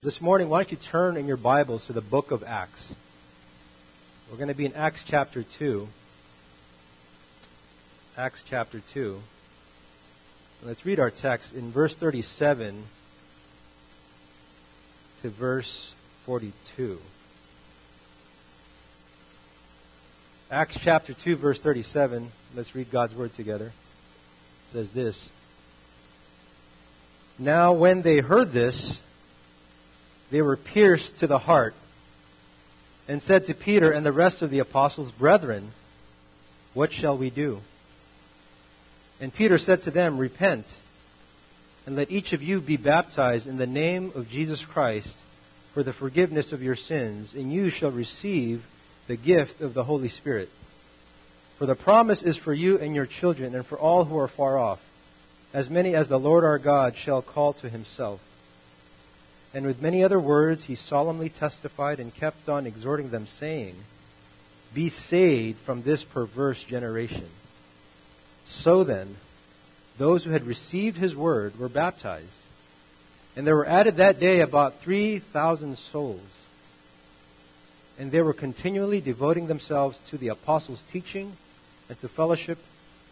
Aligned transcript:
This 0.00 0.20
morning, 0.20 0.48
why 0.48 0.58
don't 0.58 0.70
you 0.70 0.76
turn 0.76 1.16
in 1.16 1.26
your 1.26 1.36
Bibles 1.36 1.86
to 1.86 1.92
the 1.92 2.00
book 2.00 2.30
of 2.30 2.44
Acts? 2.44 2.94
We're 4.30 4.36
going 4.36 4.46
to 4.46 4.54
be 4.54 4.64
in 4.64 4.74
Acts 4.74 5.02
chapter 5.02 5.42
2. 5.42 5.88
Acts 8.16 8.44
chapter 8.48 8.78
2. 8.92 9.20
Let's 10.62 10.86
read 10.86 11.00
our 11.00 11.10
text 11.10 11.52
in 11.52 11.72
verse 11.72 11.96
37 11.96 12.80
to 15.22 15.30
verse 15.30 15.92
42. 16.26 17.00
Acts 20.52 20.78
chapter 20.78 21.12
2, 21.12 21.34
verse 21.34 21.58
37. 21.58 22.30
Let's 22.54 22.72
read 22.76 22.92
God's 22.92 23.16
word 23.16 23.34
together. 23.34 23.66
It 23.66 24.72
says 24.74 24.92
this 24.92 25.28
Now, 27.36 27.72
when 27.72 28.02
they 28.02 28.20
heard 28.20 28.52
this, 28.52 29.00
they 30.30 30.42
were 30.42 30.56
pierced 30.56 31.18
to 31.18 31.26
the 31.26 31.38
heart 31.38 31.74
and 33.08 33.22
said 33.22 33.46
to 33.46 33.54
Peter 33.54 33.90
and 33.90 34.04
the 34.04 34.12
rest 34.12 34.42
of 34.42 34.50
the 34.50 34.58
apostles, 34.58 35.10
Brethren, 35.10 35.72
what 36.74 36.92
shall 36.92 37.16
we 37.16 37.30
do? 37.30 37.60
And 39.20 39.34
Peter 39.34 39.58
said 39.58 39.82
to 39.82 39.90
them, 39.90 40.18
Repent, 40.18 40.72
and 41.86 41.96
let 41.96 42.10
each 42.10 42.34
of 42.34 42.42
you 42.42 42.60
be 42.60 42.76
baptized 42.76 43.46
in 43.46 43.56
the 43.56 43.66
name 43.66 44.12
of 44.14 44.30
Jesus 44.30 44.64
Christ 44.64 45.18
for 45.72 45.82
the 45.82 45.92
forgiveness 45.92 46.52
of 46.52 46.62
your 46.62 46.76
sins, 46.76 47.34
and 47.34 47.52
you 47.52 47.70
shall 47.70 47.90
receive 47.90 48.64
the 49.06 49.16
gift 49.16 49.62
of 49.62 49.74
the 49.74 49.84
Holy 49.84 50.08
Spirit. 50.08 50.50
For 51.58 51.66
the 51.66 51.74
promise 51.74 52.22
is 52.22 52.36
for 52.36 52.52
you 52.52 52.78
and 52.78 52.94
your 52.94 53.06
children, 53.06 53.54
and 53.54 53.66
for 53.66 53.78
all 53.78 54.04
who 54.04 54.18
are 54.18 54.28
far 54.28 54.58
off, 54.58 54.80
as 55.54 55.70
many 55.70 55.94
as 55.94 56.08
the 56.08 56.18
Lord 56.18 56.44
our 56.44 56.58
God 56.58 56.96
shall 56.96 57.22
call 57.22 57.54
to 57.54 57.68
himself. 57.68 58.20
And 59.58 59.66
with 59.66 59.82
many 59.82 60.04
other 60.04 60.20
words 60.20 60.62
he 60.62 60.76
solemnly 60.76 61.30
testified 61.30 61.98
and 61.98 62.14
kept 62.14 62.48
on 62.48 62.64
exhorting 62.64 63.10
them, 63.10 63.26
saying, 63.26 63.74
Be 64.72 64.88
saved 64.88 65.58
from 65.58 65.82
this 65.82 66.04
perverse 66.04 66.62
generation. 66.62 67.28
So 68.46 68.84
then, 68.84 69.16
those 69.96 70.22
who 70.22 70.30
had 70.30 70.46
received 70.46 70.96
his 70.96 71.16
word 71.16 71.58
were 71.58 71.68
baptized. 71.68 72.40
And 73.34 73.44
there 73.44 73.56
were 73.56 73.66
added 73.66 73.96
that 73.96 74.20
day 74.20 74.42
about 74.42 74.78
3,000 74.78 75.76
souls. 75.76 76.20
And 77.98 78.12
they 78.12 78.22
were 78.22 78.34
continually 78.34 79.00
devoting 79.00 79.48
themselves 79.48 79.98
to 80.10 80.18
the 80.18 80.28
apostles' 80.28 80.84
teaching, 80.84 81.32
and 81.88 81.98
to 81.98 82.08
fellowship, 82.08 82.58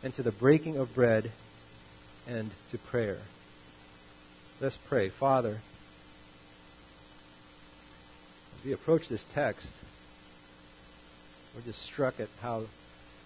and 0.05 0.15
to 0.15 0.23
the 0.23 0.31
breaking 0.31 0.77
of 0.77 0.95
bread, 0.95 1.29
and 2.29 2.53
to 2.71 2.79
prayer. 2.79 3.19
Let's 4.61 4.77
pray. 4.77 5.09
Father, 5.09 5.59
we 8.65 8.73
approach 8.73 9.09
this 9.09 9.25
text, 9.27 9.75
we're 11.55 11.63
just 11.63 11.83
struck 11.83 12.21
at 12.21 12.29
how 12.43 12.65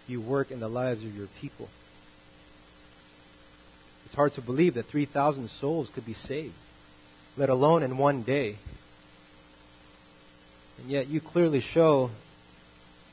you 0.08 0.20
work 0.20 0.50
in 0.50 0.60
the 0.60 0.68
lives 0.68 1.02
of 1.02 1.16
your 1.16 1.26
people. 1.40 1.68
It's 4.06 4.14
hard 4.14 4.32
to 4.34 4.40
believe 4.40 4.74
that 4.74 4.86
3,000 4.86 5.48
souls 5.48 5.88
could 5.90 6.04
be 6.04 6.12
saved, 6.12 6.54
let 7.36 7.48
alone 7.48 7.82
in 7.82 7.96
one 7.96 8.22
day. 8.22 8.56
And 10.80 10.90
yet 10.90 11.08
you 11.08 11.20
clearly 11.20 11.60
show 11.60 12.10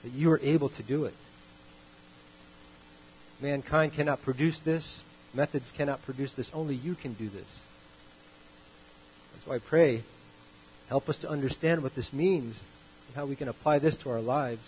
that 0.04 0.14
you 0.14 0.32
are 0.32 0.40
able 0.42 0.70
to 0.70 0.84
do 0.84 1.06
it. 1.06 1.14
Mankind 3.42 3.94
cannot 3.94 4.24
produce 4.24 4.60
this. 4.60 5.04
Methods 5.34 5.72
cannot 5.72 6.04
produce 6.04 6.34
this. 6.34 6.50
Only 6.54 6.76
you 6.76 6.96
can 6.96 7.14
do 7.14 7.30
this. 7.30 7.60
That's 9.34 9.48
why 9.48 9.56
I 9.56 9.60
pray 9.60 10.04
Help 10.90 11.10
us 11.10 11.20
to 11.20 11.30
understand 11.30 11.84
what 11.84 11.96
this 11.96 12.14
means 12.14 12.60
and 13.08 13.16
how 13.16 13.26
we 13.26 13.36
can 13.36 13.50
apply 13.50 13.80
this 13.80 13.98
to 13.98 14.10
our 14.10 14.22
lives. 14.22 14.62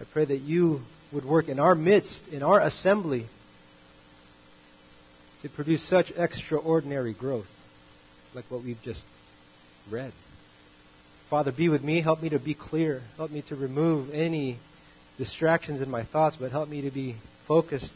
I 0.00 0.04
pray 0.04 0.24
that 0.24 0.38
you 0.38 0.82
would 1.12 1.24
work 1.24 1.48
in 1.48 1.60
our 1.60 1.74
midst, 1.74 2.28
in 2.28 2.42
our 2.42 2.60
assembly, 2.60 3.26
to 5.42 5.48
produce 5.48 5.82
such 5.82 6.10
extraordinary 6.16 7.12
growth 7.12 7.50
like 8.34 8.44
what 8.50 8.64
we've 8.64 8.82
just 8.82 9.04
read. 9.90 10.12
Father, 11.30 11.52
be 11.52 11.68
with 11.68 11.82
me. 11.82 12.00
Help 12.00 12.22
me 12.22 12.28
to 12.30 12.38
be 12.38 12.54
clear. 12.54 13.02
Help 13.16 13.30
me 13.30 13.42
to 13.42 13.56
remove 13.56 14.12
any 14.12 14.58
distractions 15.18 15.80
in 15.80 15.90
my 15.90 16.02
thoughts, 16.02 16.36
but 16.36 16.50
help 16.50 16.68
me 16.68 16.82
to 16.82 16.90
be 16.90 17.14
focused 17.46 17.94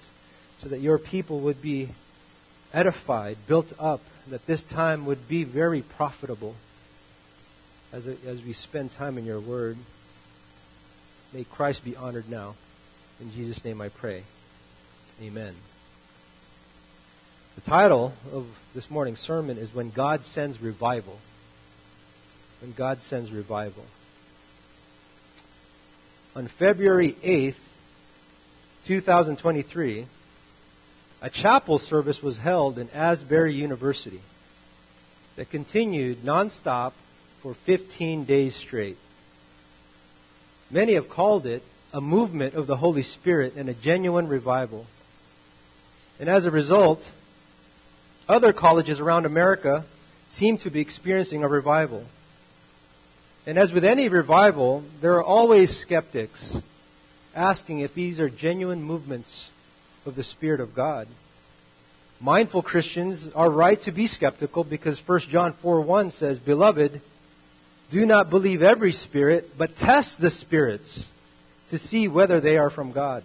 so 0.63 0.69
that 0.69 0.81
your 0.81 0.99
people 0.99 1.41
would 1.41 1.61
be 1.61 1.89
edified, 2.73 3.37
built 3.47 3.73
up, 3.79 4.01
that 4.29 4.47
this 4.47 4.63
time 4.63 5.07
would 5.07 5.29
be 5.29 5.45
very 5.45 5.83
profitable 5.83 6.55
as, 7.93 8.07
a, 8.07 8.17
as 8.27 8.43
we 8.43 8.53
spend 8.53 8.93
time 8.93 9.19
in 9.19 9.25
your 9.25 9.41
word. 9.41 9.77
May 11.33 11.45
Christ 11.45 11.85
be 11.85 11.97
honored 11.97 12.29
now. 12.29 12.55
In 13.21 13.33
Jesus' 13.33 13.65
name 13.65 13.81
I 13.81 13.89
pray. 13.89 14.23
Amen. 15.23 15.55
The 17.57 17.61
title 17.63 18.15
of 18.33 18.47
this 18.75 18.91
morning's 18.91 19.21
sermon 19.21 19.59
is 19.59 19.75
When 19.75 19.91
God 19.91 20.25
Sends 20.25 20.61
Revival. 20.61 21.19
When 22.61 22.73
God 22.73 23.03
Sends 23.03 23.31
Revival. 23.31 23.85
On 26.37 26.47
February 26.47 27.13
8th, 27.13 27.59
2023, 28.87 30.07
a 31.23 31.31
chapel 31.31 31.79
service 31.79 32.23
was 32.23 32.39
held 32.39 32.79
in 32.79 32.89
Asbury 32.95 33.55
University 33.55 34.21
that 35.37 35.51
continued 35.51 36.19
nonstop 36.19 36.93
for 37.41 37.55
15 37.55 38.25
days 38.25 38.55
straight. 38.55 38.97
Many 40.71 40.95
have 40.95 41.09
called 41.09 41.47
it 41.47 41.63
a 41.93 42.01
movement 42.01 42.55
of 42.55 42.67
the 42.67 42.77
Holy 42.77 43.03
Spirit 43.03 43.55
and 43.57 43.69
a 43.69 43.75
genuine 43.75 44.29
revival. 44.29 44.87
And 46.21 46.29
as 46.29 46.47
a 46.47 46.51
result, 46.51 47.11
other 48.29 48.53
colleges 48.53 49.01
around 49.01 49.27
America 49.27 49.85
seem 50.29 50.59
to 50.59 50.71
be 50.71 50.81
experiencing 50.81 51.43
a 51.43 51.49
revival. 51.49 52.05
And 53.47 53.59
as 53.59 53.73
with 53.73 53.85
any 53.85 54.09
revival, 54.09 54.85
there 55.01 55.15
are 55.15 55.25
always 55.25 55.77
skeptics 55.77 56.61
asking 57.35 57.81
if 57.81 57.95
these 57.95 58.21
are 58.21 58.29
genuine 58.29 58.83
movements 58.83 59.51
of 60.07 60.15
the 60.15 60.23
Spirit 60.23 60.61
of 60.61 60.75
God. 60.75 61.09
Mindful 62.21 62.63
Christians 62.63 63.29
are 63.35 63.49
right 63.49 63.81
to 63.83 63.93
be 63.93 64.07
skeptical 64.07 64.63
because 64.63 64.99
1 65.01 65.21
John 65.21 65.55
4 65.55 65.81
1 65.81 66.11
says, 66.11 66.39
Beloved, 66.39 67.01
do 67.91 68.07
not 68.07 68.31
believe 68.31 68.63
every 68.63 68.93
spirit, 68.93 69.59
but 69.59 69.77
test 69.77 70.21
the 70.21 70.31
spirits 70.31 71.05
to 71.69 71.79
see 71.79 72.09
whether 72.09 72.41
they 72.41 72.57
are 72.57 72.71
from 72.71 72.93
God. 72.93 73.25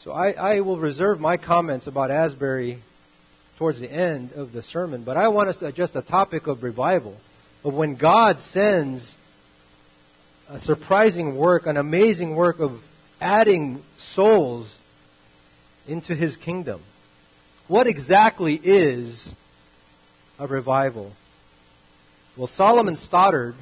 So 0.00 0.12
I, 0.12 0.32
I 0.32 0.60
will 0.60 0.78
reserve 0.78 1.20
my 1.20 1.36
comments 1.36 1.86
about 1.86 2.10
Asbury 2.10 2.78
towards 3.58 3.80
the 3.80 3.90
end 3.90 4.32
of 4.32 4.52
the 4.52 4.62
sermon, 4.62 5.02
but 5.02 5.16
I 5.16 5.28
want 5.28 5.50
us 5.50 5.58
to 5.58 5.66
address 5.66 5.90
the 5.90 6.02
topic 6.02 6.46
of 6.46 6.62
revival, 6.62 7.14
of 7.64 7.74
when 7.74 7.96
God 7.96 8.40
sends 8.40 9.16
a 10.48 10.58
surprising 10.58 11.36
work, 11.36 11.66
an 11.66 11.76
amazing 11.76 12.34
work 12.34 12.60
of 12.60 12.82
adding 13.20 13.82
souls 13.98 14.74
into 15.86 16.14
his 16.14 16.36
kingdom. 16.36 16.80
What 17.68 17.86
exactly 17.86 18.58
is 18.62 19.32
a 20.38 20.46
revival? 20.46 21.12
Well, 22.36 22.46
Solomon 22.46 22.96
Stoddard, 22.96 23.54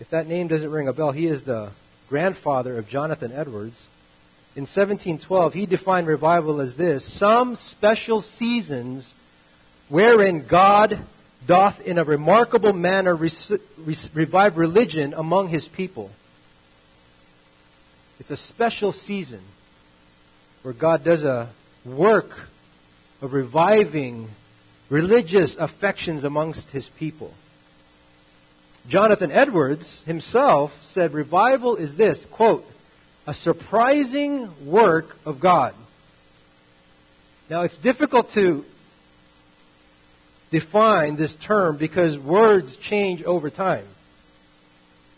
if 0.00 0.10
that 0.10 0.26
name 0.26 0.48
doesn't 0.48 0.70
ring 0.70 0.88
a 0.88 0.92
bell, 0.92 1.12
he 1.12 1.26
is 1.26 1.44
the 1.44 1.70
grandfather 2.08 2.76
of 2.76 2.88
Jonathan 2.88 3.32
Edwards. 3.32 3.86
In 4.54 4.62
1712, 4.62 5.54
he 5.54 5.66
defined 5.66 6.06
revival 6.06 6.60
as 6.60 6.74
this 6.74 7.04
some 7.04 7.54
special 7.54 8.20
seasons 8.20 9.10
wherein 9.88 10.46
God 10.46 10.98
doth 11.46 11.80
in 11.86 11.98
a 11.98 12.04
remarkable 12.04 12.72
manner 12.72 13.14
revive 13.14 14.58
religion 14.58 15.14
among 15.14 15.48
his 15.48 15.68
people. 15.68 16.10
It's 18.20 18.30
a 18.30 18.36
special 18.36 18.92
season 18.92 19.40
where 20.62 20.74
God 20.74 21.04
does 21.04 21.24
a 21.24 21.48
work 21.84 22.48
of 23.20 23.32
reviving 23.32 24.28
religious 24.90 25.56
affections 25.56 26.24
amongst 26.24 26.70
his 26.70 26.88
people. 26.88 27.32
Jonathan 28.88 29.30
Edwards 29.30 30.02
himself 30.04 30.84
said 30.86 31.12
revival 31.12 31.76
is 31.76 31.94
this, 31.94 32.24
quote, 32.26 32.68
a 33.26 33.34
surprising 33.34 34.50
work 34.66 35.16
of 35.24 35.38
God. 35.38 35.74
Now 37.48 37.62
it's 37.62 37.78
difficult 37.78 38.30
to 38.30 38.64
define 40.50 41.16
this 41.16 41.34
term 41.36 41.76
because 41.76 42.18
words 42.18 42.76
change 42.76 43.22
over 43.22 43.50
time. 43.50 43.86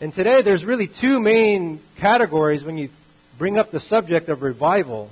And 0.01 0.13
today 0.13 0.43
there's 0.43 0.65
really 0.65 0.87
two 0.87 1.19
main 1.19 1.81
categories 1.97 2.65
when 2.65 2.77
you 2.77 2.91
bring 3.39 3.59
up 3.59 3.71
the 3.71 3.81
subject 3.81 4.29
of 4.29 4.43
revival. 4.43 5.11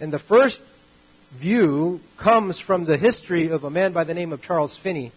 And 0.00 0.12
the 0.12 0.18
first 0.18 0.62
view 1.32 2.00
comes 2.18 2.58
from 2.58 2.84
the 2.84 2.96
history 2.96 3.48
of 3.48 3.64
a 3.64 3.70
man 3.70 3.92
by 3.92 4.04
the 4.04 4.14
name 4.14 4.32
of 4.32 4.42
Charles 4.42 4.76
Finney 4.76 5.12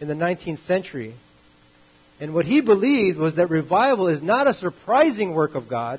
in 0.00 0.08
the 0.08 0.14
19th 0.14 0.58
century. 0.58 1.14
And 2.22 2.34
what 2.34 2.46
he 2.46 2.60
believed 2.60 3.18
was 3.18 3.34
that 3.34 3.50
revival 3.50 4.06
is 4.06 4.22
not 4.22 4.46
a 4.46 4.54
surprising 4.54 5.34
work 5.34 5.56
of 5.56 5.68
God 5.68 5.98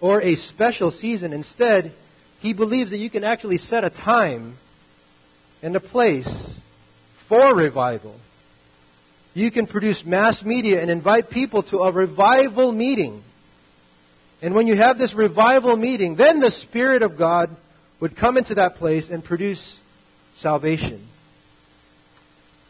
or 0.00 0.22
a 0.22 0.36
special 0.36 0.92
season. 0.92 1.32
Instead, 1.32 1.90
he 2.38 2.52
believes 2.52 2.92
that 2.92 2.98
you 2.98 3.10
can 3.10 3.24
actually 3.24 3.58
set 3.58 3.82
a 3.82 3.90
time 3.90 4.54
and 5.60 5.74
a 5.74 5.80
place 5.80 6.60
for 7.26 7.56
revival. 7.56 8.14
You 9.34 9.50
can 9.50 9.66
produce 9.66 10.06
mass 10.06 10.44
media 10.44 10.80
and 10.80 10.92
invite 10.92 11.28
people 11.28 11.64
to 11.64 11.82
a 11.82 11.90
revival 11.90 12.70
meeting. 12.70 13.20
And 14.40 14.54
when 14.54 14.68
you 14.68 14.76
have 14.76 14.96
this 14.96 15.12
revival 15.12 15.76
meeting, 15.76 16.14
then 16.14 16.38
the 16.38 16.52
Spirit 16.52 17.02
of 17.02 17.16
God 17.16 17.50
would 17.98 18.14
come 18.14 18.36
into 18.36 18.54
that 18.54 18.76
place 18.76 19.10
and 19.10 19.24
produce 19.24 19.76
salvation. 20.36 21.04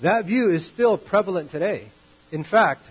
That 0.00 0.24
view 0.24 0.48
is 0.48 0.64
still 0.64 0.96
prevalent 0.96 1.50
today. 1.50 1.88
In 2.30 2.44
fact, 2.44 2.84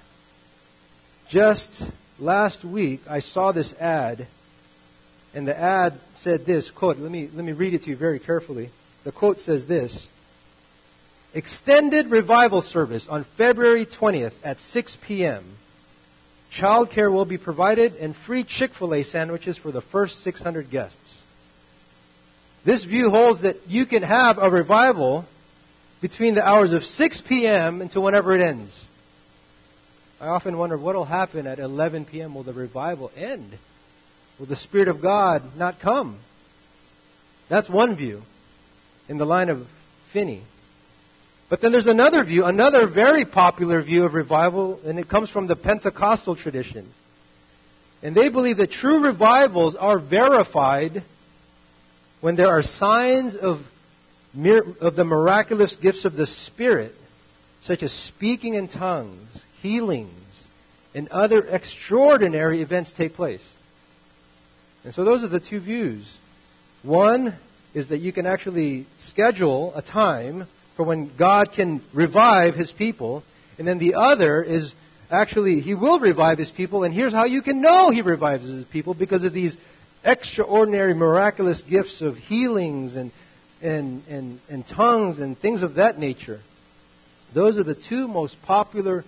just 1.30 1.84
last 2.20 2.66
week 2.66 3.02
I 3.10 3.20
saw 3.20 3.52
this 3.52 3.74
ad, 3.80 4.26
and 5.34 5.48
the 5.48 5.58
ad 5.58 6.00
said 6.16 6.46
this 6.46 6.72
quote, 6.72 6.98
let 6.98 7.12
me, 7.12 7.30
let 7.34 7.46
me 7.46 7.52
read 7.52 7.74
it 7.74 7.84
to 7.84 7.90
you 7.90 7.96
very 7.96 8.20
carefully. 8.20 8.70
The 9.04 9.12
quote 9.12 9.40
says 9.42 9.66
this 9.66 10.08
Extended 11.34 12.10
revival 12.10 12.62
service 12.62 13.08
on 13.08 13.24
February 13.24 13.86
20th 13.86 14.34
at 14.44 14.60
6 14.60 14.98
p.m. 15.02 15.44
Childcare 16.52 17.12
will 17.12 17.26
be 17.26 17.38
provided 17.38 17.96
and 17.98 18.16
free 18.16 18.44
Chick 18.44 18.74
fil 18.74 18.94
A 18.94 19.04
sandwiches 19.04 19.58
for 19.58 19.72
the 19.72 19.82
first 19.82 20.24
600 20.24 20.72
guests. 20.72 21.22
This 22.64 22.84
view 22.84 23.12
holds 23.12 23.42
that 23.42 23.58
you 23.68 23.86
can 23.86 24.04
have 24.04 24.40
a 24.40 24.50
revival 24.50 25.26
between 26.02 26.36
the 26.36 26.48
hours 26.48 26.74
of 26.74 26.84
6 26.84 27.22
p.m. 27.22 27.82
until 27.82 28.02
whenever 28.02 28.34
it 28.34 28.42
ends. 28.42 28.87
I 30.20 30.28
often 30.28 30.58
wonder 30.58 30.78
what 30.78 30.96
will 30.96 31.06
happen 31.06 31.46
at 31.46 31.60
11 31.60 32.06
p.m. 32.06 32.34
Will 32.34 32.44
the 32.44 32.54
revival 32.54 33.12
end? 33.16 33.58
Will 34.40 34.48
the 34.48 34.56
Spirit 34.56 34.88
of 34.88 35.02
God 35.02 35.56
not 35.58 35.80
come? 35.80 36.18
That's 37.50 37.70
one 37.70 37.96
view 37.96 38.24
in 39.08 39.18
the 39.18 39.26
line 39.26 39.50
of 39.50 39.68
Finney. 40.10 40.42
But 41.50 41.62
then 41.62 41.72
there's 41.72 41.88
another 41.88 42.24
view, 42.24 42.46
another 42.46 42.88
very 42.88 43.26
popular 43.26 43.82
view 43.82 44.04
of 44.04 44.14
revival, 44.16 44.80
and 44.86 45.00
it 45.00 45.08
comes 45.08 45.30
from 45.30 45.48
the 45.48 45.56
Pentecostal 45.56 46.36
tradition. 46.36 46.92
And 48.04 48.16
they 48.16 48.30
believe 48.30 48.58
that 48.58 48.72
true 48.72 49.06
revivals 49.06 49.76
are 49.76 49.98
verified 49.98 51.04
when 52.22 52.36
there 52.36 52.50
are 52.50 52.64
signs 52.64 53.36
of, 53.36 53.66
of 54.82 54.96
the 54.96 55.06
miraculous 55.06 55.76
gifts 55.76 56.06
of 56.06 56.16
the 56.16 56.26
Spirit, 56.26 56.96
such 57.62 57.82
as 57.82 57.92
speaking 57.92 58.56
in 58.56 58.68
tongues, 58.68 59.37
healings, 59.62 60.48
and 60.94 61.08
other 61.10 61.46
extraordinary 61.46 62.62
events 62.62 62.92
take 62.92 63.16
place. 63.16 63.44
And 64.84 64.94
so 64.94 65.04
those 65.04 65.24
are 65.24 65.28
the 65.28 65.40
two 65.40 65.60
views. 65.60 66.10
One 66.84 67.34
is 67.74 67.90
that 67.90 67.98
you 67.98 68.12
can 68.12 68.26
actually 68.26 68.86
schedule 69.00 69.74
a 69.76 69.82
time 69.82 70.48
for 70.76 70.84
when 70.84 71.12
God 71.16 71.52
can 71.52 71.82
revive 71.94 72.56
his 72.56 72.72
people. 72.72 73.24
And 73.58 73.68
then 73.68 73.80
the 73.80 73.96
other 73.96 74.42
is 74.42 74.74
actually, 75.12 75.60
he 75.60 75.74
will 75.74 76.00
revive 76.00 76.38
his 76.38 76.52
people. 76.52 76.84
And 76.84 76.94
here's 76.94 77.14
how 77.14 77.26
you 77.26 77.42
can 77.42 77.62
know 77.62 77.90
he 77.90 78.02
revives 78.02 78.48
his 78.48 78.66
people 78.66 78.94
because 78.94 79.24
of 79.24 79.34
these 79.34 79.58
extraordinary, 80.04 80.94
miraculous 80.94 81.62
gifts 81.62 82.02
of 82.02 82.18
healings 82.18 82.96
and, 82.96 83.12
and, 83.62 84.04
and, 84.10 84.40
and 84.50 84.66
tongues 84.66 85.20
and 85.20 85.38
things 85.38 85.64
of 85.64 85.76
that 85.76 86.00
nature. 86.00 86.40
Those 87.34 87.58
are 87.58 87.64
the 87.64 87.76
two 87.76 88.08
most 88.08 88.42
popular 88.44 89.04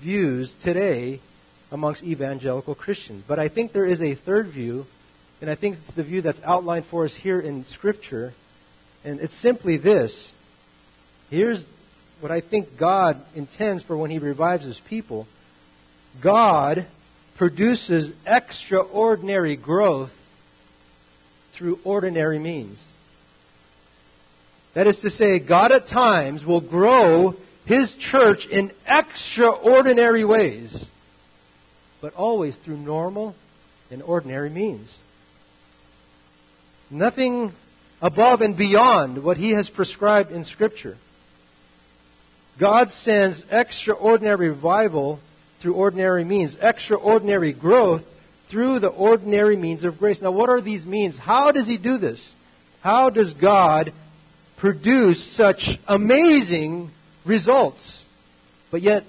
views 0.00 0.54
today 0.54 1.20
amongst 1.70 2.02
evangelical 2.02 2.74
Christians. 2.74 3.22
But 3.26 3.38
I 3.38 3.48
think 3.48 3.72
there 3.72 3.86
is 3.86 4.02
a 4.02 4.14
third 4.14 4.46
view, 4.48 4.86
and 5.40 5.50
I 5.50 5.54
think 5.54 5.76
it's 5.76 5.92
the 5.92 6.02
view 6.02 6.22
that's 6.22 6.42
outlined 6.42 6.86
for 6.86 7.04
us 7.04 7.14
here 7.14 7.40
in 7.40 7.64
Scripture. 7.64 8.32
And 9.04 9.20
it's 9.20 9.34
simply 9.34 9.76
this. 9.76 10.32
Here's 11.30 11.64
what 12.20 12.32
I 12.32 12.40
think 12.40 12.76
God 12.76 13.20
intends 13.34 13.82
for 13.82 13.96
when 13.96 14.10
He 14.10 14.18
revives 14.18 14.64
His 14.64 14.80
people. 14.80 15.26
God 16.20 16.86
produces 17.36 18.12
extraordinary 18.26 19.56
growth 19.56 20.16
through 21.52 21.78
ordinary 21.84 22.38
means. 22.38 22.82
That 24.74 24.86
is 24.86 25.00
to 25.00 25.10
say, 25.10 25.38
God 25.38 25.72
at 25.72 25.86
times 25.86 26.44
will 26.44 26.60
grow 26.60 27.34
His 27.66 27.94
church 27.94 28.46
in 28.46 28.70
extraordinary 28.86 30.24
ways, 30.24 30.84
but 32.00 32.14
always 32.14 32.56
through 32.56 32.78
normal 32.78 33.34
and 33.90 34.02
ordinary 34.02 34.50
means. 34.50 34.92
Nothing 36.90 37.52
above 38.02 38.40
and 38.40 38.56
beyond 38.56 39.22
what 39.22 39.36
He 39.36 39.50
has 39.50 39.68
prescribed 39.68 40.32
in 40.32 40.44
Scripture. 40.44 40.96
God 42.58 42.90
sends 42.90 43.44
extraordinary 43.50 44.48
revival 44.48 45.20
through 45.60 45.74
ordinary 45.74 46.24
means, 46.24 46.56
extraordinary 46.60 47.52
growth 47.52 48.04
through 48.48 48.80
the 48.80 48.88
ordinary 48.88 49.56
means 49.56 49.84
of 49.84 49.98
grace. 49.98 50.20
Now, 50.20 50.32
what 50.32 50.50
are 50.50 50.60
these 50.60 50.84
means? 50.84 51.16
How 51.16 51.52
does 51.52 51.66
He 51.66 51.76
do 51.76 51.98
this? 51.98 52.32
How 52.80 53.10
does 53.10 53.34
God 53.34 53.92
produce 54.56 55.22
such 55.22 55.78
amazing 55.86 56.90
results? 57.30 58.04
But 58.70 58.82
yet, 58.82 59.04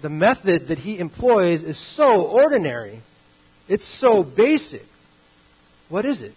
the 0.00 0.08
method 0.08 0.68
that 0.68 0.78
He 0.78 0.98
employs 0.98 1.62
is 1.62 1.76
so 1.76 2.22
ordinary. 2.22 3.00
It's 3.68 3.84
so 3.84 4.22
basic. 4.22 4.86
What 5.88 6.04
is 6.04 6.22
it? 6.22 6.34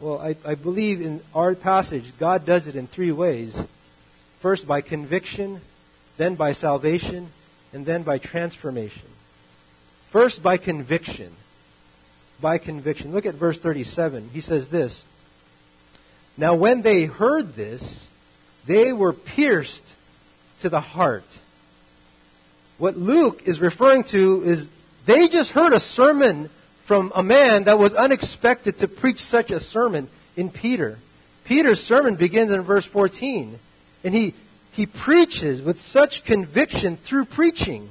Well, 0.00 0.18
I, 0.18 0.36
I 0.44 0.54
believe 0.54 1.00
in 1.00 1.20
our 1.34 1.54
passage, 1.54 2.04
God 2.18 2.44
does 2.44 2.66
it 2.66 2.76
in 2.76 2.86
three 2.86 3.12
ways. 3.12 3.56
First, 4.40 4.66
by 4.66 4.80
conviction, 4.80 5.60
then 6.16 6.34
by 6.34 6.52
salvation, 6.52 7.28
and 7.72 7.86
then 7.86 8.02
by 8.02 8.18
transformation. 8.18 9.08
First, 10.10 10.42
by 10.42 10.56
conviction. 10.56 11.30
By 12.40 12.58
conviction. 12.58 13.12
Look 13.12 13.26
at 13.26 13.34
verse 13.34 13.58
37. 13.58 14.30
He 14.32 14.40
says 14.40 14.68
this 14.68 15.04
Now, 16.36 16.54
when 16.54 16.82
they 16.82 17.04
heard 17.04 17.54
this, 17.54 18.06
they 18.66 18.92
were 18.92 19.12
pierced 19.12 19.95
to 20.60 20.68
the 20.68 20.80
heart. 20.80 21.24
What 22.78 22.96
Luke 22.96 23.42
is 23.46 23.60
referring 23.60 24.04
to 24.04 24.42
is 24.44 24.70
they 25.06 25.28
just 25.28 25.50
heard 25.50 25.72
a 25.72 25.80
sermon 25.80 26.50
from 26.84 27.12
a 27.14 27.22
man 27.22 27.64
that 27.64 27.78
was 27.78 27.94
unexpected 27.94 28.78
to 28.78 28.88
preach 28.88 29.22
such 29.22 29.50
a 29.50 29.60
sermon 29.60 30.08
in 30.36 30.50
Peter. 30.50 30.98
Peter's 31.44 31.82
sermon 31.82 32.16
begins 32.16 32.50
in 32.50 32.60
verse 32.62 32.84
14, 32.84 33.58
and 34.04 34.14
he, 34.14 34.34
he 34.72 34.86
preaches 34.86 35.62
with 35.62 35.80
such 35.80 36.24
conviction 36.24 36.96
through 36.96 37.24
preaching. 37.24 37.88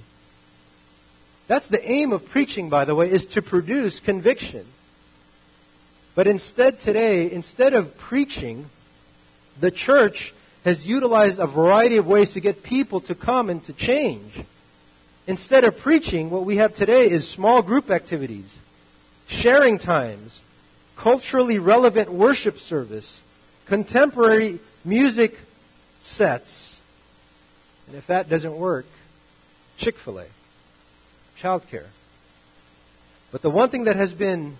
That's 1.47 1.67
the 1.67 1.89
aim 1.89 2.11
of 2.11 2.29
preaching, 2.29 2.69
by 2.69 2.85
the 2.85 2.95
way, 2.95 3.09
is 3.09 3.25
to 3.27 3.41
produce 3.41 3.99
conviction. 3.99 4.65
But 6.15 6.27
instead 6.27 6.79
today, 6.79 7.31
instead 7.31 7.73
of 7.73 7.97
preaching, 7.97 8.69
the 9.59 9.71
church 9.71 10.33
has 10.65 10.85
utilized 10.85 11.37
a 11.39 11.45
variety 11.45 11.97
of 11.97 12.07
ways 12.07 12.33
to 12.33 12.39
get 12.39 12.63
people 12.63 12.99
to 12.99 13.13
come 13.13 13.51
and 13.51 13.63
to 13.65 13.73
change. 13.73 14.33
Instead 15.27 15.63
of 15.63 15.77
preaching, 15.77 16.31
what 16.31 16.43
we 16.43 16.57
have 16.57 16.73
today 16.73 17.09
is 17.09 17.27
small 17.27 17.61
group 17.61 17.91
activities, 17.91 18.45
sharing 19.27 19.77
times, 19.77 20.39
culturally 20.97 21.59
relevant 21.59 22.11
worship 22.11 22.59
service, 22.59 23.21
contemporary 23.67 24.59
music 24.83 25.39
sets. 26.01 26.81
And 27.87 27.95
if 27.95 28.07
that 28.07 28.27
doesn't 28.27 28.57
work, 28.57 28.87
Chick 29.77 29.97
fil 29.97 30.19
A 30.19 30.25
childcare. 31.39 31.85
But 33.31 33.43
the 33.43 33.51
one 33.51 33.69
thing 33.69 33.83
that 33.83 33.97
has 33.97 34.13
been 34.13 34.57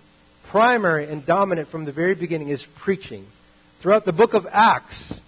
primary 0.49 1.07
and 1.07 1.25
dominant 1.25 1.67
from 1.69 1.85
the 1.85 1.91
very 1.91 2.13
beginning 2.13 2.49
is 2.49 2.63
preaching. 2.63 3.25
Throughout 3.81 4.05
the 4.05 4.13
book 4.13 4.35
of 4.35 4.47
Acts, 4.51 5.21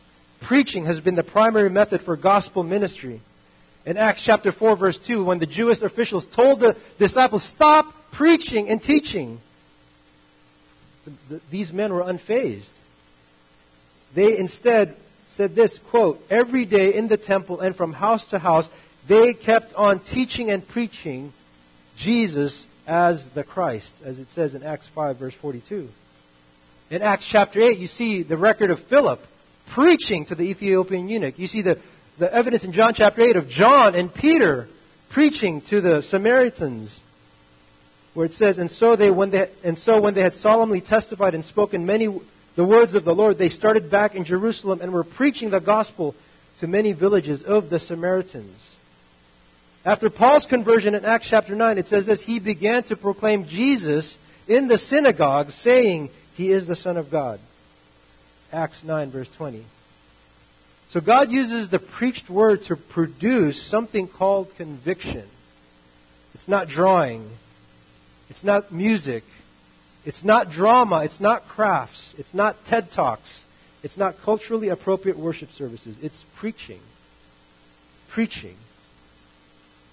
preaching 0.47 0.85
has 0.85 1.01
been 1.01 1.15
the 1.15 1.23
primary 1.23 1.69
method 1.69 1.99
for 1.99 2.15
gospel 2.15 2.63
ministry. 2.63 3.19
In 3.85 3.97
Acts 3.97 4.21
chapter 4.21 4.53
4 4.53 4.77
verse 4.77 4.97
2, 4.97 5.25
when 5.25 5.39
the 5.39 5.45
Jewish 5.45 5.81
officials 5.81 6.25
told 6.25 6.61
the 6.61 6.77
disciples, 6.97 7.43
stop 7.43 7.93
preaching 8.11 8.69
and 8.69 8.81
teaching, 8.81 9.41
these 11.51 11.73
men 11.73 11.93
were 11.93 12.01
unfazed. 12.01 12.69
They 14.15 14.37
instead 14.37 14.95
said 15.27 15.53
this, 15.53 15.77
quote, 15.79 16.25
every 16.29 16.63
day 16.63 16.93
in 16.93 17.09
the 17.09 17.17
temple 17.17 17.59
and 17.59 17.75
from 17.75 17.91
house 17.91 18.23
to 18.27 18.39
house, 18.39 18.69
they 19.05 19.33
kept 19.33 19.73
on 19.73 19.99
teaching 19.99 20.49
and 20.49 20.65
preaching 20.65 21.33
Jesus 21.97 22.65
as 22.87 23.25
the 23.27 23.43
Christ, 23.43 23.93
as 24.05 24.17
it 24.17 24.31
says 24.31 24.55
in 24.55 24.63
Acts 24.63 24.87
5, 24.87 25.17
verse 25.17 25.33
42. 25.33 25.89
In 26.89 27.01
Acts 27.01 27.25
chapter 27.25 27.59
8, 27.59 27.79
you 27.79 27.87
see 27.87 28.23
the 28.23 28.37
record 28.37 28.71
of 28.71 28.79
Philip 28.79 29.21
preaching 29.67 30.25
to 30.25 30.35
the 30.35 30.43
Ethiopian 30.43 31.09
eunuch. 31.09 31.37
You 31.37 31.47
see 31.47 31.61
the, 31.61 31.79
the 32.17 32.33
evidence 32.33 32.63
in 32.63 32.71
John 32.71 32.93
chapter 32.93 33.21
8 33.21 33.35
of 33.35 33.49
John 33.49 33.95
and 33.95 34.13
Peter 34.13 34.67
preaching 35.09 35.61
to 35.61 35.81
the 35.81 36.01
Samaritans 36.01 36.99
where 38.13 38.25
it 38.25 38.33
says, 38.33 38.57
and 38.57 38.71
so 38.71 38.95
they 38.95 39.11
when 39.11 39.29
they 39.29 39.47
and 39.63 39.77
so 39.77 40.01
when 40.01 40.15
they 40.15 40.21
had 40.21 40.33
solemnly 40.33 40.81
testified 40.81 41.35
and 41.35 41.45
spoken 41.45 41.85
many 41.85 42.07
the 42.55 42.65
words 42.65 42.95
of 42.95 43.03
the 43.03 43.13
Lord, 43.13 43.37
they 43.37 43.49
started 43.49 43.91
back 43.91 44.15
in 44.15 44.23
Jerusalem 44.23 44.79
and 44.81 44.91
were 44.91 45.03
preaching 45.03 45.51
the 45.51 45.59
gospel 45.59 46.15
to 46.57 46.67
many 46.67 46.93
villages 46.93 47.43
of 47.43 47.69
the 47.69 47.77
Samaritans. 47.77 48.75
After 49.85 50.09
Paul's 50.09 50.47
conversion 50.47 50.95
in 50.95 51.05
Acts 51.05 51.27
chapter 51.27 51.55
9, 51.55 51.77
it 51.77 51.87
says 51.87 52.07
this, 52.07 52.21
he 52.21 52.39
began 52.39 52.81
to 52.83 52.95
proclaim 52.97 53.45
Jesus 53.45 54.17
in 54.47 54.67
the 54.67 54.77
synagogue, 54.77 55.51
saying, 55.51 56.09
He 56.35 56.51
is 56.51 56.65
the 56.65 56.75
Son 56.75 56.97
of 56.97 57.11
God. 57.11 57.39
Acts 58.51 58.83
9, 58.83 59.11
verse 59.11 59.29
20. 59.29 59.63
So 60.89 61.01
God 61.01 61.31
uses 61.31 61.69
the 61.69 61.79
preached 61.79 62.29
word 62.29 62.63
to 62.63 62.75
produce 62.75 63.61
something 63.61 64.07
called 64.07 64.55
conviction. 64.55 65.25
It's 66.33 66.47
not 66.47 66.69
drawing. 66.69 67.29
It's 68.29 68.43
not 68.43 68.71
music. 68.71 69.23
It's 70.05 70.23
not 70.23 70.49
drama. 70.49 71.03
It's 71.03 71.19
not 71.19 71.47
crafts. 71.49 72.15
It's 72.17 72.33
not 72.33 72.63
TED 72.65 72.91
Talks. 72.91 73.43
It's 73.83 73.97
not 73.97 74.21
culturally 74.23 74.69
appropriate 74.69 75.17
worship 75.17 75.51
services. 75.51 75.97
It's 76.01 76.23
preaching. 76.35 76.79
Preaching. 78.09 78.55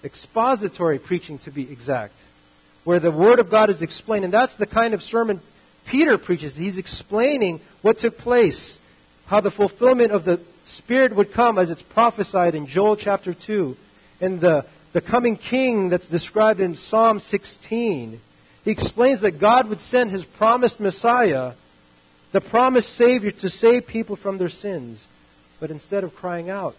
Expository 0.03 0.99
preaching, 0.99 1.39
to 1.39 1.51
be 1.51 1.63
exact. 1.63 2.13
Where 2.85 2.99
the 2.99 3.11
Word 3.11 3.39
of 3.39 3.49
God 3.49 3.69
is 3.69 3.81
explained. 3.81 4.23
And 4.23 4.33
that's 4.33 4.55
the 4.55 4.67
kind 4.67 4.93
of 4.93 5.03
sermon 5.03 5.41
Peter 5.85 6.17
preaches. 6.17 6.55
He's 6.55 6.77
explaining 6.77 7.59
what 7.81 7.99
took 7.99 8.17
place, 8.17 8.77
how 9.27 9.39
the 9.39 9.51
fulfillment 9.51 10.11
of 10.11 10.25
the 10.25 10.39
Spirit 10.63 11.15
would 11.15 11.31
come 11.31 11.57
as 11.57 11.69
it's 11.69 11.81
prophesied 11.81 12.55
in 12.55 12.67
Joel 12.67 12.95
chapter 12.95 13.33
2, 13.33 13.77
and 14.21 14.41
the, 14.41 14.65
the 14.93 15.01
coming 15.01 15.37
king 15.37 15.89
that's 15.89 16.07
described 16.07 16.59
in 16.59 16.75
Psalm 16.75 17.19
16. 17.19 18.19
He 18.63 18.71
explains 18.71 19.21
that 19.21 19.39
God 19.39 19.67
would 19.69 19.81
send 19.81 20.09
his 20.09 20.25
promised 20.25 20.79
Messiah, 20.79 21.53
the 22.31 22.41
promised 22.41 22.93
Savior, 22.95 23.31
to 23.31 23.49
save 23.49 23.85
people 23.85 24.15
from 24.15 24.37
their 24.37 24.49
sins. 24.49 25.05
But 25.59 25.71
instead 25.71 26.03
of 26.03 26.15
crying 26.15 26.49
out, 26.49 26.75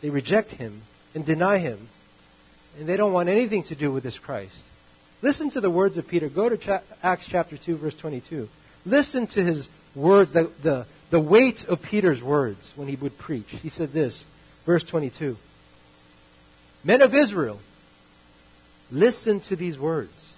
they 0.00 0.10
reject 0.10 0.52
him 0.52 0.80
and 1.14 1.24
deny 1.24 1.58
him. 1.58 1.88
And 2.78 2.88
they 2.88 2.96
don't 2.96 3.12
want 3.12 3.28
anything 3.28 3.64
to 3.64 3.74
do 3.74 3.92
with 3.92 4.02
this 4.02 4.18
Christ. 4.18 4.64
Listen 5.22 5.50
to 5.50 5.60
the 5.60 5.70
words 5.70 5.98
of 5.98 6.08
Peter. 6.08 6.28
Go 6.28 6.48
to 6.48 6.82
Acts 7.02 7.26
chapter 7.26 7.56
2, 7.56 7.76
verse 7.76 7.94
22. 7.94 8.48
Listen 8.86 9.26
to 9.28 9.42
his 9.42 9.68
words, 9.94 10.32
the, 10.32 10.50
the, 10.62 10.86
the 11.10 11.20
weight 11.20 11.66
of 11.66 11.82
Peter's 11.82 12.22
words 12.22 12.72
when 12.76 12.88
he 12.88 12.96
would 12.96 13.18
preach. 13.18 13.48
He 13.62 13.68
said 13.68 13.92
this, 13.92 14.24
verse 14.64 14.84
22. 14.84 15.36
Men 16.84 17.02
of 17.02 17.14
Israel, 17.14 17.58
listen 18.90 19.40
to 19.40 19.56
these 19.56 19.78
words. 19.78 20.30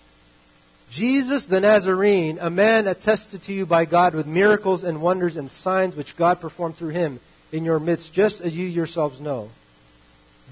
Jesus 0.91 1.47
the 1.47 1.61
Nazarene, 1.61 2.39
a 2.41 2.51
man 2.51 2.87
attested 2.87 3.43
to 3.45 3.53
you 3.53 3.65
by 3.65 3.85
God 3.85 4.15
with 4.15 4.27
miracles 4.27 4.85
and 4.85 5.01
wonders 5.01 5.37
and 5.37 5.51
signs 5.51 5.97
which 5.97 6.17
God 6.17 6.41
performed 6.41 6.77
through 6.77 6.91
him 6.91 7.21
in 7.51 7.65
your 7.65 7.79
midst, 7.79 8.13
just 8.13 8.41
as 8.41 8.57
you 8.57 8.67
yourselves 8.67 9.21
know. 9.21 9.49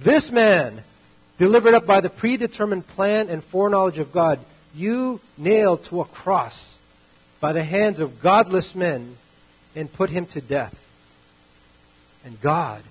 This 0.00 0.30
man, 0.30 0.82
delivered 1.40 1.72
up 1.72 1.86
by 1.86 2.02
the 2.02 2.10
predetermined 2.10 2.86
plan 2.86 3.30
and 3.30 3.42
foreknowledge 3.42 3.96
of 3.96 4.12
God, 4.12 4.38
you 4.74 5.18
nailed 5.38 5.82
to 5.84 6.02
a 6.02 6.04
cross 6.04 6.78
by 7.40 7.54
the 7.54 7.64
hands 7.64 7.98
of 7.98 8.20
godless 8.20 8.74
men 8.74 9.16
and 9.74 9.90
put 9.90 10.10
him 10.10 10.26
to 10.26 10.42
death. 10.42 10.76
And 12.26 12.38
God 12.42 12.82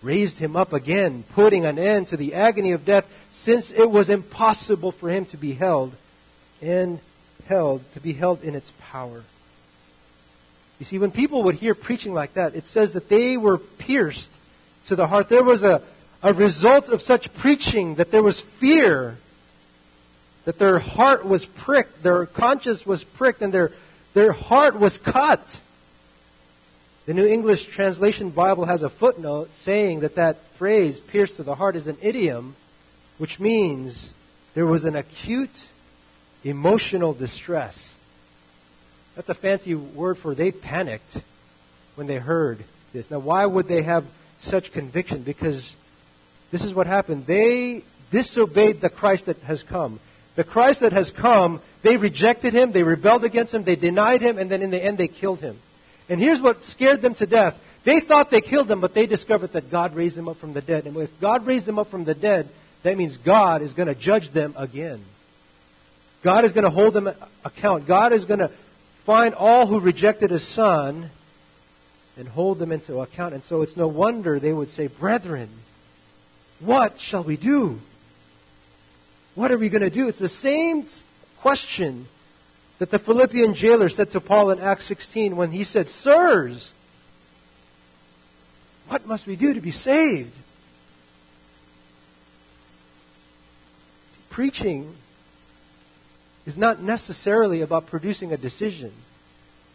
raised 0.00 0.38
him 0.38 0.56
up 0.56 0.72
again, 0.72 1.22
putting 1.34 1.66
an 1.66 1.78
end 1.78 2.08
to 2.08 2.16
the 2.16 2.32
agony 2.32 2.72
of 2.72 2.86
death, 2.86 3.06
since 3.30 3.70
it 3.70 3.90
was 3.90 4.08
impossible 4.08 4.92
for 4.92 5.10
him 5.10 5.26
to 5.26 5.36
be 5.36 5.52
held 5.52 5.92
and 6.62 6.98
held, 7.44 7.82
to 7.92 8.00
be 8.00 8.14
held 8.14 8.42
in 8.42 8.54
its 8.54 8.72
power. 8.90 9.22
You 10.78 10.86
see, 10.86 10.98
when 10.98 11.10
people 11.10 11.42
would 11.42 11.56
hear 11.56 11.74
preaching 11.74 12.14
like 12.14 12.32
that, 12.34 12.54
it 12.54 12.66
says 12.66 12.92
that 12.92 13.10
they 13.10 13.36
were 13.36 13.58
pierced 13.58 14.34
to 14.86 14.96
the 14.96 15.06
heart. 15.06 15.28
There 15.28 15.44
was 15.44 15.62
a, 15.62 15.82
a 16.22 16.32
result 16.32 16.88
of 16.88 17.02
such 17.02 17.32
preaching 17.34 17.96
that 17.96 18.10
there 18.10 18.22
was 18.22 18.40
fear, 18.40 19.16
that 20.44 20.58
their 20.58 20.78
heart 20.78 21.24
was 21.24 21.44
pricked, 21.44 22.02
their 22.02 22.26
conscience 22.26 22.86
was 22.86 23.02
pricked, 23.02 23.42
and 23.42 23.52
their, 23.52 23.72
their 24.14 24.32
heart 24.32 24.78
was 24.78 24.98
cut. 24.98 25.60
The 27.06 27.14
New 27.14 27.26
English 27.26 27.64
Translation 27.66 28.30
Bible 28.30 28.64
has 28.64 28.82
a 28.82 28.88
footnote 28.88 29.52
saying 29.54 30.00
that 30.00 30.14
that 30.14 30.38
phrase, 30.54 31.00
pierced 31.00 31.36
to 31.36 31.42
the 31.42 31.56
heart, 31.56 31.74
is 31.74 31.88
an 31.88 31.98
idiom, 32.00 32.54
which 33.18 33.40
means 33.40 34.12
there 34.54 34.66
was 34.66 34.84
an 34.84 34.94
acute 34.94 35.64
emotional 36.44 37.12
distress. 37.12 37.94
That's 39.16 39.28
a 39.28 39.34
fancy 39.34 39.74
word 39.74 40.18
for 40.18 40.34
they 40.34 40.52
panicked 40.52 41.16
when 41.96 42.06
they 42.06 42.18
heard 42.18 42.62
this. 42.92 43.10
Now, 43.10 43.18
why 43.18 43.44
would 43.44 43.66
they 43.66 43.82
have 43.82 44.04
such 44.38 44.72
conviction? 44.72 45.22
Because 45.22 45.72
this 46.52 46.64
is 46.64 46.72
what 46.72 46.86
happened. 46.86 47.26
They 47.26 47.82
disobeyed 48.12 48.80
the 48.80 48.90
Christ 48.90 49.26
that 49.26 49.38
has 49.38 49.64
come. 49.64 49.98
The 50.36 50.44
Christ 50.44 50.80
that 50.80 50.92
has 50.92 51.10
come, 51.10 51.60
they 51.82 51.96
rejected 51.96 52.54
him, 52.54 52.72
they 52.72 52.84
rebelled 52.84 53.24
against 53.24 53.52
him, 53.52 53.64
they 53.64 53.76
denied 53.76 54.22
him, 54.22 54.38
and 54.38 54.50
then 54.50 54.62
in 54.62 54.70
the 54.70 54.82
end 54.82 54.96
they 54.96 55.08
killed 55.08 55.40
him. 55.40 55.58
And 56.08 56.20
here's 56.20 56.40
what 56.40 56.62
scared 56.62 57.02
them 57.02 57.14
to 57.16 57.26
death. 57.26 57.60
They 57.84 58.00
thought 58.00 58.30
they 58.30 58.40
killed 58.40 58.70
him, 58.70 58.80
but 58.80 58.94
they 58.94 59.06
discovered 59.06 59.52
that 59.54 59.70
God 59.70 59.96
raised 59.96 60.16
him 60.16 60.28
up 60.28 60.36
from 60.36 60.52
the 60.52 60.60
dead. 60.60 60.86
And 60.86 60.96
if 60.98 61.20
God 61.20 61.46
raised 61.46 61.68
him 61.68 61.78
up 61.78 61.90
from 61.90 62.04
the 62.04 62.14
dead, 62.14 62.48
that 62.82 62.96
means 62.96 63.16
God 63.16 63.62
is 63.62 63.72
going 63.72 63.88
to 63.88 63.94
judge 63.94 64.30
them 64.30 64.54
again. 64.56 65.00
God 66.22 66.44
is 66.44 66.52
going 66.52 66.64
to 66.64 66.70
hold 66.70 66.94
them 66.94 67.10
account. 67.44 67.86
God 67.86 68.12
is 68.12 68.24
going 68.24 68.40
to 68.40 68.48
find 69.04 69.34
all 69.34 69.66
who 69.66 69.80
rejected 69.80 70.30
his 70.30 70.46
son 70.46 71.10
and 72.16 72.28
hold 72.28 72.58
them 72.58 72.72
into 72.72 73.00
account. 73.00 73.34
And 73.34 73.42
so 73.42 73.62
it's 73.62 73.76
no 73.76 73.88
wonder 73.88 74.38
they 74.38 74.52
would 74.52 74.70
say, 74.70 74.86
Brethren, 74.86 75.48
what 76.64 77.00
shall 77.00 77.22
we 77.22 77.36
do? 77.36 77.78
What 79.34 79.50
are 79.50 79.58
we 79.58 79.68
going 79.68 79.82
to 79.82 79.90
do? 79.90 80.08
It's 80.08 80.18
the 80.18 80.28
same 80.28 80.86
question 81.40 82.06
that 82.78 82.90
the 82.90 82.98
Philippian 82.98 83.54
jailer 83.54 83.88
said 83.88 84.12
to 84.12 84.20
Paul 84.20 84.50
in 84.50 84.60
Acts 84.60 84.84
16 84.84 85.36
when 85.36 85.50
he 85.50 85.64
said, 85.64 85.88
Sirs, 85.88 86.70
what 88.88 89.06
must 89.06 89.26
we 89.26 89.36
do 89.36 89.54
to 89.54 89.60
be 89.60 89.70
saved? 89.70 90.34
Preaching 94.30 94.92
is 96.46 96.56
not 96.56 96.80
necessarily 96.80 97.60
about 97.60 97.86
producing 97.86 98.32
a 98.32 98.36
decision. 98.36 98.92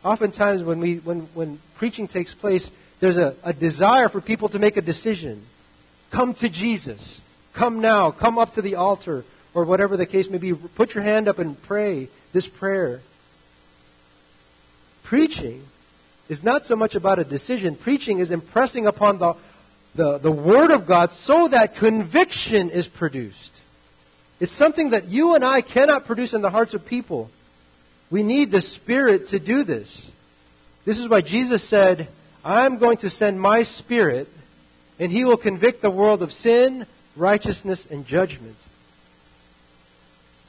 Oftentimes, 0.04 0.64
when, 0.64 0.80
we, 0.80 0.98
when, 0.98 1.22
when 1.34 1.60
preaching 1.76 2.08
takes 2.08 2.34
place, 2.34 2.70
there's 3.00 3.18
a, 3.18 3.36
a 3.44 3.54
desire 3.54 4.10
for 4.10 4.22
people 4.22 4.50
to 4.50 4.60
make 4.60 4.78
a 4.78 4.82
decision. 4.82 5.42
Come 6.12 6.34
to 6.36 6.50
Jesus. 6.50 7.20
Come 7.54 7.82
now. 7.82 8.12
Come 8.12 8.38
up 8.38 8.54
to 8.54 8.62
the 8.62 8.76
altar. 8.76 9.24
Or 9.54 9.64
whatever 9.64 9.98
the 9.98 10.06
case 10.06 10.30
may 10.30 10.38
be. 10.38 10.54
Put 10.54 10.94
your 10.94 11.04
hand 11.04 11.28
up 11.28 11.40
and 11.40 11.62
pray 11.64 12.10
this 12.34 12.48
prayer. 12.48 13.02
Preaching 15.04 15.64
is 16.30 16.44
not 16.44 16.66
so 16.66 16.76
much 16.76 16.96
about 16.96 17.18
a 17.20 17.24
decision. 17.24 17.76
Preaching 17.76 18.20
is 18.20 18.32
impressing 18.32 18.86
upon 18.86 19.18
the, 19.18 19.34
the, 19.96 20.18
the 20.18 20.32
Word 20.32 20.72
of 20.72 20.86
God 20.86 21.12
so 21.12 21.48
that 21.48 21.76
conviction 21.76 22.70
is 22.70 22.88
produced. 22.88 23.54
It's 24.40 24.52
something 24.52 24.92
that 24.92 25.08
you 25.08 25.34
and 25.34 25.44
I 25.44 25.62
cannot 25.62 26.06
produce 26.06 26.34
in 26.34 26.42
the 26.42 26.50
hearts 26.52 26.74
of 26.74 26.86
people. 26.86 27.32
We 28.10 28.24
need 28.24 28.52
the 28.52 28.62
Spirit 28.62 29.30
to 29.30 29.40
do 29.40 29.64
this. 29.64 30.08
This 30.86 31.00
is 31.00 31.10
why 31.10 31.22
Jesus 31.22 31.64
said, 31.64 32.08
I'm 32.46 32.78
going 32.78 32.98
to 32.98 33.10
send 33.10 33.42
my 33.42 33.64
Spirit, 33.64 34.30
and 35.00 35.12
He 35.12 35.26
will 35.26 35.38
convict 35.38 35.82
the 35.82 35.90
world 35.90 36.22
of 36.22 36.32
sin, 36.32 36.86
righteousness, 37.16 37.86
and 37.90 38.06
judgment. 38.06 38.56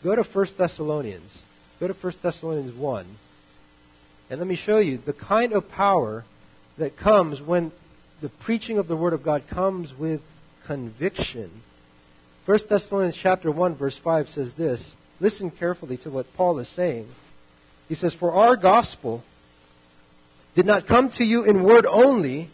Go 0.05 0.15
to 0.15 0.23
1 0.23 0.47
Thessalonians. 0.57 1.43
Go 1.81 1.89
to 1.89 1.93
1 1.93 2.13
Thessalonians 2.23 2.73
1. 2.73 3.07
And 4.31 4.39
let 4.39 4.47
me 4.47 4.55
show 4.55 4.79
you 4.79 4.99
the 4.99 5.13
kind 5.13 5.53
of 5.53 5.71
power 5.71 6.25
that 6.77 6.97
comes 6.97 7.41
when 7.41 7.73
the 8.21 8.29
preaching 8.29 8.79
of 8.79 8.89
the 8.89 8.97
Word 8.97 9.13
of 9.13 9.23
God 9.23 9.47
comes 9.49 9.97
with 9.97 10.21
conviction. 10.67 11.51
1 12.47 12.59
Thessalonians 12.69 13.17
chapter 13.17 13.51
1 13.51 13.75
verse 13.75 13.97
5 13.97 14.29
says 14.29 14.53
this. 14.55 14.95
Listen 15.21 15.51
carefully 15.51 15.97
to 15.99 16.11
what 16.11 16.37
Paul 16.37 16.59
is 16.59 16.69
saying. 16.69 17.09
He 17.89 17.95
says, 17.95 18.15
For 18.15 18.33
our 18.33 18.57
gospel 18.57 19.25
did 20.55 20.67
not 20.67 20.87
come 20.87 21.11
to 21.11 21.25
you 21.25 21.45
in 21.45 21.63
word 21.63 21.87
only, 21.87 22.49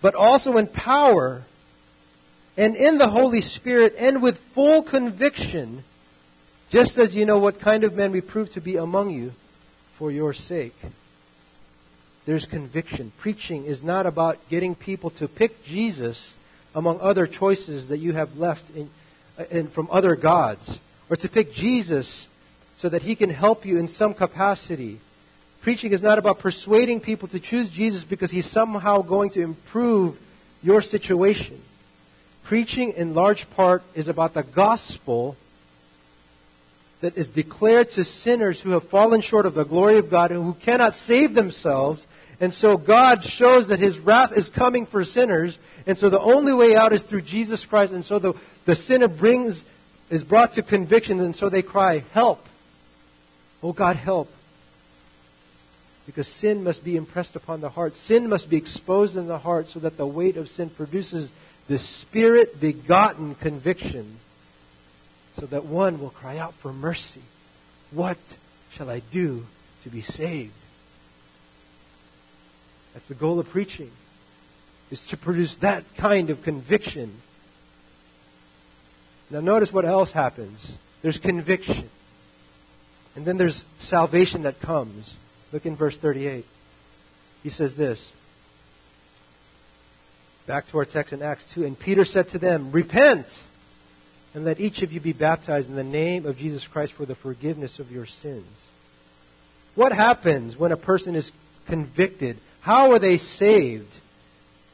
but 0.00 0.14
also 0.14 0.56
in 0.56 0.66
power 0.66 1.42
and 2.56 2.76
in 2.76 2.98
the 2.98 3.08
Holy 3.08 3.40
Spirit 3.40 3.94
and 3.98 4.20
with 4.22 4.38
full 4.38 4.82
conviction, 4.82 5.82
just 6.70 6.98
as 6.98 7.14
you 7.14 7.24
know 7.24 7.38
what 7.38 7.60
kind 7.60 7.84
of 7.84 7.94
men 7.94 8.12
we 8.12 8.20
prove 8.20 8.50
to 8.50 8.60
be 8.60 8.76
among 8.76 9.10
you 9.10 9.32
for 9.96 10.10
your 10.10 10.32
sake. 10.32 10.76
there's 12.26 12.46
conviction. 12.46 13.10
Preaching 13.18 13.64
is 13.64 13.82
not 13.82 14.04
about 14.04 14.36
getting 14.50 14.74
people 14.74 15.10
to 15.10 15.26
pick 15.26 15.64
Jesus 15.64 16.34
among 16.74 17.00
other 17.00 17.26
choices 17.26 17.88
that 17.88 17.98
you 17.98 18.12
have 18.12 18.38
left 18.38 18.64
in, 18.76 18.90
in, 19.50 19.66
from 19.68 19.88
other 19.90 20.14
gods, 20.14 20.78
or 21.08 21.16
to 21.16 21.28
pick 21.28 21.54
Jesus 21.54 22.28
so 22.76 22.88
that 22.88 23.02
he 23.02 23.16
can 23.16 23.30
help 23.30 23.64
you 23.64 23.78
in 23.78 23.88
some 23.88 24.14
capacity. 24.14 24.98
Preaching 25.62 25.92
is 25.92 26.02
not 26.02 26.18
about 26.18 26.38
persuading 26.38 27.00
people 27.00 27.28
to 27.28 27.40
choose 27.40 27.68
Jesus 27.68 28.04
because 28.04 28.30
he's 28.30 28.46
somehow 28.46 29.02
going 29.02 29.30
to 29.30 29.42
improve 29.42 30.18
your 30.62 30.80
situation. 30.80 31.60
Preaching, 32.44 32.92
in 32.92 33.14
large 33.14 33.48
part, 33.50 33.82
is 33.94 34.08
about 34.08 34.34
the 34.34 34.42
gospel 34.42 35.36
that 37.00 37.16
is 37.16 37.28
declared 37.28 37.90
to 37.90 38.04
sinners 38.04 38.60
who 38.60 38.70
have 38.70 38.84
fallen 38.84 39.20
short 39.20 39.46
of 39.46 39.54
the 39.54 39.64
glory 39.64 39.98
of 39.98 40.10
God 40.10 40.30
and 40.30 40.42
who 40.42 40.54
cannot 40.54 40.94
save 40.94 41.34
themselves. 41.34 42.06
And 42.40 42.54
so 42.54 42.76
God 42.76 43.24
shows 43.24 43.68
that 43.68 43.78
His 43.78 43.98
wrath 43.98 44.36
is 44.36 44.48
coming 44.48 44.86
for 44.86 45.04
sinners. 45.04 45.58
And 45.86 45.98
so 45.98 46.08
the 46.08 46.20
only 46.20 46.52
way 46.52 46.76
out 46.76 46.92
is 46.92 47.02
through 47.02 47.22
Jesus 47.22 47.64
Christ. 47.66 47.92
And 47.92 48.04
so 48.04 48.18
the, 48.18 48.34
the 48.64 48.74
sinner 48.74 49.08
brings, 49.08 49.64
is 50.08 50.24
brought 50.24 50.54
to 50.54 50.62
conviction. 50.62 51.20
And 51.20 51.34
so 51.34 51.48
they 51.48 51.62
cry, 51.62 52.04
help. 52.12 52.44
Oh 53.62 53.72
God, 53.72 53.96
help. 53.96 54.32
Because 56.08 56.26
sin 56.26 56.64
must 56.64 56.82
be 56.82 56.96
impressed 56.96 57.36
upon 57.36 57.60
the 57.60 57.68
heart. 57.68 57.94
Sin 57.94 58.30
must 58.30 58.48
be 58.48 58.56
exposed 58.56 59.14
in 59.14 59.26
the 59.26 59.36
heart 59.36 59.68
so 59.68 59.80
that 59.80 59.98
the 59.98 60.06
weight 60.06 60.38
of 60.38 60.48
sin 60.48 60.70
produces 60.70 61.30
the 61.66 61.76
spirit 61.76 62.58
begotten 62.58 63.34
conviction 63.34 64.16
so 65.38 65.44
that 65.44 65.66
one 65.66 66.00
will 66.00 66.08
cry 66.08 66.38
out 66.38 66.54
for 66.54 66.72
mercy. 66.72 67.20
What 67.90 68.16
shall 68.70 68.88
I 68.88 69.00
do 69.00 69.44
to 69.82 69.90
be 69.90 70.00
saved? 70.00 70.54
That's 72.94 73.08
the 73.08 73.14
goal 73.14 73.38
of 73.38 73.50
preaching, 73.50 73.90
is 74.90 75.08
to 75.08 75.18
produce 75.18 75.56
that 75.56 75.84
kind 75.98 76.30
of 76.30 76.42
conviction. 76.42 77.12
Now 79.30 79.40
notice 79.40 79.70
what 79.70 79.84
else 79.84 80.10
happens. 80.10 80.72
There's 81.02 81.18
conviction. 81.18 81.90
And 83.14 83.26
then 83.26 83.36
there's 83.36 83.66
salvation 83.78 84.44
that 84.44 84.58
comes. 84.60 85.14
Look 85.52 85.66
in 85.66 85.76
verse 85.76 85.96
38. 85.96 86.44
He 87.42 87.50
says 87.50 87.74
this. 87.74 88.10
Back 90.46 90.66
to 90.68 90.78
our 90.78 90.84
text 90.84 91.12
in 91.12 91.22
Acts 91.22 91.46
2. 91.52 91.64
And 91.64 91.78
Peter 91.78 92.04
said 92.04 92.28
to 92.30 92.38
them, 92.38 92.72
Repent 92.72 93.42
and 94.34 94.44
let 94.44 94.60
each 94.60 94.82
of 94.82 94.92
you 94.92 95.00
be 95.00 95.12
baptized 95.12 95.68
in 95.68 95.76
the 95.76 95.84
name 95.84 96.26
of 96.26 96.38
Jesus 96.38 96.66
Christ 96.66 96.92
for 96.92 97.06
the 97.06 97.14
forgiveness 97.14 97.78
of 97.78 97.90
your 97.90 98.06
sins. 98.06 98.46
What 99.74 99.92
happens 99.92 100.56
when 100.56 100.72
a 100.72 100.76
person 100.76 101.14
is 101.14 101.32
convicted? 101.66 102.36
How 102.60 102.92
are 102.92 102.98
they 102.98 103.18
saved? 103.18 103.92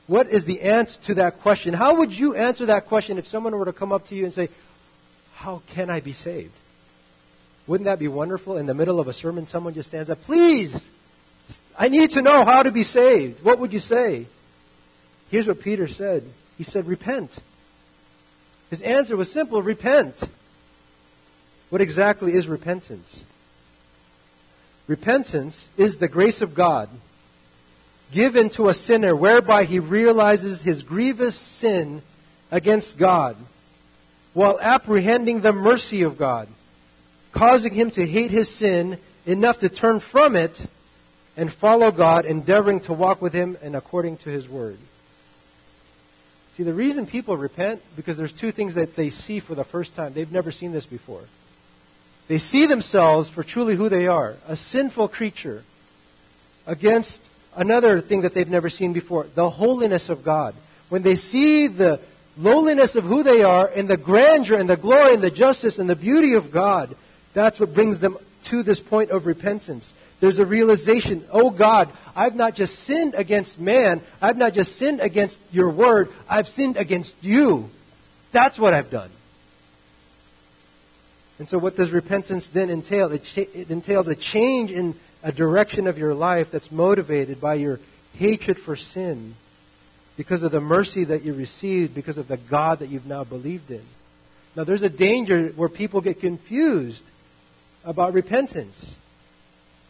What 0.07 0.29
is 0.29 0.45
the 0.45 0.63
answer 0.63 1.01
to 1.03 1.15
that 1.15 1.41
question? 1.41 1.75
How 1.75 1.97
would 1.97 2.17
you 2.17 2.35
answer 2.35 2.67
that 2.67 2.87
question 2.87 3.19
if 3.19 3.27
someone 3.27 3.57
were 3.57 3.65
to 3.65 3.73
come 3.73 3.93
up 3.93 4.07
to 4.07 4.15
you 4.15 4.25
and 4.25 4.33
say, 4.33 4.49
How 5.35 5.63
can 5.69 5.91
I 5.91 6.01
be 6.01 6.13
saved? 6.13 6.55
Wouldn't 7.67 7.87
that 7.87 7.99
be 7.99 8.09
wonderful? 8.09 8.57
In 8.57 8.67
the 8.67 8.75
middle 8.75 9.01
of 9.01 9.09
a 9.09 9.13
sermon, 9.13 9.47
someone 9.47 9.75
just 9.75 9.89
stands 9.89 10.11
up, 10.11 10.23
Please, 10.23 10.85
I 11.79 11.89
need 11.89 12.11
to 12.11 12.23
know 12.23 12.45
how 12.45 12.63
to 12.63 12.71
be 12.71 12.83
saved. 12.83 13.43
What 13.43 13.59
would 13.59 13.73
you 13.73 13.79
say? 13.79 14.27
Here's 15.31 15.47
what 15.47 15.61
Peter 15.61 15.89
said 15.89 16.25
He 16.59 16.65
said, 16.65 16.87
Repent. 16.87 17.37
His 18.71 18.83
answer 18.83 19.17
was 19.17 19.31
simple 19.31 19.63
repent. 19.63 20.21
What 21.71 21.81
exactly 21.81 22.35
is 22.35 22.49
repentance? 22.49 23.25
Repentance 24.87 25.69
is 25.77 25.97
the 25.97 26.09
grace 26.09 26.43
of 26.43 26.55
God 26.55 26.89
given 28.13 28.51
to 28.51 28.69
a 28.69 28.75
sinner 28.75 29.15
whereby 29.15 29.65
he 29.65 29.79
realizes 29.79 30.61
his 30.61 30.83
grievous 30.83 31.37
sin 31.37 32.03
against 32.51 32.99
God 32.99 33.37
while 34.35 34.59
apprehending 34.61 35.41
the 35.41 35.53
mercy 35.53 36.03
of 36.03 36.19
God, 36.19 36.49
causing 37.35 37.75
him 37.75 37.91
to 37.91 38.07
hate 38.07 38.31
his 38.31 38.49
sin 38.49 38.97
enough 39.27 39.59
to 39.59 39.69
turn 39.69 40.01
from 40.01 40.37
it 40.37 40.65
and 41.37 41.53
follow 41.53 41.91
God, 41.91 42.25
endeavoring 42.27 42.81
to 42.81 42.93
walk 42.93 43.21
with 43.21 43.33
him 43.33 43.59
and 43.61 43.75
according 43.75 44.19
to 44.19 44.31
his 44.31 44.49
word. 44.49 44.79
See, 46.57 46.63
the 46.63 46.73
reason 46.73 47.07
people 47.07 47.37
repent, 47.37 47.83
because 47.97 48.17
there's 48.17 48.33
two 48.33 48.53
things 48.53 48.75
that 48.75 48.95
they 48.95 49.11
see 49.11 49.41
for 49.41 49.57
the 49.57 49.65
first 49.65 49.97
time. 49.97 50.13
They've 50.15 50.31
never 50.31 50.53
seen 50.53 50.71
this 50.71 50.87
before. 50.87 51.23
They 52.29 52.39
see 52.39 52.67
themselves 52.67 53.29
for 53.29 53.43
truly 53.43 53.75
who 53.75 53.89
they 53.89 54.07
are, 54.07 54.37
a 54.47 54.55
sinful 54.55 55.09
creature, 55.09 55.65
against 56.67 57.21
another 57.57 58.01
thing 58.01 58.21
that 58.21 58.33
they've 58.33 58.49
never 58.49 58.71
seen 58.71 58.93
before, 58.93 59.27
the 59.35 59.51
holiness 59.51 60.09
of 60.09 60.25
God. 60.25 60.55
When 60.89 61.03
they 61.03 61.17
see 61.17 61.67
the 61.67 61.99
lowliness 62.39 62.95
of 62.95 63.03
who 63.03 63.25
they 63.25 63.43
are 63.43 63.67
and 63.67 63.89
the 63.89 63.97
grandeur 63.97 64.57
and 64.57 64.71
the 64.71 64.77
glory 64.77 65.15
and 65.15 65.23
the 65.23 65.33
justice 65.33 65.81
and 65.81 65.91
the 65.91 65.97
beauty 65.97 66.35
of 66.35 66.53
God, 66.53 66.95
that's 67.35 67.61
what 67.61 67.75
brings 67.75 67.99
them 67.99 68.17
to 68.45 68.63
this 68.63 68.81
point 68.81 69.11
of 69.11 69.27
repentance. 69.27 69.93
There's 70.21 70.39
a 70.39 70.47
realization, 70.47 71.25
oh 71.31 71.51
God, 71.51 71.91
I've 72.17 72.37
not 72.37 72.55
just 72.55 72.79
sinned 72.81 73.15
against 73.15 73.59
man, 73.59 74.01
I've 74.23 74.39
not 74.39 74.55
just 74.55 74.77
sinned 74.77 75.01
against 75.01 75.39
your 75.53 75.69
word, 75.69 76.11
I've 76.29 76.49
sinned 76.49 76.77
against 76.77 77.15
you. 77.21 77.69
That's 78.33 78.59
what 78.59 78.73
I've 78.73 78.91
done. 78.91 79.11
And 81.39 81.49
so, 81.49 81.59
what 81.59 81.77
does 81.77 81.91
repentance 81.91 82.47
then 82.49 82.71
entail? 82.71 83.11
It, 83.11 83.25
cha- 83.25 83.41
it, 83.53 83.71
entails 83.71 84.07
a 84.07 84.15
change 84.15 84.71
in 84.71 84.95
a 85.23 85.33
direction 85.33 85.89
of 85.89 85.99
your 85.99 86.15
life 86.15 86.53
that's 86.53 86.71
motivated 86.71 87.41
by 87.41 87.55
your 87.55 87.81
hatred 88.15 88.57
for 88.59 88.77
sin 88.77 89.35
because 90.17 90.45
of 90.45 90.53
the 90.53 90.61
mercy 90.61 91.05
that 91.05 91.25
you 91.25 91.35
received, 91.35 91.93
because 91.93 92.19
of 92.19 92.29
the 92.29 92.37
God 92.37 92.79
that 92.79 92.89
you've 92.89 93.07
now 93.07 93.25
believed 93.25 93.71
in. 93.73 93.83
Now, 94.55 94.63
there's 94.63 94.83
a 94.83 94.89
danger 94.89 95.49
where 95.49 95.69
people 95.69 96.01
get 96.01 96.21
confused 96.21 97.03
about 97.85 98.15
repentance. 98.15 98.95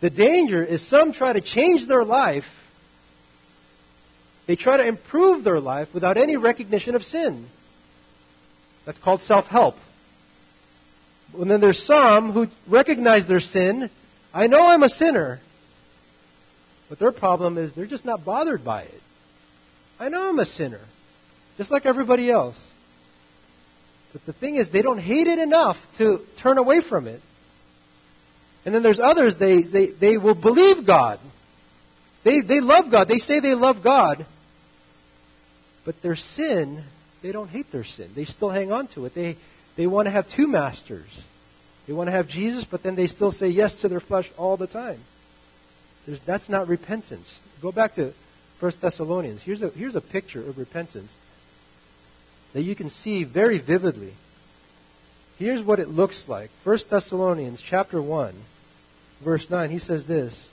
The 0.00 0.10
danger 0.10 0.62
is 0.62 0.82
some 0.82 1.12
try 1.12 1.32
to 1.32 1.40
change 1.40 1.86
their 1.86 2.04
life. 2.04 2.60
They 4.46 4.56
try 4.56 4.76
to 4.76 4.84
improve 4.84 5.44
their 5.44 5.60
life 5.60 5.94
without 5.94 6.18
any 6.18 6.36
recognition 6.36 6.94
of 6.94 7.04
sin. 7.04 7.46
That's 8.84 8.98
called 8.98 9.22
self 9.22 9.46
help. 9.48 9.78
And 11.38 11.50
then 11.50 11.60
there's 11.60 11.82
some 11.82 12.32
who 12.32 12.48
recognize 12.68 13.26
their 13.26 13.40
sin. 13.40 13.90
I 14.32 14.46
know 14.46 14.66
I'm 14.68 14.82
a 14.82 14.88
sinner. 14.88 15.40
But 16.88 16.98
their 16.98 17.12
problem 17.12 17.56
is 17.56 17.72
they're 17.72 17.86
just 17.86 18.04
not 18.04 18.24
bothered 18.24 18.62
by 18.62 18.82
it. 18.82 19.02
I 19.98 20.08
know 20.10 20.28
I'm 20.28 20.38
a 20.38 20.44
sinner, 20.44 20.80
just 21.56 21.70
like 21.70 21.86
everybody 21.86 22.30
else. 22.30 22.60
But 24.12 24.26
the 24.26 24.32
thing 24.32 24.56
is, 24.56 24.68
they 24.68 24.82
don't 24.82 24.98
hate 24.98 25.26
it 25.26 25.38
enough 25.38 25.88
to 25.96 26.24
turn 26.36 26.58
away 26.58 26.80
from 26.80 27.08
it. 27.08 27.20
And 28.64 28.74
then 28.74 28.82
there's 28.82 29.00
others, 29.00 29.36
they, 29.36 29.62
they, 29.62 29.86
they 29.86 30.16
will 30.16 30.34
believe 30.34 30.86
God. 30.86 31.18
They, 32.22 32.40
they 32.40 32.60
love 32.60 32.90
God. 32.90 33.08
They 33.08 33.18
say 33.18 33.40
they 33.40 33.54
love 33.54 33.82
God. 33.82 34.24
But 35.84 36.00
their 36.00 36.16
sin, 36.16 36.82
they 37.22 37.32
don't 37.32 37.50
hate 37.50 37.70
their 37.70 37.84
sin. 37.84 38.08
They 38.14 38.24
still 38.24 38.48
hang 38.48 38.72
on 38.72 38.86
to 38.88 39.04
it. 39.04 39.14
They, 39.14 39.36
they 39.76 39.86
want 39.86 40.06
to 40.06 40.10
have 40.10 40.28
two 40.28 40.48
masters. 40.48 41.06
They 41.86 41.92
want 41.92 42.08
to 42.08 42.12
have 42.12 42.28
Jesus, 42.28 42.64
but 42.64 42.82
then 42.82 42.94
they 42.94 43.06
still 43.06 43.32
say 43.32 43.48
yes 43.48 43.82
to 43.82 43.88
their 43.88 44.00
flesh 44.00 44.30
all 44.38 44.56
the 44.56 44.66
time. 44.66 44.98
There's, 46.06 46.20
that's 46.20 46.48
not 46.48 46.68
repentance. 46.68 47.38
Go 47.60 47.70
back 47.70 47.94
to 47.94 48.14
1 48.60 48.72
Thessalonians. 48.80 49.42
Here's 49.42 49.62
a, 49.62 49.68
here's 49.68 49.96
a 49.96 50.00
picture 50.00 50.40
of 50.40 50.56
repentance 50.56 51.14
that 52.54 52.62
you 52.62 52.74
can 52.74 52.88
see 52.88 53.24
very 53.24 53.58
vividly. 53.58 54.14
Here's 55.38 55.62
what 55.62 55.80
it 55.80 55.88
looks 55.88 56.28
like. 56.28 56.50
1 56.62 56.78
Thessalonians 56.88 57.60
chapter 57.60 58.00
1 58.00 58.32
verse 59.24 59.50
9, 59.50 59.70
he 59.70 59.78
says 59.78 60.04
this. 60.04 60.50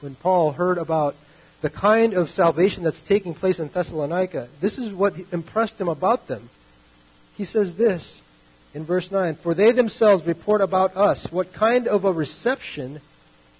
When 0.00 0.14
Paul 0.14 0.52
heard 0.52 0.78
about 0.78 1.16
the 1.60 1.70
kind 1.70 2.14
of 2.14 2.30
salvation 2.30 2.84
that's 2.84 3.00
taking 3.00 3.34
place 3.34 3.58
in 3.58 3.68
Thessalonica, 3.68 4.48
this 4.60 4.78
is 4.78 4.92
what 4.92 5.14
impressed 5.32 5.80
him 5.80 5.88
about 5.88 6.28
them. 6.28 6.48
He 7.36 7.44
says 7.44 7.74
this 7.74 8.20
in 8.74 8.84
verse 8.84 9.10
9 9.10 9.34
For 9.36 9.54
they 9.54 9.72
themselves 9.72 10.26
report 10.26 10.60
about 10.60 10.96
us 10.96 11.30
what 11.32 11.52
kind 11.52 11.88
of 11.88 12.04
a 12.04 12.12
reception 12.12 13.00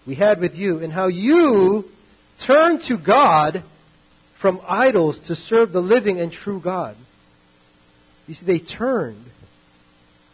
we 0.06 0.14
had 0.14 0.40
with 0.40 0.56
you, 0.56 0.78
and 0.78 0.92
how 0.92 1.08
you 1.08 1.90
turned 2.38 2.82
to 2.82 2.96
God 2.96 3.62
from 4.36 4.60
idols 4.66 5.18
to 5.18 5.34
serve 5.34 5.72
the 5.72 5.82
living 5.82 6.20
and 6.20 6.32
true 6.32 6.60
God. 6.60 6.96
You 8.26 8.34
see, 8.34 8.46
they 8.46 8.58
turned. 8.58 9.24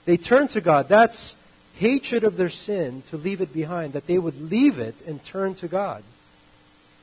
They 0.04 0.16
turned 0.16 0.50
to 0.50 0.61
God. 0.61 0.88
That's 0.88 1.35
hatred 1.76 2.24
of 2.24 2.37
their 2.37 2.48
sin 2.48 3.02
to 3.10 3.16
leave 3.16 3.40
it 3.40 3.52
behind, 3.52 3.94
that 3.94 4.06
they 4.06 4.18
would 4.18 4.50
leave 4.50 4.78
it 4.78 4.94
and 5.06 5.22
turn 5.24 5.54
to 5.56 5.68
God. 5.68 6.02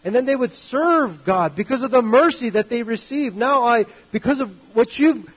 And 0.03 0.15
then 0.15 0.25
they 0.25 0.35
would 0.35 0.51
serve 0.51 1.25
God 1.25 1.55
because 1.55 1.83
of 1.83 1.91
the 1.91 2.01
mercy 2.01 2.49
that 2.49 2.69
they 2.69 2.83
received. 2.83 3.35
Now 3.35 3.63
I, 3.63 3.85
because 4.11 4.39
of 4.39 4.75
what 4.75 4.97
you've 4.97 5.31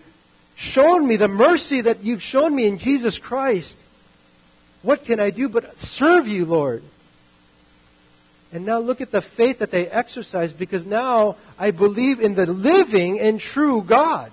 shown 0.57 1.07
me, 1.07 1.17
the 1.17 1.29
mercy 1.29 1.83
that 1.83 2.03
you've 2.03 2.23
shown 2.23 2.55
me 2.55 2.67
in 2.67 2.79
Jesus 2.79 3.19
Christ, 3.19 3.79
what 4.83 5.05
can 5.05 5.21
I 5.21 5.31
do 5.31 5.49
but 5.49 5.79
serve 5.79 6.29
you, 6.29 6.47
Lord? 6.47 6.83
And 8.53 8.65
now 8.65 8.79
look 8.79 9.01
at 9.01 9.11
the 9.11 9.21
faith 9.21 9.59
that 9.59 9.73
they 9.73 9.89
exercise 9.89 10.53
because 10.53 10.87
now 10.87 11.37
I 11.59 11.73
believe 11.73 12.21
in 12.21 12.37
the 12.37 12.47
living 12.47 13.19
and 13.19 13.41
true 13.41 13.83
God. 13.83 14.31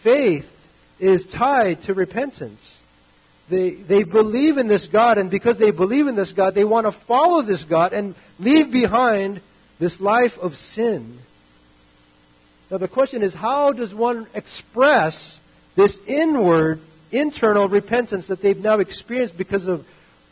Faith 0.00 0.50
is 0.98 1.26
tied 1.26 1.82
to 1.82 1.94
repentance. 1.94 2.73
They, 3.48 3.70
they 3.70 4.04
believe 4.04 4.56
in 4.56 4.68
this 4.68 4.86
God, 4.86 5.18
and 5.18 5.30
because 5.30 5.58
they 5.58 5.70
believe 5.70 6.06
in 6.06 6.16
this 6.16 6.32
God, 6.32 6.54
they 6.54 6.64
want 6.64 6.86
to 6.86 6.92
follow 6.92 7.42
this 7.42 7.64
God 7.64 7.92
and 7.92 8.14
leave 8.38 8.70
behind 8.70 9.40
this 9.78 10.00
life 10.00 10.38
of 10.38 10.56
sin. 10.56 11.18
Now, 12.70 12.78
the 12.78 12.88
question 12.88 13.22
is 13.22 13.34
how 13.34 13.72
does 13.72 13.94
one 13.94 14.26
express 14.34 15.38
this 15.74 15.98
inward, 16.06 16.80
internal 17.12 17.68
repentance 17.68 18.28
that 18.28 18.40
they've 18.40 18.60
now 18.60 18.78
experienced 18.78 19.36
because 19.36 19.66
of 19.66 19.86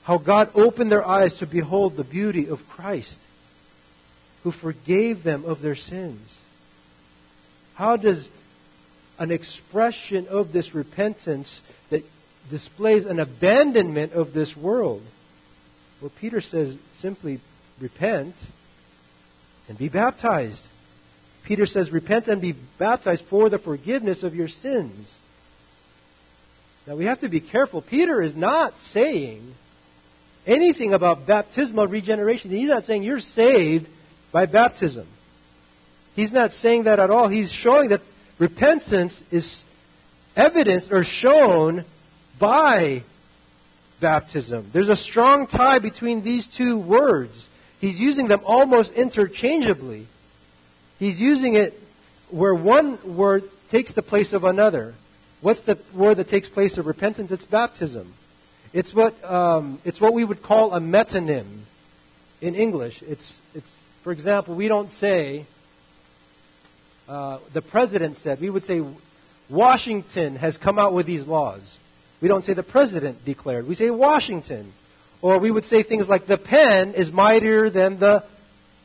how 0.05 0.19
God 0.19 0.51
opened 0.55 0.91
their 0.91 1.07
eyes 1.07 1.39
to 1.39 1.47
behold 1.47 1.97
the 1.97 2.05
beauty 2.05 2.49
of 2.49 2.67
Christ, 2.71 3.21
who 4.43 4.51
forgave 4.51 5.23
them 5.23 5.45
of 5.45 5.61
their 5.61 5.77
sins? 5.77 6.35
How 7.75 7.97
does 7.97 8.29
an 9.19 9.31
expression 9.31 10.27
of 10.29 10.53
this 10.53 10.75
repentance 10.75 11.63
that 11.91 12.05
displays 12.51 13.07
an 13.07 13.21
abandonment 13.21 14.13
of 14.13 14.33
this 14.33 14.57
world? 14.57 15.03
Well, 16.01 16.13
Peter 16.21 16.41
says 16.41 16.77
simply 16.97 17.41
repent 17.79 18.35
and 19.69 19.79
be 19.79 19.89
baptized. 19.89 20.69
Peter 21.45 21.67
says, 21.67 21.91
Repent 21.91 22.29
and 22.29 22.41
be 22.41 22.53
baptized 22.53 23.25
for 23.25 23.49
the 23.49 23.59
forgiveness 23.59 24.23
of 24.23 24.35
your 24.35 24.49
sins. 24.49 25.13
Now 26.87 26.97
we 26.97 27.05
have 27.05 27.21
to 27.21 27.29
be 27.29 27.41
careful. 27.41 27.81
Peter 27.81 28.21
is 28.21 28.35
not 28.35 28.77
saying 28.79 29.55
anything 30.47 30.95
about 30.95 31.27
baptismal 31.27 31.87
regeneration. 31.87 32.51
He's 32.51 32.71
not 32.71 32.85
saying 32.85 33.03
you're 33.03 33.21
saved 33.21 33.89
by 34.33 34.47
baptism. 34.47 35.07
He's 36.17 36.33
not 36.33 36.53
saying 36.53 36.85
that 36.85 36.99
at 36.99 37.11
all. 37.11 37.29
He's 37.29 37.53
showing 37.53 37.91
that 37.91 38.03
repentance 38.39 39.23
is 39.31 39.65
evidenced 40.37 40.93
or 40.93 41.05
shown 41.05 41.85
by 42.43 43.05
baptism. 44.01 44.69
There's 44.73 44.89
a 44.89 44.97
strong 44.97 45.47
tie 45.47 45.79
between 45.79 46.25
these 46.25 46.45
two 46.45 46.77
words. 46.77 47.49
He's 47.81 48.01
using 48.01 48.27
them 48.27 48.41
almost 48.45 48.93
interchangeably. 48.95 50.09
He's 50.99 51.21
using 51.21 51.55
it 51.55 51.81
where 52.31 52.53
one 52.53 52.99
word 53.17 53.45
takes 53.69 53.93
the 53.93 54.03
place 54.03 54.33
of 54.33 54.43
another. 54.43 54.95
What's 55.41 55.63
the 55.63 55.79
word 55.95 56.17
that 56.17 56.27
takes 56.27 56.49
place 56.49 56.79
of 56.79 56.87
repentance? 56.87 57.31
It's 57.31 57.45
baptism. 57.45 58.13
It's 58.73 58.93
what 58.93 59.15
um, 59.23 59.79
it's 59.85 60.01
what 60.01 60.13
we 60.13 60.25
would 60.25 60.43
call 60.43 60.75
a 60.75 60.81
metonym 60.81 61.47
in 62.41 62.57
English. 62.57 63.03
It's 63.03 63.39
it's 63.55 63.83
for 64.03 64.11
example, 64.11 64.57
we 64.57 64.67
don't 64.67 64.91
say 64.91 65.45
uh, 67.09 67.39
the 67.53 67.63
president 67.63 68.17
said. 68.17 68.41
We 68.41 68.51
would 68.51 68.65
say 68.65 68.83
Washington 69.49 70.35
has 70.35 70.59
come 70.59 70.81
out 70.81 70.93
with 70.93 71.07
these 71.07 71.29
laws. 71.29 71.79
We 72.23 72.29
don't 72.29 72.45
say 72.45 72.55
the 72.55 72.63
president 72.63 73.25
declared. 73.25 73.67
We 73.67 73.75
say 73.75 73.91
Washington. 73.91 74.73
Or 75.21 75.39
we 75.39 75.51
would 75.51 75.65
say 75.65 75.83
things 75.83 76.09
like 76.09 76.27
the 76.27 76.39
pen 76.39 76.95
is 76.95 77.13
mightier 77.13 77.69
than 77.69 77.99
the 77.99 78.25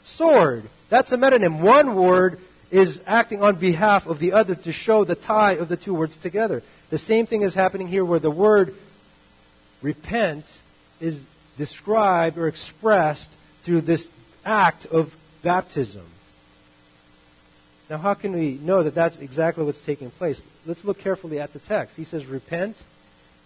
sword. 0.03 0.63
That's 0.89 1.11
a 1.11 1.17
metonym. 1.17 1.61
One 1.61 1.95
word 1.95 2.39
is 2.69 2.99
acting 3.07 3.41
on 3.43 3.55
behalf 3.55 4.07
of 4.07 4.19
the 4.19 4.33
other 4.33 4.55
to 4.55 4.71
show 4.71 5.03
the 5.03 5.15
tie 5.15 5.53
of 5.53 5.69
the 5.69 5.77
two 5.77 5.93
words 5.93 6.17
together. 6.17 6.63
The 6.89 6.97
same 6.97 7.25
thing 7.25 7.43
is 7.43 7.53
happening 7.53 7.87
here 7.87 8.03
where 8.03 8.19
the 8.19 8.31
word 8.31 8.75
repent 9.81 10.61
is 10.99 11.25
described 11.57 12.37
or 12.37 12.47
expressed 12.47 13.31
through 13.63 13.81
this 13.81 14.09
act 14.45 14.85
of 14.85 15.15
baptism. 15.43 16.05
Now, 17.89 17.97
how 17.97 18.15
can 18.15 18.33
we 18.33 18.59
know 18.61 18.83
that 18.83 18.95
that's 18.95 19.17
exactly 19.17 19.63
what's 19.63 19.79
taking 19.81 20.11
place? 20.11 20.43
Let's 20.65 20.83
look 20.83 20.99
carefully 20.99 21.39
at 21.39 21.53
the 21.53 21.59
text. 21.59 21.95
He 21.95 22.03
says, 22.03 22.25
repent, 22.25 22.81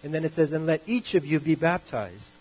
and 0.02 0.12
then 0.12 0.24
it 0.24 0.34
says, 0.34 0.52
and 0.52 0.66
let 0.66 0.82
each 0.86 1.14
of 1.14 1.24
you 1.24 1.40
be 1.40 1.54
baptized 1.54 2.32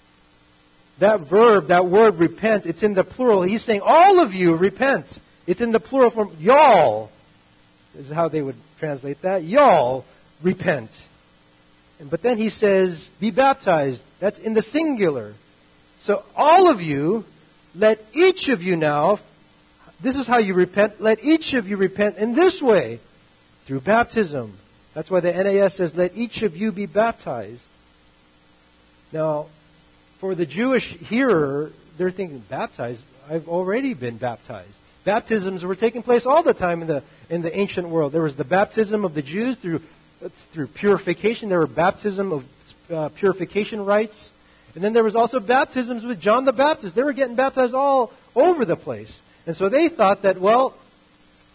that 1.02 1.22
verb, 1.22 1.68
that 1.68 1.88
word 1.88 2.20
repent, 2.20 2.66
it's 2.66 2.84
in 2.84 2.94
the 2.94 3.04
plural. 3.04 3.42
He's 3.42 3.64
saying, 3.64 3.82
all 3.84 4.20
of 4.20 4.34
you 4.34 4.56
repent. 4.56 5.20
It's 5.46 5.60
in 5.60 5.72
the 5.72 5.80
plural 5.80 6.10
form. 6.10 6.32
Y'all. 6.40 7.12
Is 7.98 8.10
how 8.10 8.30
they 8.30 8.42
would 8.42 8.56
translate 8.80 9.22
that. 9.24 9.44
Y'all 9.44 10.06
repent. 10.42 10.90
But 12.02 12.22
then 12.22 12.38
he 12.38 12.50
says, 12.50 13.10
be 13.20 13.32
baptized. 13.32 14.04
That's 14.20 14.40
in 14.40 14.54
the 14.54 14.62
singular. 14.62 15.34
So 16.00 16.24
all 16.36 16.70
of 16.70 16.82
you, 16.82 17.26
let 17.76 18.04
each 18.14 18.50
of 18.50 18.64
you 18.64 18.76
now, 18.76 19.20
this 20.02 20.16
is 20.16 20.26
how 20.26 20.38
you 20.38 20.54
repent, 20.54 21.02
let 21.02 21.24
each 21.24 21.54
of 21.54 21.68
you 21.68 21.78
repent 21.78 22.18
in 22.18 22.34
this 22.34 22.62
way, 22.62 23.00
through 23.66 23.82
baptism. 23.82 24.54
That's 24.94 25.10
why 25.10 25.22
the 25.22 25.32
NAS 25.32 25.76
says, 25.76 25.96
let 25.96 26.16
each 26.16 26.42
of 26.42 26.58
you 26.58 26.72
be 26.72 26.86
baptized. 26.86 27.62
Now, 29.12 29.48
for 30.20 30.36
the 30.36 30.46
Jewish 30.46 30.88
hearer, 30.88 31.72
they're 31.98 32.12
thinking, 32.12 32.40
baptized? 32.40 33.02
I've 33.30 33.48
already 33.48 33.94
been 33.94 34.18
baptized. 34.18 34.78
Baptisms 35.04 35.66
were 35.66 35.76
taking 35.76 36.04
place 36.04 36.26
all 36.26 36.44
the 36.44 36.54
time 36.54 36.82
in 36.82 36.88
the, 36.88 37.04
in 37.30 37.42
the 37.42 37.58
ancient 37.58 37.88
world. 37.88 38.12
There 38.12 38.22
was 38.22 38.36
the 38.36 38.44
baptism 38.44 39.06
of 39.06 39.14
the 39.14 39.22
Jews 39.22 39.58
through, 39.58 39.82
through 40.20 40.68
purification. 40.68 41.50
There 41.50 41.60
were 41.60 41.68
baptism 41.68 42.34
of 42.34 42.46
uh, 42.92 43.10
purification 43.10 43.86
rites. 43.86 44.32
And 44.76 44.84
then 44.84 44.94
there 44.94 45.04
was 45.04 45.16
also 45.16 45.40
baptisms 45.40 46.06
with 46.06 46.22
John 46.22 46.46
the 46.46 46.54
Baptist. 46.54 46.96
They 46.96 47.04
were 47.04 47.14
getting 47.14 47.36
baptized 47.36 47.74
all 47.74 48.14
over 48.36 48.64
the 48.64 48.76
place. 48.76 49.22
And 49.48 49.56
so 49.56 49.70
they 49.70 49.90
thought 49.90 50.22
that, 50.22 50.40
well, 50.40 50.76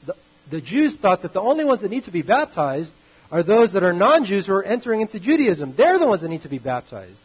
the, 0.04 0.16
the 0.50 0.60
Jews 0.60 0.96
thought 0.96 1.22
that 1.22 1.32
the 1.32 1.40
only 1.40 1.64
ones 1.64 1.82
that 1.82 1.90
need 1.90 2.04
to 2.04 2.10
be 2.10 2.22
baptized 2.22 2.92
are 3.30 3.42
those 3.42 3.72
that 3.72 3.82
are 3.82 3.92
non-Jews 3.92 4.46
who 4.46 4.54
are 4.54 4.62
entering 4.62 5.00
into 5.00 5.18
Judaism. 5.18 5.74
They're 5.74 5.98
the 5.98 6.06
ones 6.06 6.20
that 6.20 6.28
need 6.28 6.42
to 6.42 6.48
be 6.48 6.58
baptized. 6.58 7.20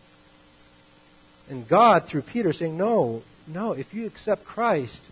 And 1.50 1.68
God, 1.68 2.06
through 2.06 2.24
Peter, 2.24 2.54
saying, 2.54 2.78
No, 2.78 3.22
no, 3.48 3.74
if 3.74 3.94
you 3.94 4.06
accept 4.06 4.46
Christ, 4.46 5.04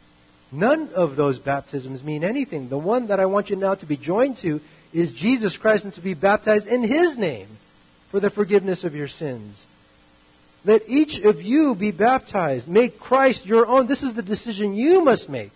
none 0.51 0.89
of 0.95 1.15
those 1.15 1.37
baptisms 1.37 2.03
mean 2.03 2.23
anything. 2.23 2.69
The 2.69 2.77
one 2.77 3.07
that 3.07 3.19
I 3.19 3.25
want 3.25 3.49
you 3.49 3.55
now 3.55 3.75
to 3.75 3.85
be 3.85 3.97
joined 3.97 4.37
to 4.37 4.61
is 4.93 5.11
Jesus 5.11 5.57
Christ 5.57 5.83
and 5.83 5.93
to 5.93 6.01
be 6.01 6.13
baptized 6.13 6.67
in 6.67 6.81
His 6.81 7.17
name 7.17 7.47
for 8.09 8.19
the 8.19 8.29
forgiveness 8.29 8.83
of 8.83 8.95
your 8.95 9.07
sins. 9.07 9.65
Let 10.65 10.89
each 10.89 11.19
of 11.19 11.41
you 11.41 11.75
be 11.75 11.91
baptized. 11.91 12.67
Make 12.67 12.99
Christ 12.99 13.45
your 13.45 13.67
own. 13.67 13.87
This 13.87 14.03
is 14.03 14.13
the 14.13 14.21
decision 14.21 14.73
you 14.73 15.03
must 15.03 15.29
make. 15.29 15.51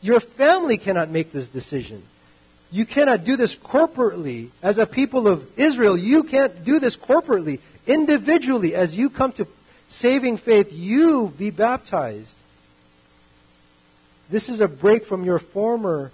Your 0.00 0.20
family 0.20 0.78
cannot 0.78 1.10
make 1.10 1.32
this 1.32 1.48
decision. 1.48 2.02
You 2.72 2.86
cannot 2.86 3.24
do 3.24 3.36
this 3.36 3.54
corporately. 3.54 4.48
As 4.62 4.78
a 4.78 4.86
people 4.86 5.28
of 5.28 5.46
Israel, 5.58 5.96
you 5.96 6.24
can't 6.24 6.64
do 6.64 6.80
this 6.80 6.96
corporately. 6.96 7.60
Individually, 7.86 8.74
as 8.74 8.96
you 8.96 9.10
come 9.10 9.32
to 9.32 9.46
saving 9.90 10.38
faith, 10.38 10.72
you 10.72 11.28
be 11.36 11.50
baptized. 11.50 12.34
This 14.30 14.48
is 14.48 14.62
a 14.62 14.68
break 14.68 15.04
from 15.04 15.24
your 15.24 15.38
former 15.38 16.10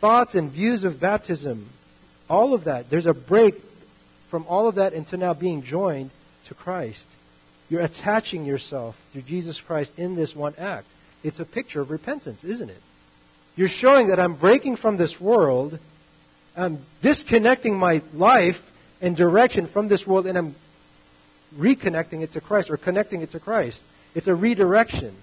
thoughts 0.00 0.34
and 0.34 0.50
views 0.50 0.84
of 0.84 1.00
baptism. 1.00 1.66
All 2.28 2.52
of 2.52 2.64
that. 2.64 2.90
There's 2.90 3.06
a 3.06 3.14
break 3.14 3.54
from 4.28 4.44
all 4.48 4.68
of 4.68 4.74
that 4.74 4.92
into 4.92 5.16
now 5.16 5.32
being 5.32 5.62
joined 5.62 6.10
to 6.46 6.54
Christ. 6.54 7.06
You're 7.70 7.80
attaching 7.80 8.44
yourself 8.44 9.00
to 9.14 9.22
Jesus 9.22 9.58
Christ 9.58 9.98
in 9.98 10.16
this 10.16 10.36
one 10.36 10.54
act. 10.58 10.86
It's 11.24 11.40
a 11.40 11.46
picture 11.46 11.80
of 11.80 11.90
repentance, 11.90 12.44
isn't 12.44 12.68
it? 12.68 12.82
You're 13.56 13.68
showing 13.68 14.08
that 14.08 14.20
I'm 14.20 14.34
breaking 14.34 14.76
from 14.76 14.96
this 14.96 15.20
world, 15.20 15.78
I'm 16.56 16.78
disconnecting 17.02 17.78
my 17.78 18.02
life 18.14 18.62
and 19.00 19.16
direction 19.16 19.66
from 19.66 19.88
this 19.88 20.06
world, 20.06 20.26
and 20.26 20.36
I'm 20.36 20.54
reconnecting 21.56 22.22
it 22.22 22.32
to 22.32 22.40
Christ 22.40 22.70
or 22.70 22.76
connecting 22.76 23.22
it 23.22 23.32
to 23.32 23.40
Christ. 23.40 23.82
It's 24.14 24.28
a 24.28 24.34
redirection. 24.34 25.14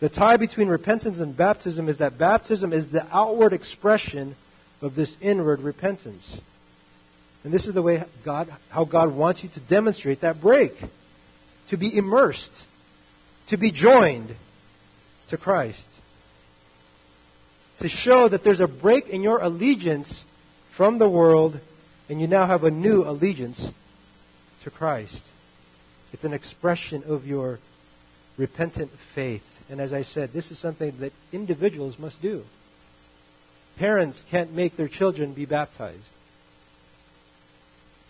The 0.00 0.08
tie 0.08 0.36
between 0.36 0.68
repentance 0.68 1.20
and 1.20 1.36
baptism 1.36 1.88
is 1.88 1.98
that 1.98 2.18
baptism 2.18 2.72
is 2.72 2.88
the 2.88 3.06
outward 3.12 3.52
expression 3.52 4.34
of 4.80 4.96
this 4.96 5.16
inward 5.20 5.60
repentance. 5.62 6.38
And 7.44 7.52
this 7.52 7.66
is 7.66 7.74
the 7.74 7.82
way 7.82 8.02
God, 8.24 8.48
how 8.70 8.84
God 8.84 9.12
wants 9.12 9.42
you 9.42 9.48
to 9.50 9.60
demonstrate 9.60 10.20
that 10.20 10.40
break. 10.40 10.76
To 11.68 11.76
be 11.76 11.96
immersed. 11.96 12.62
To 13.48 13.56
be 13.56 13.70
joined 13.70 14.34
to 15.28 15.36
Christ. 15.36 15.88
To 17.82 17.88
show 17.88 18.28
that 18.28 18.44
there's 18.44 18.60
a 18.60 18.68
break 18.68 19.08
in 19.08 19.24
your 19.24 19.40
allegiance 19.40 20.24
from 20.70 20.98
the 20.98 21.08
world 21.08 21.58
and 22.08 22.20
you 22.20 22.28
now 22.28 22.46
have 22.46 22.62
a 22.62 22.70
new 22.70 23.02
allegiance 23.02 23.72
to 24.62 24.70
Christ. 24.70 25.26
It's 26.12 26.22
an 26.22 26.32
expression 26.32 27.02
of 27.08 27.26
your 27.26 27.58
repentant 28.36 28.92
faith. 28.92 29.44
And 29.68 29.80
as 29.80 29.92
I 29.92 30.02
said, 30.02 30.32
this 30.32 30.52
is 30.52 30.60
something 30.60 30.96
that 30.98 31.12
individuals 31.32 31.98
must 31.98 32.22
do. 32.22 32.44
Parents 33.78 34.22
can't 34.30 34.52
make 34.52 34.76
their 34.76 34.86
children 34.86 35.32
be 35.32 35.44
baptized. 35.44 35.98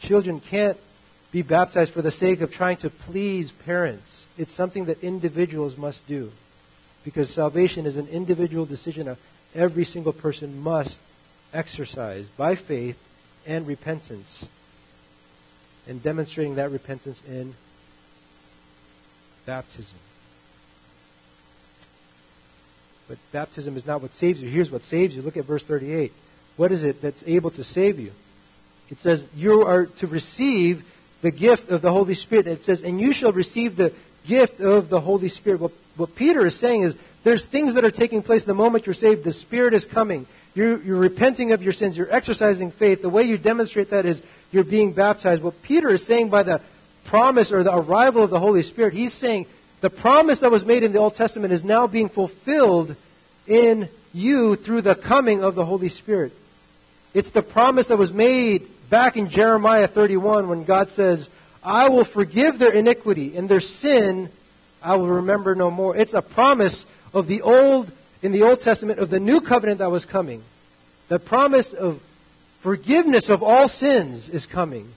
Children 0.02 0.40
can't 0.40 0.76
be 1.30 1.40
baptized 1.40 1.92
for 1.92 2.02
the 2.02 2.10
sake 2.10 2.42
of 2.42 2.52
trying 2.52 2.76
to 2.78 2.90
please 2.90 3.50
parents. 3.50 4.26
It's 4.36 4.52
something 4.52 4.84
that 4.84 5.02
individuals 5.02 5.78
must 5.78 6.06
do. 6.06 6.30
Because 7.04 7.30
salvation 7.30 7.86
is 7.86 7.96
an 7.96 8.08
individual 8.08 8.66
decision 8.66 9.08
of 9.08 9.18
every 9.54 9.84
single 9.84 10.12
person 10.12 10.62
must 10.62 11.00
exercise 11.52 12.26
by 12.28 12.54
faith 12.54 12.98
and 13.46 13.66
repentance. 13.66 14.44
And 15.88 16.02
demonstrating 16.02 16.56
that 16.56 16.70
repentance 16.70 17.20
in 17.28 17.54
baptism. 19.46 19.98
But 23.08 23.18
baptism 23.32 23.76
is 23.76 23.86
not 23.86 24.00
what 24.00 24.14
saves 24.14 24.40
you. 24.40 24.48
Here's 24.48 24.70
what 24.70 24.84
saves 24.84 25.14
you. 25.14 25.22
Look 25.22 25.36
at 25.36 25.44
verse 25.44 25.64
38. 25.64 26.12
What 26.56 26.72
is 26.72 26.82
it 26.84 27.02
that's 27.02 27.24
able 27.26 27.50
to 27.50 27.64
save 27.64 27.98
you? 27.98 28.12
It 28.90 29.00
says, 29.00 29.22
You 29.36 29.64
are 29.66 29.86
to 29.86 30.06
receive 30.06 30.84
the 31.20 31.30
gift 31.30 31.70
of 31.70 31.82
the 31.82 31.90
Holy 31.90 32.14
Spirit. 32.14 32.46
It 32.46 32.64
says, 32.64 32.82
And 32.82 33.00
you 33.00 33.12
shall 33.12 33.32
receive 33.32 33.76
the 33.76 33.92
gift 34.26 34.60
of 34.60 34.88
the 34.88 35.00
Holy 35.00 35.28
Spirit. 35.28 35.60
What, 35.60 35.72
what 35.96 36.14
Peter 36.14 36.46
is 36.46 36.54
saying 36.54 36.82
is, 36.82 36.96
there's 37.24 37.44
things 37.44 37.74
that 37.74 37.84
are 37.84 37.90
taking 37.90 38.22
place 38.22 38.44
the 38.44 38.54
moment 38.54 38.86
you're 38.86 38.94
saved. 38.94 39.24
The 39.24 39.32
Spirit 39.32 39.74
is 39.74 39.86
coming. 39.86 40.26
You're, 40.54 40.82
you're 40.82 40.98
repenting 40.98 41.52
of 41.52 41.62
your 41.62 41.72
sins. 41.72 41.96
You're 41.96 42.12
exercising 42.12 42.70
faith. 42.70 43.02
The 43.02 43.08
way 43.08 43.22
you 43.24 43.38
demonstrate 43.38 43.90
that 43.90 44.06
is 44.06 44.22
you're 44.50 44.64
being 44.64 44.92
baptized. 44.92 45.42
What 45.42 45.62
Peter 45.62 45.88
is 45.90 46.04
saying 46.04 46.30
by 46.30 46.42
the 46.42 46.60
promise 47.04 47.52
or 47.52 47.62
the 47.62 47.74
arrival 47.74 48.24
of 48.24 48.30
the 48.30 48.40
Holy 48.40 48.62
Spirit, 48.62 48.92
he's 48.92 49.12
saying 49.12 49.46
the 49.80 49.90
promise 49.90 50.40
that 50.40 50.50
was 50.50 50.64
made 50.64 50.82
in 50.82 50.92
the 50.92 50.98
Old 50.98 51.14
Testament 51.14 51.52
is 51.52 51.64
now 51.64 51.86
being 51.86 52.08
fulfilled 52.08 52.94
in 53.46 53.88
you 54.12 54.56
through 54.56 54.82
the 54.82 54.94
coming 54.94 55.44
of 55.44 55.54
the 55.54 55.64
Holy 55.64 55.88
Spirit. 55.88 56.32
It's 57.14 57.30
the 57.30 57.42
promise 57.42 57.86
that 57.88 57.98
was 57.98 58.12
made 58.12 58.68
back 58.90 59.16
in 59.16 59.28
Jeremiah 59.28 59.86
31 59.86 60.48
when 60.48 60.64
God 60.64 60.90
says, 60.90 61.28
I 61.62 61.88
will 61.88 62.04
forgive 62.04 62.58
their 62.58 62.72
iniquity 62.72 63.36
and 63.36 63.48
their 63.48 63.60
sin 63.60 64.28
I 64.82 64.96
will 64.96 65.08
remember 65.08 65.54
no 65.54 65.70
more. 65.70 65.96
It's 65.96 66.14
a 66.14 66.22
promise 66.22 66.84
of 67.12 67.26
the 67.26 67.42
old, 67.42 67.90
in 68.22 68.32
the 68.32 68.42
Old 68.42 68.60
Testament, 68.60 68.98
of 68.98 69.10
the 69.10 69.20
new 69.20 69.40
covenant 69.40 69.78
that 69.78 69.90
was 69.90 70.04
coming. 70.04 70.42
The 71.08 71.18
promise 71.18 71.72
of 71.72 72.02
forgiveness 72.60 73.28
of 73.28 73.42
all 73.42 73.68
sins 73.68 74.28
is 74.28 74.46
coming. 74.46 74.88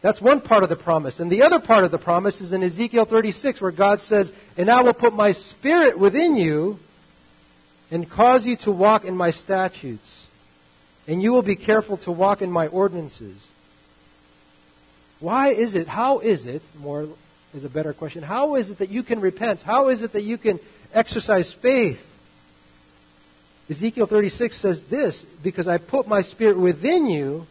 That's 0.00 0.20
one 0.20 0.40
part 0.40 0.62
of 0.62 0.68
the 0.68 0.76
promise. 0.76 1.18
And 1.18 1.30
the 1.30 1.42
other 1.42 1.58
part 1.58 1.84
of 1.84 1.90
the 1.90 1.98
promise 1.98 2.40
is 2.40 2.52
in 2.52 2.62
Ezekiel 2.62 3.04
36, 3.04 3.60
where 3.60 3.72
God 3.72 4.00
says, 4.00 4.32
And 4.56 4.70
I 4.70 4.82
will 4.82 4.94
put 4.94 5.14
my 5.14 5.32
spirit 5.32 5.98
within 5.98 6.36
you 6.36 6.78
and 7.90 8.08
cause 8.08 8.46
you 8.46 8.56
to 8.56 8.70
walk 8.70 9.04
in 9.04 9.16
my 9.16 9.30
statutes. 9.30 10.26
And 11.08 11.22
you 11.22 11.32
will 11.32 11.42
be 11.42 11.56
careful 11.56 11.96
to 11.98 12.12
walk 12.12 12.42
in 12.42 12.50
my 12.50 12.68
ordinances. 12.68 13.36
Why 15.20 15.48
is 15.48 15.74
it, 15.74 15.88
how 15.88 16.20
is 16.20 16.46
it, 16.46 16.62
more 16.80 17.08
is 17.54 17.64
a 17.64 17.68
better 17.68 17.92
question, 17.92 18.22
how 18.22 18.54
is 18.54 18.70
it 18.70 18.78
that 18.78 18.90
you 18.90 19.02
can 19.02 19.20
repent? 19.20 19.62
How 19.62 19.88
is 19.88 20.02
it 20.02 20.12
that 20.12 20.22
you 20.22 20.38
can 20.38 20.60
exercise 20.94 21.52
faith? 21.52 22.04
Ezekiel 23.70 24.06
36 24.06 24.56
says 24.56 24.80
this, 24.82 25.22
because 25.42 25.68
I 25.68 25.78
put 25.78 26.08
my 26.08 26.22
spirit 26.22 26.56
within 26.56 27.06
you, 27.06 27.46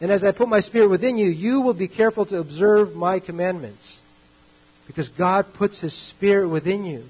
and 0.00 0.10
as 0.12 0.22
I 0.22 0.32
put 0.32 0.48
my 0.48 0.60
spirit 0.60 0.88
within 0.88 1.16
you, 1.18 1.28
you 1.28 1.60
will 1.60 1.74
be 1.74 1.88
careful 1.88 2.24
to 2.26 2.38
observe 2.38 2.94
my 2.94 3.18
commandments. 3.18 4.00
Because 4.86 5.08
God 5.08 5.54
puts 5.54 5.78
his 5.78 5.94
spirit 5.94 6.48
within 6.48 6.84
you. 6.84 7.08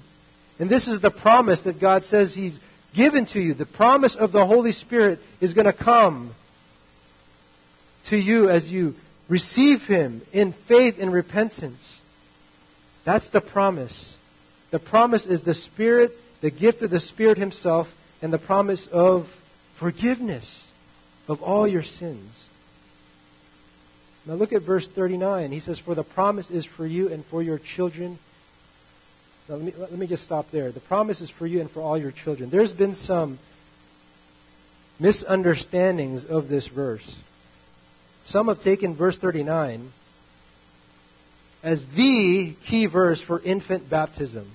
And 0.59 0.69
this 0.69 0.87
is 0.87 1.01
the 1.01 1.11
promise 1.11 1.63
that 1.63 1.79
God 1.79 2.05
says 2.05 2.33
he's 2.33 2.59
given 2.93 3.25
to 3.27 3.41
you. 3.41 3.53
The 3.53 3.65
promise 3.65 4.15
of 4.15 4.31
the 4.31 4.45
Holy 4.45 4.71
Spirit 4.71 5.19
is 5.41 5.53
going 5.53 5.65
to 5.65 5.73
come 5.73 6.33
to 8.05 8.17
you 8.17 8.49
as 8.49 8.71
you 8.71 8.95
receive 9.27 9.85
him 9.85 10.21
in 10.31 10.51
faith 10.51 11.01
and 11.01 11.11
repentance. 11.11 11.99
That's 13.03 13.29
the 13.29 13.41
promise. 13.41 14.14
The 14.75 14.79
promise 14.79 15.25
is 15.25 15.39
the 15.39 15.53
Spirit, 15.53 16.11
the 16.41 16.51
gift 16.51 16.81
of 16.81 16.89
the 16.89 16.99
Spirit 16.99 17.37
himself, 17.37 17.95
and 18.21 18.33
the 18.33 18.37
promise 18.37 18.87
of 18.87 19.25
forgiveness 19.75 20.67
of 21.29 21.41
all 21.41 21.65
your 21.65 21.81
sins. 21.81 22.49
Now 24.25 24.33
look 24.33 24.51
at 24.51 24.63
verse 24.63 24.85
39. 24.85 25.53
He 25.53 25.61
says, 25.61 25.79
For 25.79 25.95
the 25.95 26.03
promise 26.03 26.51
is 26.51 26.65
for 26.65 26.85
you 26.85 27.07
and 27.07 27.23
for 27.23 27.41
your 27.41 27.57
children. 27.57 28.19
Now 29.47 29.55
let 29.55 29.63
me, 29.63 29.73
let 29.77 29.91
me 29.93 30.07
just 30.07 30.25
stop 30.25 30.51
there. 30.51 30.73
The 30.73 30.81
promise 30.81 31.21
is 31.21 31.29
for 31.29 31.47
you 31.47 31.61
and 31.61 31.71
for 31.71 31.81
all 31.81 31.97
your 31.97 32.11
children. 32.11 32.49
There's 32.49 32.73
been 32.73 32.95
some 32.95 33.39
misunderstandings 34.99 36.25
of 36.25 36.49
this 36.49 36.67
verse. 36.67 37.15
Some 38.25 38.49
have 38.49 38.59
taken 38.59 38.93
verse 38.93 39.17
39 39.17 39.89
as 41.63 41.85
the 41.85 42.51
key 42.65 42.87
verse 42.87 43.21
for 43.21 43.41
infant 43.41 43.89
baptism. 43.89 44.45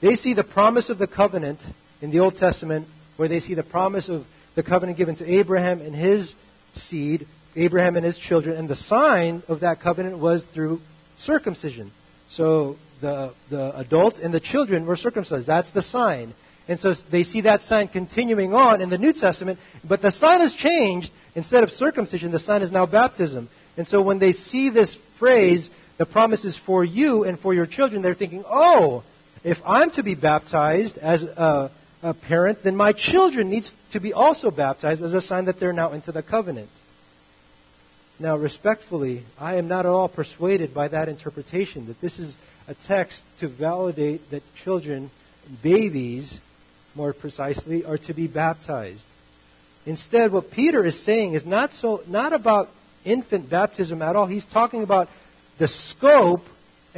They 0.00 0.16
see 0.16 0.34
the 0.34 0.44
promise 0.44 0.90
of 0.90 0.98
the 0.98 1.06
covenant 1.06 1.64
in 2.00 2.10
the 2.10 2.20
Old 2.20 2.36
Testament, 2.36 2.86
where 3.16 3.28
they 3.28 3.40
see 3.40 3.54
the 3.54 3.62
promise 3.62 4.08
of 4.08 4.24
the 4.54 4.62
covenant 4.62 4.98
given 4.98 5.16
to 5.16 5.30
Abraham 5.30 5.80
and 5.80 5.94
his 5.94 6.34
seed, 6.72 7.26
Abraham 7.56 7.96
and 7.96 8.04
his 8.04 8.18
children, 8.18 8.56
and 8.56 8.68
the 8.68 8.76
sign 8.76 9.42
of 9.48 9.60
that 9.60 9.80
covenant 9.80 10.18
was 10.18 10.44
through 10.44 10.80
circumcision. 11.16 11.90
So 12.28 12.76
the, 13.00 13.32
the 13.50 13.76
adult 13.76 14.18
and 14.20 14.32
the 14.32 14.40
children 14.40 14.86
were 14.86 14.96
circumcised. 14.96 15.46
That's 15.46 15.70
the 15.70 15.82
sign. 15.82 16.34
And 16.68 16.78
so 16.78 16.92
they 16.92 17.22
see 17.22 17.42
that 17.42 17.62
sign 17.62 17.88
continuing 17.88 18.54
on 18.54 18.80
in 18.82 18.90
the 18.90 18.98
New 18.98 19.14
Testament, 19.14 19.58
but 19.82 20.02
the 20.02 20.10
sign 20.10 20.40
has 20.40 20.52
changed. 20.52 21.10
Instead 21.34 21.62
of 21.64 21.72
circumcision, 21.72 22.30
the 22.30 22.38
sign 22.38 22.62
is 22.62 22.70
now 22.70 22.84
baptism. 22.84 23.48
And 23.76 23.88
so 23.88 24.02
when 24.02 24.18
they 24.18 24.32
see 24.32 24.68
this 24.68 24.94
phrase, 24.94 25.70
the 25.96 26.06
promise 26.06 26.44
is 26.44 26.56
for 26.56 26.84
you 26.84 27.24
and 27.24 27.38
for 27.38 27.54
your 27.54 27.66
children, 27.66 28.02
they're 28.02 28.14
thinking, 28.14 28.44
oh, 28.46 29.02
if 29.44 29.62
I'm 29.64 29.90
to 29.92 30.02
be 30.02 30.14
baptized 30.14 30.98
as 30.98 31.22
a, 31.22 31.70
a 32.02 32.14
parent, 32.14 32.62
then 32.62 32.76
my 32.76 32.92
children 32.92 33.50
needs 33.50 33.72
to 33.92 34.00
be 34.00 34.12
also 34.12 34.50
baptized 34.50 35.02
as 35.02 35.14
a 35.14 35.20
sign 35.20 35.46
that 35.46 35.60
they're 35.60 35.72
now 35.72 35.92
into 35.92 36.12
the 36.12 36.22
covenant. 36.22 36.68
Now, 38.20 38.36
respectfully, 38.36 39.22
I 39.40 39.56
am 39.56 39.68
not 39.68 39.86
at 39.86 39.90
all 39.90 40.08
persuaded 40.08 40.74
by 40.74 40.88
that 40.88 41.08
interpretation, 41.08 41.86
that 41.86 42.00
this 42.00 42.18
is 42.18 42.36
a 42.66 42.74
text 42.74 43.24
to 43.38 43.48
validate 43.48 44.30
that 44.30 44.42
children, 44.56 45.10
babies, 45.62 46.40
more 46.94 47.12
precisely, 47.12 47.84
are 47.84 47.98
to 47.98 48.14
be 48.14 48.26
baptized. 48.26 49.06
Instead, 49.86 50.32
what 50.32 50.50
Peter 50.50 50.84
is 50.84 50.98
saying 50.98 51.34
is 51.34 51.46
not 51.46 51.72
so 51.72 52.02
not 52.08 52.32
about 52.32 52.70
infant 53.04 53.48
baptism 53.48 54.02
at 54.02 54.16
all. 54.16 54.26
He's 54.26 54.44
talking 54.44 54.82
about 54.82 55.08
the 55.58 55.68
scope 55.68 56.46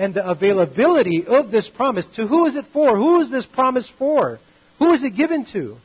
and 0.01 0.15
the 0.15 0.27
availability 0.27 1.27
of 1.27 1.51
this 1.51 1.69
promise. 1.69 2.07
To 2.07 2.27
who 2.27 2.47
is 2.47 2.57
it 2.57 2.65
for? 2.65 2.97
Who 2.97 3.21
is 3.21 3.29
this 3.29 3.45
promise 3.45 3.87
for? 3.87 4.41
Who 4.79 4.93
is 4.93 5.05
it 5.05 5.11
given 5.11 5.45
to? 5.47 5.79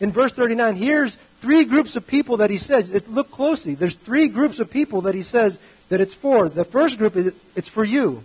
In 0.00 0.12
verse 0.12 0.32
39, 0.32 0.76
here's 0.76 1.16
three 1.40 1.64
groups 1.64 1.96
of 1.96 2.06
people 2.06 2.36
that 2.36 2.50
he 2.50 2.58
says. 2.58 2.90
Look 3.08 3.30
closely. 3.30 3.74
There's 3.74 3.94
three 3.94 4.28
groups 4.28 4.58
of 4.58 4.70
people 4.70 5.02
that 5.02 5.14
he 5.14 5.22
says 5.22 5.58
that 5.88 6.02
it's 6.02 6.12
for. 6.12 6.50
The 6.50 6.64
first 6.64 6.98
group 6.98 7.16
is 7.16 7.32
it's 7.56 7.70
for 7.70 7.82
you. 7.82 8.22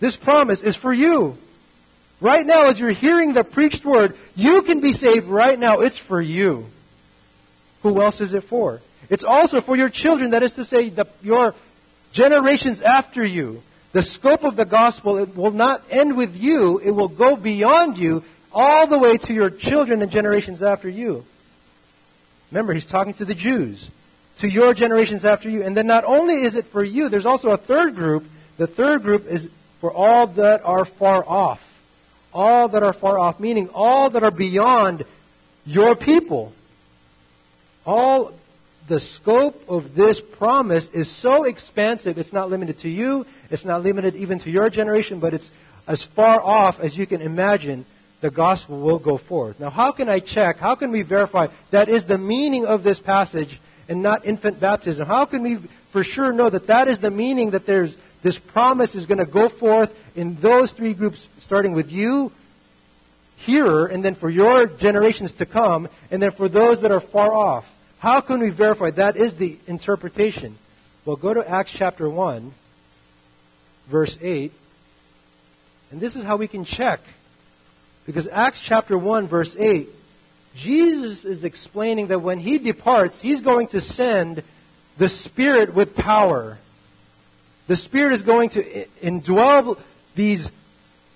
This 0.00 0.16
promise 0.16 0.62
is 0.62 0.74
for 0.74 0.92
you. 0.92 1.36
Right 2.18 2.46
now, 2.46 2.70
as 2.70 2.80
you're 2.80 2.90
hearing 2.90 3.34
the 3.34 3.44
preached 3.44 3.84
word, 3.84 4.16
you 4.34 4.62
can 4.62 4.80
be 4.80 4.94
saved 4.94 5.26
right 5.26 5.58
now. 5.58 5.80
It's 5.80 5.98
for 5.98 6.20
you. 6.20 6.64
Who 7.82 8.00
else 8.00 8.22
is 8.22 8.32
it 8.32 8.44
for? 8.44 8.80
It's 9.10 9.22
also 9.22 9.60
for 9.60 9.76
your 9.76 9.90
children, 9.90 10.30
that 10.30 10.42
is 10.42 10.52
to 10.52 10.64
say, 10.64 10.88
the, 10.88 11.06
your 11.22 11.54
generations 12.12 12.80
after 12.80 13.22
you. 13.22 13.62
The 13.96 14.02
scope 14.02 14.44
of 14.44 14.56
the 14.56 14.66
gospel 14.66 15.16
it 15.16 15.34
will 15.34 15.52
not 15.52 15.82
end 15.88 16.18
with 16.18 16.36
you, 16.36 16.76
it 16.80 16.90
will 16.90 17.08
go 17.08 17.34
beyond 17.34 17.96
you 17.96 18.24
all 18.52 18.86
the 18.86 18.98
way 18.98 19.16
to 19.16 19.32
your 19.32 19.48
children 19.48 20.02
and 20.02 20.10
generations 20.10 20.62
after 20.62 20.86
you. 20.86 21.24
Remember, 22.50 22.74
he's 22.74 22.84
talking 22.84 23.14
to 23.14 23.24
the 23.24 23.34
Jews, 23.34 23.90
to 24.40 24.48
your 24.48 24.74
generations 24.74 25.24
after 25.24 25.48
you. 25.48 25.62
And 25.62 25.74
then 25.74 25.86
not 25.86 26.04
only 26.04 26.42
is 26.42 26.56
it 26.56 26.66
for 26.66 26.84
you, 26.84 27.08
there's 27.08 27.24
also 27.24 27.52
a 27.52 27.56
third 27.56 27.94
group. 27.96 28.26
The 28.58 28.66
third 28.66 29.02
group 29.02 29.28
is 29.28 29.48
for 29.80 29.90
all 29.90 30.26
that 30.26 30.62
are 30.66 30.84
far 30.84 31.26
off. 31.26 31.62
All 32.34 32.68
that 32.68 32.82
are 32.82 32.92
far 32.92 33.18
off, 33.18 33.40
meaning 33.40 33.70
all 33.72 34.10
that 34.10 34.22
are 34.22 34.30
beyond 34.30 35.06
your 35.64 35.96
people. 35.96 36.52
All 37.86 38.34
the 38.88 39.00
scope 39.00 39.70
of 39.70 39.94
this 39.94 40.20
promise 40.20 40.90
is 40.90 41.10
so 41.10 41.44
expansive, 41.44 42.18
it's 42.18 42.34
not 42.34 42.50
limited 42.50 42.80
to 42.80 42.90
you, 42.90 43.24
it's 43.50 43.64
not 43.64 43.82
limited 43.82 44.14
even 44.16 44.38
to 44.40 44.50
your 44.50 44.70
generation, 44.70 45.20
but 45.20 45.34
it's 45.34 45.50
as 45.86 46.02
far 46.02 46.40
off 46.40 46.80
as 46.80 46.96
you 46.96 47.06
can 47.06 47.20
imagine 47.20 47.84
the 48.20 48.30
gospel 48.30 48.80
will 48.80 48.98
go 48.98 49.16
forth. 49.16 49.60
Now, 49.60 49.70
how 49.70 49.92
can 49.92 50.08
I 50.08 50.20
check? 50.20 50.58
How 50.58 50.74
can 50.74 50.90
we 50.90 51.02
verify 51.02 51.48
that 51.70 51.88
is 51.88 52.06
the 52.06 52.18
meaning 52.18 52.66
of 52.66 52.82
this 52.82 52.98
passage 52.98 53.60
and 53.88 54.02
not 54.02 54.24
infant 54.26 54.58
baptism? 54.58 55.06
How 55.06 55.26
can 55.26 55.42
we 55.42 55.56
for 55.90 56.02
sure 56.02 56.32
know 56.32 56.50
that 56.50 56.66
that 56.68 56.88
is 56.88 56.98
the 56.98 57.10
meaning 57.10 57.50
that 57.50 57.66
there's 57.66 57.96
this 58.22 58.38
promise 58.38 58.94
is 58.94 59.06
going 59.06 59.18
to 59.18 59.26
go 59.26 59.48
forth 59.48 59.94
in 60.16 60.36
those 60.40 60.72
three 60.72 60.94
groups, 60.94 61.26
starting 61.38 61.72
with 61.72 61.92
you, 61.92 62.32
here, 63.36 63.86
and 63.86 64.04
then 64.04 64.14
for 64.14 64.30
your 64.30 64.66
generations 64.66 65.32
to 65.32 65.46
come, 65.46 65.88
and 66.10 66.20
then 66.20 66.30
for 66.30 66.48
those 66.48 66.80
that 66.80 66.90
are 66.90 67.00
far 67.00 67.32
off? 67.32 67.70
How 67.98 68.20
can 68.20 68.40
we 68.40 68.50
verify 68.50 68.90
that 68.90 69.16
is 69.16 69.34
the 69.34 69.56
interpretation? 69.66 70.56
Well, 71.04 71.16
go 71.16 71.34
to 71.34 71.48
Acts 71.48 71.70
chapter 71.70 72.08
1. 72.08 72.52
Verse 73.86 74.18
8. 74.20 74.52
And 75.90 76.00
this 76.00 76.16
is 76.16 76.24
how 76.24 76.36
we 76.36 76.48
can 76.48 76.64
check. 76.64 77.00
Because 78.06 78.26
Acts 78.26 78.60
chapter 78.60 78.96
1, 78.96 79.26
verse 79.26 79.56
8, 79.58 79.88
Jesus 80.54 81.24
is 81.24 81.44
explaining 81.44 82.08
that 82.08 82.20
when 82.20 82.38
he 82.38 82.58
departs, 82.58 83.20
he's 83.20 83.40
going 83.40 83.68
to 83.68 83.80
send 83.80 84.42
the 84.96 85.08
Spirit 85.08 85.74
with 85.74 85.94
power. 85.94 86.58
The 87.66 87.76
Spirit 87.76 88.12
is 88.12 88.22
going 88.22 88.50
to 88.50 88.62
indwell 89.02 89.78
these 90.14 90.50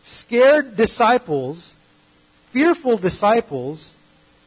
scared 0.04 0.76
disciples, 0.76 1.74
fearful 2.50 2.96
disciples, 2.98 3.90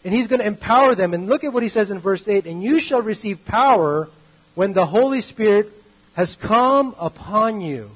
and 0.03 0.13
he's 0.13 0.27
going 0.27 0.41
to 0.41 0.47
empower 0.47 0.95
them. 0.95 1.13
And 1.13 1.27
look 1.27 1.43
at 1.43 1.53
what 1.53 1.63
he 1.63 1.69
says 1.69 1.89
in 1.89 1.99
verse 1.99 2.27
8 2.27 2.45
And 2.45 2.61
you 2.61 2.79
shall 2.79 3.01
receive 3.01 3.45
power 3.45 4.09
when 4.53 4.73
the 4.73 4.85
Holy 4.85 5.21
Spirit 5.21 5.71
has 6.13 6.35
come 6.35 6.93
upon 6.99 7.61
you. 7.61 7.89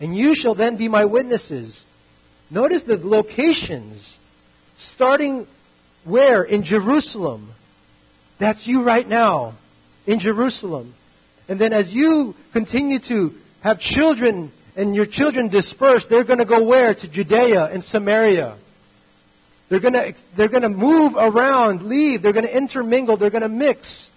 And 0.00 0.16
you 0.16 0.34
shall 0.34 0.54
then 0.54 0.76
be 0.76 0.88
my 0.88 1.04
witnesses. 1.04 1.84
Notice 2.50 2.82
the 2.82 2.98
locations. 2.98 4.16
Starting 4.76 5.46
where? 6.04 6.42
In 6.42 6.62
Jerusalem. 6.62 7.50
That's 8.38 8.66
you 8.66 8.82
right 8.82 9.08
now. 9.08 9.54
In 10.06 10.18
Jerusalem. 10.18 10.94
And 11.48 11.58
then 11.58 11.72
as 11.72 11.94
you 11.94 12.34
continue 12.52 12.98
to 13.00 13.34
have 13.62 13.80
children 13.80 14.52
and 14.76 14.94
your 14.94 15.06
children 15.06 15.48
dispersed, 15.48 16.08
they're 16.08 16.24
going 16.24 16.38
to 16.38 16.44
go 16.44 16.62
where? 16.62 16.94
To 16.94 17.08
Judea 17.08 17.64
and 17.64 17.82
Samaria. 17.82 18.56
They're 19.68 19.80
going 19.80 19.94
to, 19.94 20.14
they're 20.36 20.48
going 20.48 20.62
to 20.62 20.68
move 20.68 21.16
around, 21.16 21.82
leave. 21.82 22.22
They're 22.22 22.32
going 22.32 22.46
to 22.46 22.56
intermingle. 22.56 23.16
They're 23.16 23.30
going 23.30 23.42
to 23.42 23.48
mix. 23.48 24.10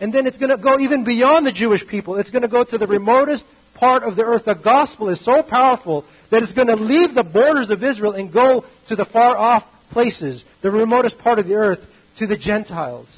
And 0.00 0.12
then 0.12 0.26
it's 0.26 0.38
going 0.38 0.50
to 0.50 0.56
go 0.56 0.78
even 0.78 1.04
beyond 1.04 1.46
the 1.46 1.52
Jewish 1.52 1.86
people. 1.86 2.16
It's 2.16 2.30
going 2.30 2.42
to 2.42 2.48
go 2.48 2.62
to 2.62 2.78
the 2.78 2.86
remotest 2.86 3.46
part 3.84 4.02
of 4.02 4.16
the 4.16 4.24
earth. 4.24 4.46
The 4.46 4.54
gospel 4.54 5.10
is 5.10 5.20
so 5.20 5.42
powerful 5.42 6.06
that 6.30 6.42
it's 6.42 6.54
going 6.54 6.68
to 6.68 6.76
leave 6.76 7.12
the 7.12 7.22
borders 7.22 7.68
of 7.68 7.84
Israel 7.84 8.12
and 8.12 8.32
go 8.32 8.64
to 8.86 8.96
the 8.96 9.04
far 9.04 9.36
off 9.36 9.62
places, 9.90 10.42
the 10.62 10.70
remotest 10.70 11.18
part 11.18 11.38
of 11.38 11.46
the 11.46 11.56
earth, 11.56 11.86
to 12.16 12.26
the 12.26 12.36
Gentiles. 12.36 13.14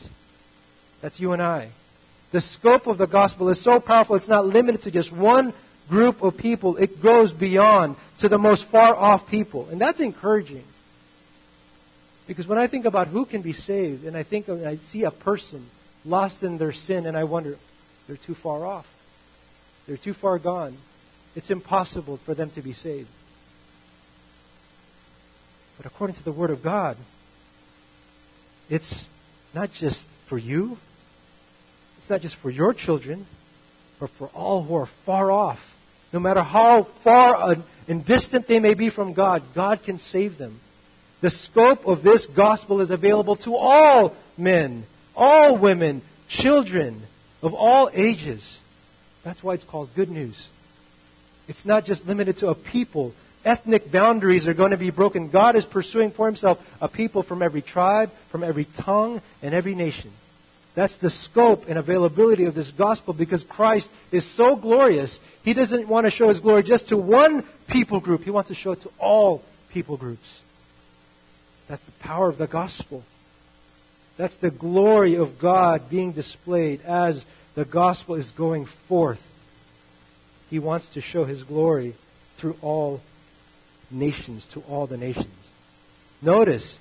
That's 1.02 1.20
you 1.20 1.30
and 1.32 1.40
I. 1.40 1.68
The 2.32 2.40
scope 2.40 2.88
of 2.88 2.98
the 2.98 3.06
gospel 3.06 3.48
is 3.50 3.60
so 3.60 3.78
powerful, 3.78 4.16
it's 4.16 4.26
not 4.26 4.44
limited 4.44 4.82
to 4.82 4.90
just 4.90 5.12
one 5.12 5.52
group 5.88 6.20
of 6.24 6.36
people. 6.36 6.78
It 6.78 7.00
goes 7.00 7.30
beyond 7.30 7.94
to 8.18 8.28
the 8.28 8.38
most 8.38 8.64
far 8.64 8.96
off 8.96 9.30
people. 9.30 9.68
And 9.70 9.80
that's 9.80 10.00
encouraging. 10.00 10.64
Because 12.26 12.48
when 12.48 12.58
I 12.58 12.66
think 12.66 12.86
about 12.86 13.06
who 13.06 13.24
can 13.24 13.40
be 13.40 13.52
saved, 13.52 14.04
and 14.04 14.16
I 14.16 14.24
think 14.24 14.48
of, 14.48 14.66
I 14.66 14.78
see 14.78 15.04
a 15.04 15.12
person 15.12 15.64
lost 16.04 16.42
in 16.42 16.58
their 16.58 16.72
sin, 16.72 17.06
and 17.06 17.16
I 17.16 17.22
wonder, 17.22 17.56
they're 18.08 18.16
too 18.16 18.34
far 18.34 18.66
off. 18.66 18.95
They're 19.86 19.96
too 19.96 20.14
far 20.14 20.38
gone. 20.38 20.76
It's 21.34 21.50
impossible 21.50 22.16
for 22.18 22.34
them 22.34 22.50
to 22.50 22.62
be 22.62 22.72
saved. 22.72 23.08
But 25.76 25.86
according 25.86 26.16
to 26.16 26.24
the 26.24 26.32
Word 26.32 26.50
of 26.50 26.62
God, 26.62 26.96
it's 28.70 29.06
not 29.54 29.72
just 29.72 30.06
for 30.26 30.38
you, 30.38 30.78
it's 31.98 32.10
not 32.10 32.22
just 32.22 32.36
for 32.36 32.50
your 32.50 32.72
children, 32.72 33.26
but 34.00 34.10
for 34.10 34.28
all 34.28 34.62
who 34.62 34.76
are 34.76 34.86
far 34.86 35.30
off. 35.30 35.76
No 36.12 36.20
matter 36.20 36.42
how 36.42 36.84
far 36.84 37.56
and 37.88 38.04
distant 38.04 38.46
they 38.46 38.60
may 38.60 38.74
be 38.74 38.88
from 38.88 39.12
God, 39.12 39.42
God 39.54 39.82
can 39.82 39.98
save 39.98 40.38
them. 40.38 40.58
The 41.20 41.30
scope 41.30 41.86
of 41.86 42.02
this 42.02 42.26
gospel 42.26 42.80
is 42.80 42.90
available 42.90 43.36
to 43.36 43.56
all 43.56 44.14
men, 44.38 44.84
all 45.16 45.56
women, 45.56 46.02
children 46.28 47.02
of 47.42 47.54
all 47.54 47.90
ages. 47.92 48.58
That's 49.26 49.42
why 49.42 49.54
it's 49.54 49.64
called 49.64 49.92
good 49.96 50.08
news. 50.08 50.46
It's 51.48 51.64
not 51.64 51.84
just 51.84 52.06
limited 52.06 52.36
to 52.38 52.50
a 52.50 52.54
people. 52.54 53.12
Ethnic 53.44 53.90
boundaries 53.90 54.46
are 54.46 54.54
going 54.54 54.70
to 54.70 54.76
be 54.76 54.90
broken. 54.90 55.30
God 55.30 55.56
is 55.56 55.64
pursuing 55.64 56.12
for 56.12 56.26
himself 56.26 56.64
a 56.80 56.86
people 56.86 57.24
from 57.24 57.42
every 57.42 57.60
tribe, 57.60 58.12
from 58.28 58.44
every 58.44 58.66
tongue, 58.66 59.20
and 59.42 59.52
every 59.52 59.74
nation. 59.74 60.12
That's 60.76 60.94
the 60.94 61.10
scope 61.10 61.64
and 61.68 61.76
availability 61.76 62.44
of 62.44 62.54
this 62.54 62.70
gospel 62.70 63.14
because 63.14 63.42
Christ 63.42 63.90
is 64.12 64.24
so 64.24 64.54
glorious. 64.54 65.18
He 65.42 65.54
doesn't 65.54 65.88
want 65.88 66.04
to 66.04 66.12
show 66.12 66.28
his 66.28 66.38
glory 66.38 66.62
just 66.62 66.88
to 66.88 66.96
one 66.96 67.42
people 67.66 67.98
group. 67.98 68.22
He 68.22 68.30
wants 68.30 68.48
to 68.50 68.54
show 68.54 68.72
it 68.72 68.82
to 68.82 68.90
all 69.00 69.42
people 69.70 69.96
groups. 69.96 70.40
That's 71.66 71.82
the 71.82 71.92
power 71.98 72.28
of 72.28 72.38
the 72.38 72.46
gospel. 72.46 73.02
That's 74.18 74.36
the 74.36 74.52
glory 74.52 75.16
of 75.16 75.40
God 75.40 75.90
being 75.90 76.12
displayed 76.12 76.82
as 76.82 77.24
the 77.56 77.64
gospel 77.64 78.14
is 78.14 78.30
going 78.30 78.66
forth. 78.66 79.20
He 80.50 80.60
wants 80.60 80.90
to 80.90 81.00
show 81.00 81.24
his 81.24 81.42
glory 81.42 81.94
through 82.36 82.56
all 82.62 83.00
nations, 83.90 84.46
to 84.48 84.60
all 84.68 84.86
the 84.86 84.98
nations. 84.98 85.26
Notice 86.22 86.78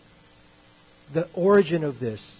the 1.13 1.27
origin 1.33 1.83
of 1.83 1.99
this. 1.99 2.39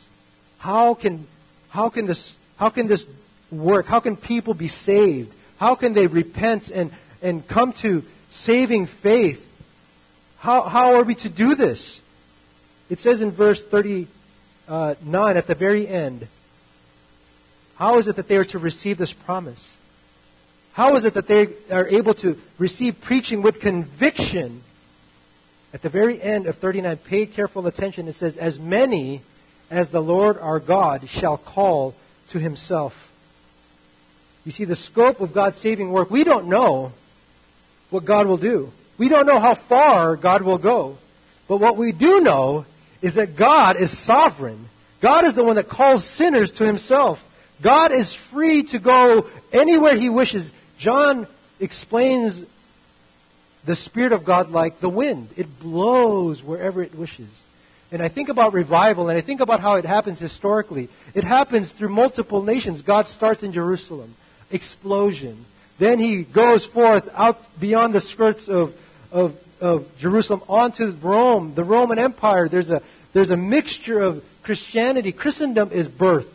How 0.59 0.93
can, 0.93 1.25
how 1.69 1.89
can 1.89 2.05
this, 2.05 2.35
how 2.57 2.69
can 2.69 2.87
this 2.87 3.07
work? 3.51 3.85
How 3.87 4.01
can 4.01 4.17
people 4.17 4.53
be 4.53 4.67
saved? 4.67 5.33
How 5.57 5.75
can 5.75 5.93
they 5.93 6.07
repent 6.07 6.69
and, 6.69 6.91
and 7.21 7.47
come 7.47 7.71
to 7.73 8.03
saving 8.29 8.87
faith? 8.87 9.41
How, 10.39 10.63
how 10.63 10.95
are 10.95 11.03
we 11.03 11.15
to 11.15 11.29
do 11.29 11.55
this? 11.55 12.01
It 12.89 12.99
says 12.99 13.21
in 13.21 13.31
verse 13.31 13.63
39 13.63 14.07
uh, 14.67 14.95
at 15.29 15.47
the 15.47 15.55
very 15.55 15.87
end, 15.87 16.27
how 17.75 17.97
is 17.97 18.07
it 18.07 18.15
that 18.15 18.27
they 18.27 18.37
are 18.37 18.45
to 18.45 18.59
receive 18.59 18.97
this 18.97 19.13
promise? 19.13 19.71
How 20.73 20.95
is 20.95 21.05
it 21.05 21.13
that 21.13 21.27
they 21.27 21.47
are 21.71 21.87
able 21.87 22.13
to 22.15 22.39
receive 22.57 22.99
preaching 23.01 23.41
with 23.41 23.59
conviction? 23.59 24.61
At 25.73 25.81
the 25.81 25.89
very 25.89 26.21
end 26.21 26.47
of 26.47 26.55
39, 26.57 26.97
pay 26.97 27.25
careful 27.25 27.67
attention. 27.67 28.07
It 28.07 28.13
says, 28.13 28.37
As 28.37 28.59
many 28.59 29.21
as 29.69 29.89
the 29.89 30.01
Lord 30.01 30.37
our 30.37 30.59
God 30.59 31.09
shall 31.09 31.37
call 31.37 31.95
to 32.29 32.39
himself. 32.39 33.11
You 34.45 34.51
see, 34.51 34.65
the 34.65 34.75
scope 34.75 35.21
of 35.21 35.33
God's 35.33 35.57
saving 35.57 35.91
work, 35.91 36.11
we 36.11 36.23
don't 36.23 36.47
know 36.47 36.91
what 37.89 38.05
God 38.05 38.27
will 38.27 38.37
do. 38.37 38.71
We 38.97 39.09
don't 39.09 39.25
know 39.25 39.39
how 39.39 39.55
far 39.55 40.15
God 40.15 40.43
will 40.43 40.57
go. 40.57 40.97
But 41.47 41.57
what 41.57 41.77
we 41.77 41.91
do 41.91 42.21
know 42.21 42.65
is 43.01 43.15
that 43.15 43.35
God 43.35 43.75
is 43.77 43.97
sovereign. 43.97 44.69
God 45.01 45.25
is 45.25 45.33
the 45.33 45.43
one 45.43 45.55
that 45.57 45.67
calls 45.67 46.03
sinners 46.03 46.51
to 46.51 46.65
himself. 46.65 47.23
God 47.61 47.91
is 47.91 48.13
free 48.13 48.63
to 48.63 48.79
go 48.79 49.27
anywhere 49.53 49.95
he 49.95 50.09
wishes. 50.09 50.51
John 50.77 51.27
explains 51.59 52.43
the 53.65 53.75
Spirit 53.75 54.11
of 54.11 54.25
God 54.25 54.51
like 54.51 54.79
the 54.79 54.89
wind. 54.89 55.29
It 55.37 55.59
blows 55.59 56.43
wherever 56.43 56.81
it 56.83 56.93
wishes. 56.95 57.29
And 57.91 58.01
I 58.01 58.07
think 58.09 58.29
about 58.29 58.53
revival 58.53 59.09
and 59.09 59.17
I 59.17 59.21
think 59.21 59.41
about 59.41 59.59
how 59.59 59.75
it 59.75 59.85
happens 59.85 60.19
historically. 60.19 60.89
It 61.13 61.23
happens 61.23 61.71
through 61.71 61.89
multiple 61.89 62.43
nations. 62.43 62.81
God 62.81 63.07
starts 63.07 63.43
in 63.43 63.53
Jerusalem. 63.53 64.13
Explosion. 64.51 65.45
Then 65.77 65.99
he 65.99 66.23
goes 66.23 66.65
forth 66.65 67.09
out 67.15 67.41
beyond 67.59 67.93
the 67.93 68.01
skirts 68.01 68.47
of, 68.47 68.75
of, 69.11 69.39
of 69.61 69.97
Jerusalem 69.97 70.41
onto 70.47 70.89
Rome, 70.91 71.53
the 71.55 71.63
Roman 71.63 71.99
Empire. 71.99 72.47
There's 72.47 72.69
a, 72.69 72.81
there's 73.13 73.29
a 73.31 73.37
mixture 73.37 74.01
of 74.01 74.25
Christianity. 74.43 75.11
Christendom 75.11 75.71
is 75.71 75.87
birthed 75.87 76.27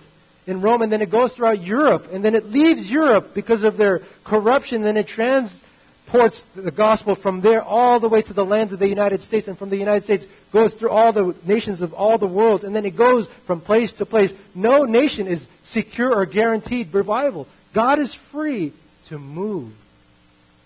in 0.46 0.60
Rome, 0.60 0.82
and 0.82 0.90
then 0.90 1.02
it 1.02 1.10
goes 1.10 1.34
throughout 1.34 1.62
Europe, 1.62 2.08
and 2.12 2.24
then 2.24 2.34
it 2.34 2.50
leaves 2.50 2.90
Europe 2.90 3.34
because 3.34 3.62
of 3.62 3.76
their 3.76 4.02
corruption, 4.24 4.82
then 4.82 4.96
it 4.96 5.06
transports 5.06 6.42
the 6.54 6.70
gospel 6.70 7.14
from 7.14 7.40
there 7.40 7.62
all 7.62 8.00
the 8.00 8.08
way 8.08 8.22
to 8.22 8.32
the 8.32 8.44
lands 8.44 8.72
of 8.72 8.78
the 8.78 8.88
United 8.88 9.22
States, 9.22 9.48
and 9.48 9.58
from 9.58 9.70
the 9.70 9.76
United 9.76 10.04
States 10.04 10.26
goes 10.52 10.74
through 10.74 10.90
all 10.90 11.12
the 11.12 11.34
nations 11.44 11.80
of 11.82 11.92
all 11.92 12.18
the 12.18 12.26
world, 12.26 12.64
and 12.64 12.74
then 12.74 12.86
it 12.86 12.96
goes 12.96 13.28
from 13.46 13.60
place 13.60 13.92
to 13.92 14.06
place. 14.06 14.32
No 14.54 14.84
nation 14.84 15.26
is 15.26 15.46
secure 15.62 16.14
or 16.14 16.26
guaranteed 16.26 16.92
revival. 16.94 17.46
God 17.72 17.98
is 17.98 18.14
free 18.14 18.72
to 19.06 19.18
move 19.18 19.72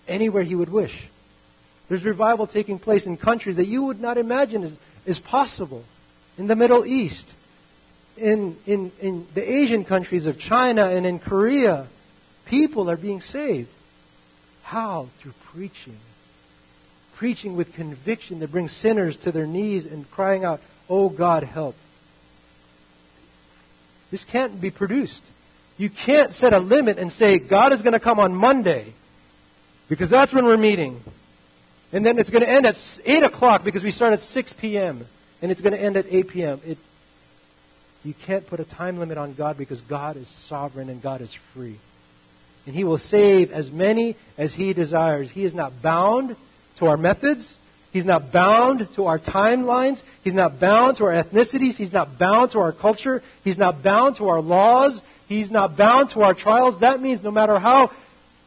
anywhere 0.07 0.43
He 0.43 0.55
would 0.55 0.69
wish. 0.69 1.09
There's 1.89 2.03
revival 2.03 2.47
taking 2.47 2.79
place 2.79 3.05
in 3.05 3.17
countries 3.17 3.57
that 3.57 3.65
you 3.65 3.83
would 3.83 4.01
not 4.01 4.17
imagine 4.17 4.63
is, 4.63 4.75
is 5.05 5.19
possible 5.19 5.83
in 6.37 6.47
the 6.47 6.55
Middle 6.55 6.85
East, 6.85 7.31
in, 8.17 8.55
in, 8.65 8.91
in 9.01 9.27
the 9.33 9.41
Asian 9.41 9.85
countries 9.85 10.25
of 10.25 10.39
China 10.39 10.89
and 10.89 11.05
in 11.05 11.19
Korea, 11.19 11.87
people 12.45 12.89
are 12.89 12.97
being 12.97 13.21
saved. 13.21 13.69
How? 14.63 15.07
Through 15.19 15.33
preaching. 15.45 15.97
Preaching 17.15 17.55
with 17.55 17.73
conviction 17.73 18.39
that 18.39 18.51
brings 18.51 18.71
sinners 18.71 19.17
to 19.17 19.31
their 19.31 19.47
knees 19.47 19.85
and 19.85 20.09
crying 20.11 20.43
out, 20.43 20.61
Oh 20.89 21.09
God, 21.09 21.43
help. 21.43 21.75
This 24.11 24.23
can't 24.23 24.59
be 24.61 24.69
produced. 24.69 25.25
You 25.77 25.89
can't 25.89 26.33
set 26.33 26.53
a 26.53 26.59
limit 26.59 26.99
and 26.99 27.11
say, 27.11 27.39
God 27.39 27.73
is 27.73 27.81
going 27.81 27.93
to 27.93 27.99
come 27.99 28.19
on 28.19 28.35
Monday 28.35 28.93
because 29.89 30.09
that's 30.09 30.31
when 30.31 30.45
we're 30.45 30.57
meeting. 30.57 31.01
And 31.91 32.05
then 32.05 32.17
it's 32.17 32.29
going 32.29 32.43
to 32.43 32.49
end 32.49 32.65
at 32.65 32.99
8 33.05 33.23
o'clock 33.23 33.63
because 33.63 33.83
we 33.83 33.91
start 33.91 34.13
at 34.13 34.21
6 34.21 34.53
p.m 34.53 35.05
and 35.41 35.51
it's 35.51 35.61
going 35.61 35.73
to 35.73 35.81
end 35.81 35.97
at 35.97 36.05
8 36.09 36.27
p.m. 36.27 36.61
It, 36.65 36.77
you 38.05 38.13
can't 38.13 38.45
put 38.45 38.59
a 38.59 38.63
time 38.65 38.99
limit 38.99 39.17
on 39.17 39.33
God 39.33 39.57
because 39.57 39.81
God 39.81 40.15
is 40.15 40.27
sovereign 40.27 40.89
and 40.89 41.01
God 41.01 41.21
is 41.21 41.33
free. 41.33 41.77
and 42.65 42.75
he 42.75 42.83
will 42.83 42.97
save 42.97 43.51
as 43.51 43.69
many 43.71 44.15
as 44.37 44.53
he 44.55 44.73
desires. 44.73 45.29
He 45.29 45.43
is 45.43 45.53
not 45.53 45.81
bound 45.81 46.35
to 46.77 46.87
our 46.87 46.97
methods. 46.97 47.57
He's 47.93 48.05
not 48.05 48.31
bound 48.31 48.91
to 48.95 49.05
our 49.05 49.19
timelines. 49.19 50.03
He's 50.23 50.33
not 50.33 50.59
bound 50.59 50.97
to 50.97 51.05
our 51.05 51.13
ethnicities. 51.13 51.75
He's 51.77 51.93
not 51.93 52.17
bound 52.17 52.51
to 52.51 52.59
our 52.59 52.71
culture. 52.71 53.21
He's 53.43 53.57
not 53.57 53.83
bound 53.83 54.17
to 54.17 54.29
our 54.29 54.41
laws. 54.41 55.01
He's 55.27 55.51
not 55.51 55.77
bound 55.77 56.09
to 56.11 56.23
our 56.23 56.33
trials. 56.33 56.79
That 56.79 57.01
means 57.01 57.23
no 57.23 57.31
matter 57.31 57.57
how 57.59 57.91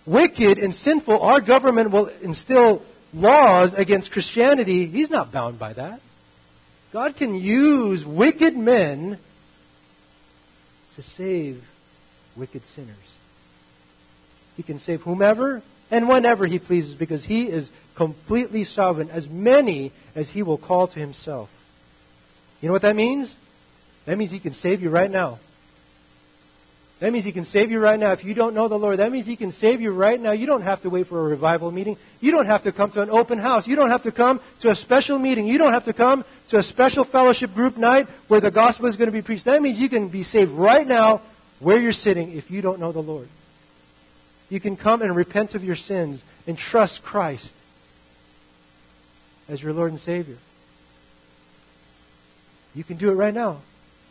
wicked 0.05 0.59
and 0.59 0.75
sinful 0.75 1.21
our 1.21 1.41
government 1.41 1.91
will 1.93 2.11
instill 2.23 2.83
laws 3.15 3.75
against 3.75 4.11
Christianity, 4.13 4.87
he's 4.87 5.11
not 5.11 5.33
bound 5.33 5.59
by 5.59 5.73
that. 5.75 6.01
God 6.93 7.17
can 7.17 7.35
use 7.35 8.05
wicked 8.05 8.57
men 8.57 9.19
to 10.99 11.03
save 11.05 11.63
wicked 12.35 12.65
sinners. 12.65 12.97
He 14.57 14.65
can 14.65 14.81
save 14.81 15.01
whomever 15.03 15.63
and 15.93 16.09
whenever 16.09 16.45
he 16.45 16.59
pleases 16.59 16.97
because 16.97 17.25
he 17.25 17.49
is 17.49 17.71
completely 17.95 18.65
sovereign, 18.65 19.09
as 19.11 19.29
many 19.29 19.93
as 20.17 20.29
he 20.29 20.43
will 20.43 20.59
call 20.59 20.89
to 20.89 20.99
himself. 20.99 21.49
You 22.61 22.67
know 22.67 22.73
what 22.73 22.83
that 22.83 22.97
means? 22.97 23.37
That 24.07 24.19
means 24.19 24.33
he 24.33 24.41
can 24.41 24.55
save 24.55 24.83
you 24.83 24.91
right 24.91 25.09
now. 25.09 25.39
That 27.01 27.13
means 27.13 27.25
He 27.25 27.31
can 27.33 27.45
save 27.45 27.71
you 27.71 27.79
right 27.79 27.99
now. 27.99 28.13
If 28.13 28.25
you 28.25 28.35
don't 28.35 28.55
know 28.55 28.67
the 28.67 28.79
Lord, 28.79 28.99
that 28.99 29.13
means 29.13 29.27
He 29.27 29.37
can 29.37 29.53
save 29.53 29.81
you 29.81 29.93
right 29.93 30.21
now. 30.21 30.33
You 30.33 30.47
don't 30.47 30.63
have 30.63 30.83
to 30.83 30.91
wait 30.91 31.07
for 31.07 31.21
a 31.21 31.23
revival 31.23 31.71
meeting. 31.71 31.97
You 32.21 32.33
don't 32.33 32.47
have 32.47 32.65
to 32.65 32.73
come 32.73 32.91
to 32.93 33.03
an 33.03 33.11
open 33.11 33.39
house. 33.39 33.69
You 33.69 33.77
don't 33.77 33.91
have 33.91 34.03
to 34.03 34.13
come 34.13 34.41
to 34.61 34.71
a 34.71 34.75
special 34.75 35.19
meeting. 35.19 35.47
You 35.47 35.59
don't 35.59 35.73
have 35.73 35.85
to 35.85 35.93
come 35.93 36.25
to 36.49 36.59
a 36.59 36.63
special 36.63 37.05
fellowship 37.05 37.55
group 37.55 37.77
night 37.77 38.09
where 38.27 38.41
the 38.41 38.51
gospel 38.51 38.87
is 38.87 38.97
going 38.97 39.07
to 39.07 39.13
be 39.13 39.23
preached. 39.23 39.45
That 39.45 39.63
means 39.63 39.79
you 39.79 39.89
can 39.89 40.09
be 40.09 40.25
saved 40.25 40.51
right 40.53 40.87
now 40.87 41.21
where 41.61 41.81
you're 41.81 41.93
sitting 41.93 42.37
if 42.37 42.51
you 42.51 42.63
don't 42.63 42.81
know 42.81 42.91
the 42.91 43.03
Lord. 43.03 43.29
You 44.51 44.59
can 44.59 44.77
come 44.77 45.03
and 45.03 45.15
repent 45.15 45.55
of 45.55 45.63
your 45.63 45.77
sins 45.77 46.23
and 46.47 46.59
trust 46.59 47.05
Christ 47.05 47.55
as 49.49 49.63
your 49.63 49.73
Lord 49.73 49.93
and 49.93 50.01
Savior. 50.01 50.37
You 52.75 52.83
can 52.83 52.97
do 52.97 53.11
it 53.11 53.15
right 53.15 53.35
now. 53.35 53.59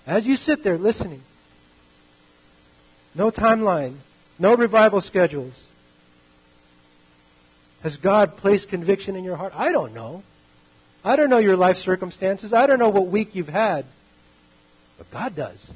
As 0.06 0.26
you 0.26 0.38
sit 0.38 0.64
there 0.64 0.78
listening. 0.78 1.22
No 3.18 3.32
timeline. 3.32 3.96
No 4.38 4.56
revival 4.56 5.02
schedules. 5.02 5.66
Has 7.82 7.98
God 7.98 8.38
placed 8.38 8.70
conviction 8.70 9.16
in 9.16 9.24
your 9.24 9.36
heart? 9.36 9.54
I 9.56 9.72
don't 9.72 9.94
know. 9.94 10.22
I 11.04 11.16
don't 11.16 11.30
know 11.30 11.38
your 11.38 11.56
life 11.56 11.78
circumstances. 11.78 12.54
I 12.54 12.68
don't 12.68 12.80
know 12.80 12.90
what 12.90 13.08
week 13.08 13.34
you've 13.34 13.50
had. 13.50 13.86
But 14.98 15.12
God 15.12 15.36
does. 15.36 15.72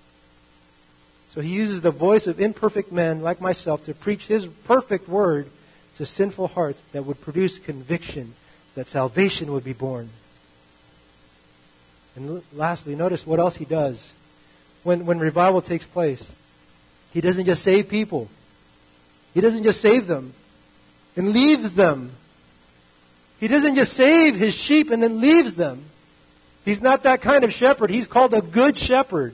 So 1.29 1.41
he 1.41 1.49
uses 1.49 1.81
the 1.81 1.91
voice 1.91 2.27
of 2.27 2.39
imperfect 2.39 2.91
men 2.91 3.21
like 3.21 3.41
myself 3.41 3.85
to 3.85 3.93
preach 3.93 4.27
his 4.27 4.45
perfect 4.45 5.07
word 5.07 5.49
to 5.97 6.05
sinful 6.05 6.47
hearts 6.47 6.81
that 6.91 7.05
would 7.05 7.21
produce 7.21 7.57
conviction 7.57 8.33
that 8.75 8.87
salvation 8.87 9.51
would 9.53 9.63
be 9.63 9.73
born. 9.73 10.09
And 12.15 12.43
lastly, 12.53 12.95
notice 12.95 13.25
what 13.25 13.39
else 13.39 13.55
he 13.55 13.65
does 13.65 14.11
when, 14.83 15.05
when 15.05 15.19
revival 15.19 15.61
takes 15.61 15.85
place. 15.85 16.29
He 17.13 17.21
doesn't 17.21 17.45
just 17.45 17.63
save 17.63 17.89
people. 17.89 18.29
He 19.33 19.41
doesn't 19.41 19.63
just 19.63 19.81
save 19.81 20.07
them 20.07 20.33
and 21.15 21.31
leaves 21.31 21.73
them. 21.73 22.11
He 23.39 23.47
doesn't 23.47 23.75
just 23.75 23.93
save 23.93 24.35
his 24.35 24.53
sheep 24.53 24.91
and 24.91 25.01
then 25.01 25.19
leaves 25.19 25.55
them. 25.55 25.83
He's 26.63 26.81
not 26.81 27.03
that 27.03 27.21
kind 27.21 27.43
of 27.43 27.53
shepherd. 27.53 27.89
He's 27.89 28.07
called 28.07 28.33
a 28.33 28.41
good 28.41 28.77
shepherd. 28.77 29.33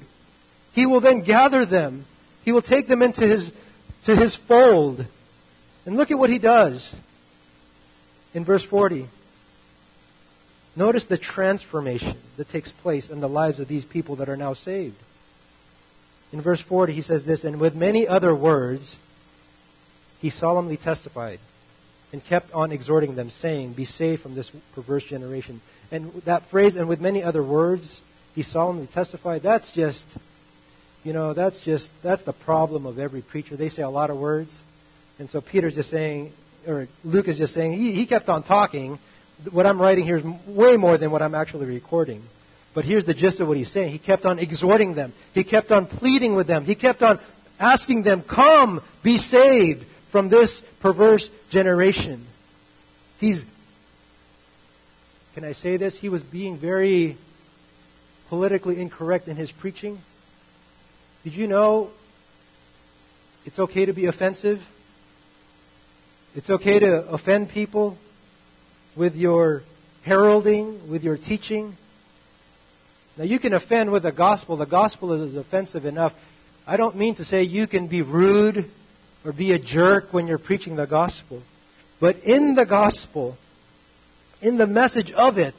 He 0.74 0.86
will 0.86 1.02
then 1.02 1.22
gather 1.22 1.66
them. 1.66 2.06
He 2.46 2.52
will 2.52 2.62
take 2.62 2.88
them 2.88 3.02
into 3.02 3.28
his, 3.28 3.52
to 4.06 4.16
his 4.16 4.34
fold. 4.36 5.06
And 5.86 5.98
look 5.98 6.12
at 6.12 6.18
what 6.18 6.30
he 6.30 6.40
does 6.40 6.94
in 8.34 8.46
verse 8.46 8.64
40. 8.64 9.08
Notice 10.76 11.08
the 11.08 11.18
transformation 11.18 12.16
that 12.38 12.48
takes 12.50 12.72
place 12.72 13.10
in 13.10 13.20
the 13.20 13.28
lives 13.28 13.60
of 13.60 13.68
these 13.68 13.84
people 13.84 14.18
that 14.18 14.30
are 14.30 14.38
now 14.38 14.54
saved. 14.54 15.02
In 16.34 16.42
verse 16.42 16.62
40, 16.62 16.94
he 16.94 17.02
says 17.02 17.26
this, 17.26 17.44
And 17.46 17.60
with 17.60 17.76
many 17.76 18.08
other 18.08 18.36
words, 18.36 18.96
he 20.22 20.30
solemnly 20.30 20.78
testified 20.78 21.40
and 22.12 22.24
kept 22.24 22.54
on 22.54 22.72
exhorting 22.72 23.16
them, 23.16 23.30
saying, 23.30 23.74
Be 23.74 23.86
saved 23.86 24.22
from 24.22 24.36
this 24.36 24.50
perverse 24.74 25.04
generation. 25.04 25.62
And 25.92 26.12
that 26.26 26.44
phrase, 26.44 26.76
and 26.76 26.88
with 26.88 27.00
many 27.00 27.24
other 27.24 27.44
words, 27.44 28.02
he 28.36 28.44
solemnly 28.44 28.88
testified, 28.88 29.42
that's 29.42 29.72
just, 29.72 30.18
you 31.04 31.14
know, 31.14 31.34
that's 31.34 31.62
just, 31.62 31.90
that's 32.04 32.24
the 32.24 32.34
problem 32.34 32.86
of 32.86 33.00
every 33.00 33.22
preacher. 33.22 33.56
They 33.56 33.70
say 33.70 33.84
a 33.84 33.90
lot 33.90 34.10
of 34.10 34.18
words. 34.18 34.58
And 35.20 35.30
so 35.30 35.42
Peter's 35.42 35.76
just 35.76 35.90
saying, 35.90 36.34
or 36.68 36.88
Luke 37.04 37.28
is 37.28 37.38
just 37.38 37.54
saying, 37.54 37.74
he, 37.74 37.94
he 37.94 38.06
kept 38.06 38.30
on 38.30 38.44
talking. 38.44 39.00
What 39.52 39.66
I'm 39.66 39.82
writing 39.82 40.04
here 40.04 40.18
is 40.18 40.24
way 40.46 40.78
more 40.78 40.98
than 40.98 41.12
what 41.12 41.22
I'm 41.22 41.36
actually 41.36 41.68
recording. 41.68 42.22
But 42.78 42.86
here's 42.86 43.06
the 43.06 43.16
gist 43.16 43.40
of 43.40 43.48
what 43.48 43.58
he's 43.58 43.72
saying. 43.72 43.92
He 43.92 43.98
kept 43.98 44.24
on 44.24 44.38
exhorting 44.38 44.94
them. 44.94 45.12
He 45.34 45.44
kept 45.44 45.72
on 45.72 45.88
pleading 45.88 46.36
with 46.36 46.46
them. 46.46 46.64
He 46.64 46.76
kept 46.76 47.02
on 47.02 47.18
asking 47.60 48.04
them, 48.04 48.22
come, 48.22 48.84
be 49.02 49.18
saved 49.18 49.84
from 50.12 50.30
this 50.30 50.62
perverse 50.80 51.28
generation. 51.50 52.24
He's, 53.20 53.44
can 55.34 55.44
I 55.44 55.54
say 55.54 55.78
this? 55.78 55.98
He 55.98 56.10
was 56.10 56.22
being 56.22 56.56
very 56.56 57.18
politically 58.30 58.80
incorrect 58.80 59.28
in 59.28 59.38
his 59.38 59.52
preaching. 59.52 59.98
Did 61.24 61.34
you 61.34 61.48
know 61.48 61.90
it's 63.48 63.58
okay 63.58 63.88
to 63.88 63.94
be 63.94 64.06
offensive? 64.06 64.64
It's 66.36 66.52
okay 66.52 66.78
to 66.78 67.08
offend 67.08 67.50
people 67.50 67.98
with 68.96 69.16
your 69.16 69.64
heralding, 70.04 70.92
with 70.92 71.04
your 71.04 71.18
teaching. 71.18 71.76
Now, 73.18 73.24
you 73.24 73.40
can 73.40 73.54
offend 73.54 73.92
with 73.92 74.04
the 74.04 74.12
gospel. 74.12 74.58
The 74.58 74.66
gospel 74.66 75.12
is 75.14 75.36
offensive 75.36 75.86
enough. 75.86 76.14
I 76.68 76.78
don't 76.78 76.96
mean 76.96 77.16
to 77.16 77.26
say 77.26 77.44
you 77.44 77.66
can 77.66 77.88
be 77.88 78.04
rude 78.04 78.70
or 79.26 79.32
be 79.32 79.54
a 79.54 79.60
jerk 79.60 80.14
when 80.14 80.28
you're 80.28 80.38
preaching 80.38 80.76
the 80.76 80.86
gospel. 80.86 81.42
But 82.00 82.18
in 82.24 82.54
the 82.54 82.66
gospel, 82.66 83.36
in 84.42 84.58
the 84.58 84.68
message 84.68 85.12
of 85.12 85.40
it, 85.40 85.56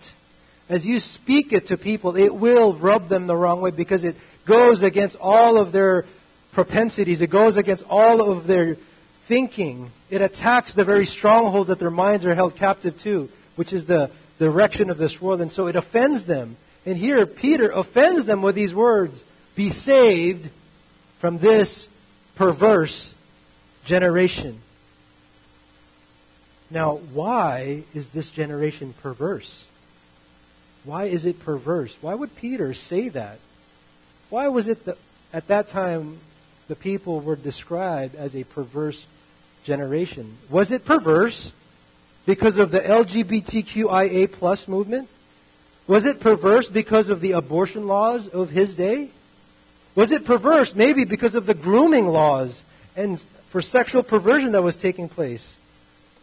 as 0.68 0.86
you 0.86 1.00
speak 1.00 1.52
it 1.52 1.68
to 1.68 1.76
people, 1.76 2.16
it 2.16 2.32
will 2.32 2.74
rub 2.74 3.09
them 3.09 3.26
the 3.26 3.34
wrong 3.34 3.61
way 3.61 3.70
because 3.70 4.04
it 4.04 4.14
goes 4.44 4.82
against 4.82 5.16
all 5.20 5.56
of 5.56 5.72
their 5.72 6.04
propensities. 6.52 7.22
It 7.22 7.30
goes 7.30 7.56
against 7.56 7.84
all 7.90 8.30
of 8.30 8.46
their 8.46 8.76
thinking. 9.24 9.90
It 10.11 10.22
attacks 10.22 10.74
the 10.74 10.84
very 10.84 11.06
strongholds 11.06 11.68
that 11.68 11.80
their 11.80 11.90
minds 11.90 12.24
are 12.24 12.34
held 12.34 12.54
captive 12.54 12.98
to, 13.00 13.28
which 13.56 13.72
is 13.72 13.86
the 13.86 14.11
direction 14.38 14.90
of 14.90 14.98
this 14.98 15.20
world. 15.20 15.40
And 15.40 15.50
so 15.50 15.66
it 15.66 15.74
offends 15.74 16.24
them. 16.24 16.56
And 16.89 16.97
here, 16.97 17.26
Peter 17.26 17.68
offends 17.68 18.24
them 18.24 18.41
with 18.41 18.55
these 18.55 18.74
words 18.74 19.22
Be 19.55 19.68
saved 19.68 20.49
from 21.18 21.36
this 21.36 21.86
perverse 22.36 23.12
generation. 23.84 24.59
Now, 26.70 26.97
why 27.12 27.82
is 27.95 28.09
this 28.09 28.30
generation 28.30 28.95
perverse? 29.03 29.66
Why 30.84 31.05
is 31.05 31.26
it 31.26 31.41
perverse? 31.41 31.95
Why 32.01 32.14
would 32.14 32.34
Peter 32.36 32.72
say 32.72 33.11
that? 33.11 33.39
Why 34.30 34.49
was 34.49 34.68
it 34.68 34.82
that 34.86 34.97
at 35.34 35.49
that 35.49 35.68
time 35.68 36.16
the 36.68 36.74
people 36.74 37.20
were 37.20 37.36
described 37.36 38.14
as 38.14 38.34
a 38.34 38.45
perverse 38.45 39.05
generation? 39.64 40.39
Was 40.49 40.72
it 40.72 40.86
perverse 40.86 41.53
because 42.24 42.57
of 42.57 42.70
the 42.70 42.80
LGBTQIA 42.80 44.32
plus 44.32 44.66
movement? 44.66 45.11
Was 45.89 46.05
it 46.05 46.20
perverse 46.20 46.68
because 46.68 47.09
of 47.09 47.20
the 47.20 47.32
abortion 47.32 47.89
laws 47.89 48.28
of 48.28 48.51
his 48.51 48.74
day? 48.74 49.09
Was 49.95 50.12
it 50.12 50.26
perverse 50.26 50.74
maybe 50.74 51.05
because 51.05 51.34
of 51.34 51.47
the 51.47 51.55
grooming 51.55 52.07
laws 52.07 52.62
and 52.95 53.18
for 53.49 53.62
sexual 53.62 54.03
perversion 54.03 54.53
that 54.53 54.62
was 54.62 54.76
taking 54.76 55.09
place? 55.09 55.57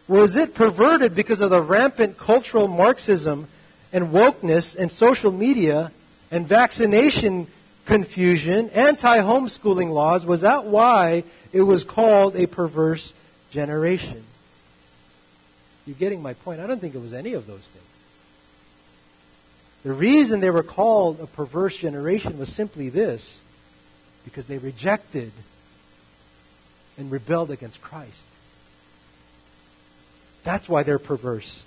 Was 0.08 0.36
it 0.36 0.54
perverted 0.54 1.16
because 1.16 1.42
of 1.42 1.50
the 1.50 1.62
rampant 1.62 2.18
cultural 2.18 2.68
Marxism 2.68 3.48
and 3.92 4.10
wokeness 4.10 4.76
and 4.76 4.92
social 4.92 5.32
media 5.32 5.92
and 6.30 6.48
vaccination 6.48 7.48
confusion, 7.86 8.70
anti 8.70 9.18
homeschooling 9.18 9.92
laws? 9.92 10.24
Was 10.24 10.42
that 10.42 10.66
why 10.66 11.24
it 11.52 11.62
was 11.62 11.84
called 11.84 12.36
a 12.36 12.46
perverse 12.46 13.12
generation? 13.50 14.24
You're 15.88 15.96
getting 15.96 16.22
my 16.22 16.34
point. 16.34 16.60
I 16.60 16.68
don't 16.68 16.80
think 16.80 16.94
it 16.94 17.02
was 17.02 17.14
any 17.14 17.34
of 17.34 17.48
those 17.48 17.62
things. 17.62 17.85
The 19.86 19.94
reason 19.94 20.42
they 20.42 20.50
were 20.50 20.64
called 20.64 21.22
a 21.22 21.28
perverse 21.28 21.78
generation 21.78 22.38
was 22.38 22.50
simply 22.50 22.90
this 22.90 23.40
because 24.26 24.48
they 24.48 24.58
rejected 24.58 25.32
and 26.98 27.10
rebelled 27.10 27.52
against 27.52 27.82
Christ. 27.82 28.12
That's 30.44 30.68
why 30.68 30.84
they're 30.84 31.00
perverse. 31.00 31.62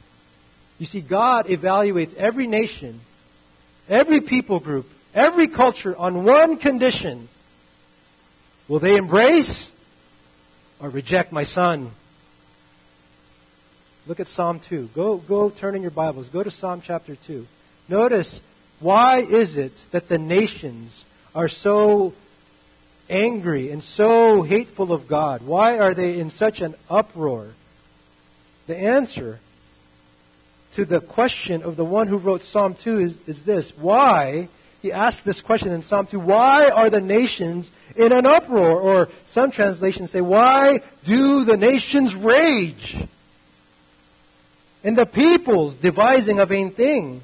You 0.78 0.84
see, 0.84 1.00
God 1.00 1.46
evaluates 1.46 2.14
every 2.16 2.46
nation, 2.46 3.00
every 3.88 4.20
people 4.20 4.60
group, 4.60 4.90
every 5.14 5.46
culture 5.46 5.96
on 5.96 6.24
one 6.24 6.56
condition. 6.56 7.28
Will 8.68 8.80
they 8.80 8.96
embrace 8.96 9.70
or 10.80 10.88
reject 10.88 11.32
my 11.32 11.44
son. 11.44 11.90
Look 14.06 14.20
at 14.20 14.26
Psalm 14.26 14.60
2. 14.60 14.90
Go, 14.94 15.18
go 15.18 15.50
turn 15.50 15.74
in 15.74 15.82
your 15.82 15.90
Bibles. 15.90 16.28
Go 16.28 16.42
to 16.42 16.50
Psalm 16.50 16.82
chapter 16.84 17.14
2. 17.14 17.46
Notice 17.89 18.41
why 18.80 19.18
is 19.18 19.57
it 19.57 19.82
that 19.91 20.09
the 20.09 20.18
nations 20.18 21.05
are 21.34 21.49
so 21.49 22.12
angry 23.11 23.70
and 23.70 23.82
so 23.82 24.43
hateful 24.43 24.93
of 24.93 25.09
God? 25.09 25.43
Why 25.43 25.78
are 25.78 25.95
they 25.95 26.18
in 26.18 26.30
such 26.30 26.61
an 26.61 26.74
uproar? 26.89 27.49
The 28.66 28.76
answer 28.76 29.41
to 30.74 30.84
the 30.84 31.01
question 31.01 31.62
of 31.62 31.76
the 31.76 31.84
one 31.84 32.07
who 32.07 32.18
wrote 32.18 32.43
Psalm 32.43 32.74
2 32.74 33.01
is, 33.01 33.16
is 33.26 33.43
this. 33.43 33.76
Why? 33.76 34.49
He 34.82 34.93
asked 34.93 35.24
this 35.24 35.41
question 35.41 35.72
in 35.72 35.82
Psalm 35.82 36.07
2. 36.07 36.20
Why 36.20 36.68
are 36.68 36.91
the 36.91 37.01
nations 37.01 37.70
in 37.97 38.12
an 38.12 38.26
uproar? 38.26 38.78
Or 38.78 39.09
some 39.26 39.51
translations 39.51 40.11
say, 40.11 40.20
Why 40.20 40.82
do 41.05 41.45
the 41.45 41.57
nations 41.57 42.14
rage? 42.14 42.97
And 44.84 44.97
the 44.97 45.07
peoples 45.07 45.76
devising 45.76 46.39
a 46.39 46.47
vain 46.47 46.70
thing. 46.70 47.22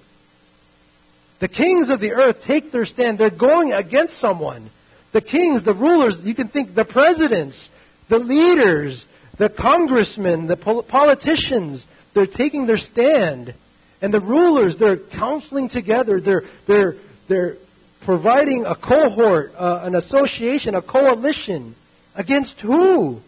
The 1.41 1.49
kings 1.49 1.91
of 1.91 2.01
the 2.01 2.13
earth 2.13 2.43
take 2.43 2.71
their 2.71 2.85
stand. 2.85 3.19
They're 3.19 3.31
going 3.31 3.73
against 3.73 4.19
someone. 4.19 4.71
The 5.13 5.21
kings, 5.21 5.63
the 5.63 5.75
rulers, 5.75 6.21
you 6.23 6.35
can 6.35 6.49
think 6.49 6.75
the 6.75 6.85
presidents, 6.85 7.71
the 8.09 8.19
leaders, 8.19 9.07
the 9.37 9.49
congressmen, 9.49 10.47
the 10.47 10.57
politicians, 10.57 11.87
they're 12.15 12.27
taking 12.27 12.67
their 12.67 12.79
stand. 12.79 13.55
And 14.01 14.13
the 14.13 14.21
rulers, 14.21 14.77
they're 14.77 14.97
counseling 14.97 15.69
together. 15.69 16.21
They're, 16.21 16.45
they're, 16.67 16.97
they're 17.29 17.57
providing 18.03 18.67
a 18.67 18.75
cohort, 18.75 19.55
uh, 19.57 19.81
an 19.83 19.95
association, 19.95 20.75
a 20.75 20.83
coalition. 20.83 21.75
Against 22.15 22.61
who? 22.61 23.21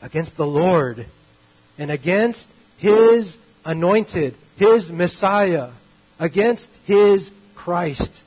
Against 0.00 0.36
the 0.36 0.46
Lord. 0.46 1.04
And 1.78 1.90
against 1.90 2.48
His 2.78 3.36
anointed, 3.64 4.34
His 4.56 4.90
Messiah. 4.90 5.70
Against 6.18 6.70
His 6.84 7.30
Christ. 7.54 8.22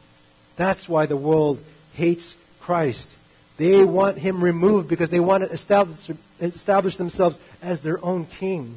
That's 0.56 0.88
why 0.88 1.06
the 1.06 1.18
world 1.18 1.60
hates 1.94 2.36
Christ. 2.62 3.16
They 3.58 3.84
want 3.84 4.18
Him 4.18 4.44
removed 4.44 4.88
because 4.88 5.10
they 5.10 5.20
want 5.20 5.44
to 5.44 5.52
establish, 5.52 6.12
establish 6.40 6.96
themselves 6.98 7.40
as 7.62 7.82
their 7.82 8.04
own 8.04 8.26
king. 8.26 8.76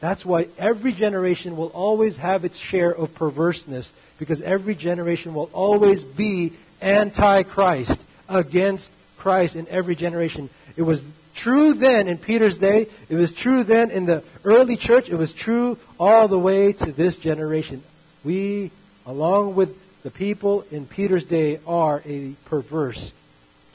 That's 0.00 0.24
why 0.24 0.46
every 0.58 0.92
generation 0.92 1.56
will 1.56 1.68
always 1.68 2.16
have 2.18 2.44
its 2.44 2.56
share 2.56 2.92
of 2.94 3.14
perverseness, 3.14 3.92
because 4.18 4.40
every 4.40 4.74
generation 4.74 5.34
will 5.34 5.50
always 5.52 6.02
be 6.02 6.52
anti-Christ, 6.80 8.04
against 8.28 8.90
Christ 9.16 9.56
in 9.56 9.66
every 9.68 9.96
generation. 9.96 10.50
It 10.76 10.82
was 10.82 11.02
true 11.38 11.72
then 11.74 12.08
in 12.08 12.18
Peter's 12.18 12.58
day. 12.58 12.88
It 13.08 13.14
was 13.14 13.32
true 13.32 13.62
then 13.64 13.90
in 13.90 14.06
the 14.06 14.24
early 14.44 14.76
church. 14.76 15.08
It 15.08 15.14
was 15.14 15.32
true 15.32 15.78
all 15.98 16.28
the 16.28 16.38
way 16.38 16.72
to 16.72 16.92
this 16.92 17.16
generation. 17.16 17.82
We, 18.24 18.72
along 19.06 19.54
with 19.54 19.76
the 20.02 20.10
people 20.10 20.64
in 20.70 20.86
Peter's 20.86 21.24
day, 21.24 21.60
are 21.66 22.02
a 22.04 22.32
perverse 22.46 23.12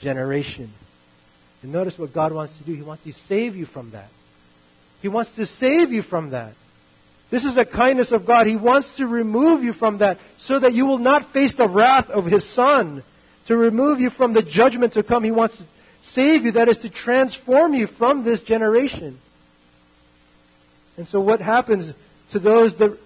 generation. 0.01 0.69
And 1.61 1.71
notice 1.71 1.97
what 1.97 2.13
God 2.13 2.33
wants 2.33 2.57
to 2.57 2.63
do. 2.63 2.73
He 2.73 2.81
wants 2.81 3.03
to 3.05 3.13
save 3.13 3.55
you 3.55 3.65
from 3.65 3.91
that. 3.91 4.09
He 5.01 5.07
wants 5.07 5.35
to 5.35 5.45
save 5.45 5.93
you 5.93 6.01
from 6.01 6.31
that. 6.31 6.53
This 7.29 7.45
is 7.45 7.55
the 7.55 7.65
kindness 7.65 8.11
of 8.11 8.25
God. 8.25 8.45
He 8.45 8.57
wants 8.57 8.97
to 8.97 9.07
remove 9.07 9.63
you 9.63 9.73
from 9.73 9.99
that 9.99 10.19
so 10.37 10.59
that 10.59 10.73
you 10.73 10.85
will 10.85 10.99
not 10.99 11.25
face 11.25 11.53
the 11.53 11.67
wrath 11.67 12.09
of 12.09 12.25
His 12.25 12.43
Son. 12.43 13.03
To 13.47 13.57
remove 13.57 13.99
you 13.99 14.09
from 14.09 14.31
the 14.31 14.41
judgment 14.41 14.93
to 14.93 15.03
come. 15.03 15.23
He 15.23 15.31
wants 15.31 15.57
to 15.57 15.63
save 16.03 16.45
you. 16.45 16.51
That 16.51 16.69
is 16.69 16.79
to 16.79 16.89
transform 16.89 17.73
you 17.73 17.87
from 17.87 18.23
this 18.23 18.41
generation. 18.41 19.17
And 20.97 21.07
so 21.07 21.19
what 21.19 21.41
happens 21.41 21.93
to 22.31 22.39
those 22.39 22.75
that 22.75 22.97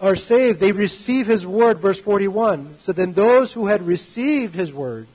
are 0.00 0.16
saved? 0.16 0.60
They 0.60 0.72
receive 0.72 1.26
His 1.26 1.46
word, 1.46 1.78
verse 1.78 1.98
41. 1.98 2.76
So 2.80 2.92
then 2.92 3.14
those 3.14 3.52
who 3.52 3.66
had 3.66 3.86
received 3.86 4.54
His 4.54 4.72
word, 4.72 5.06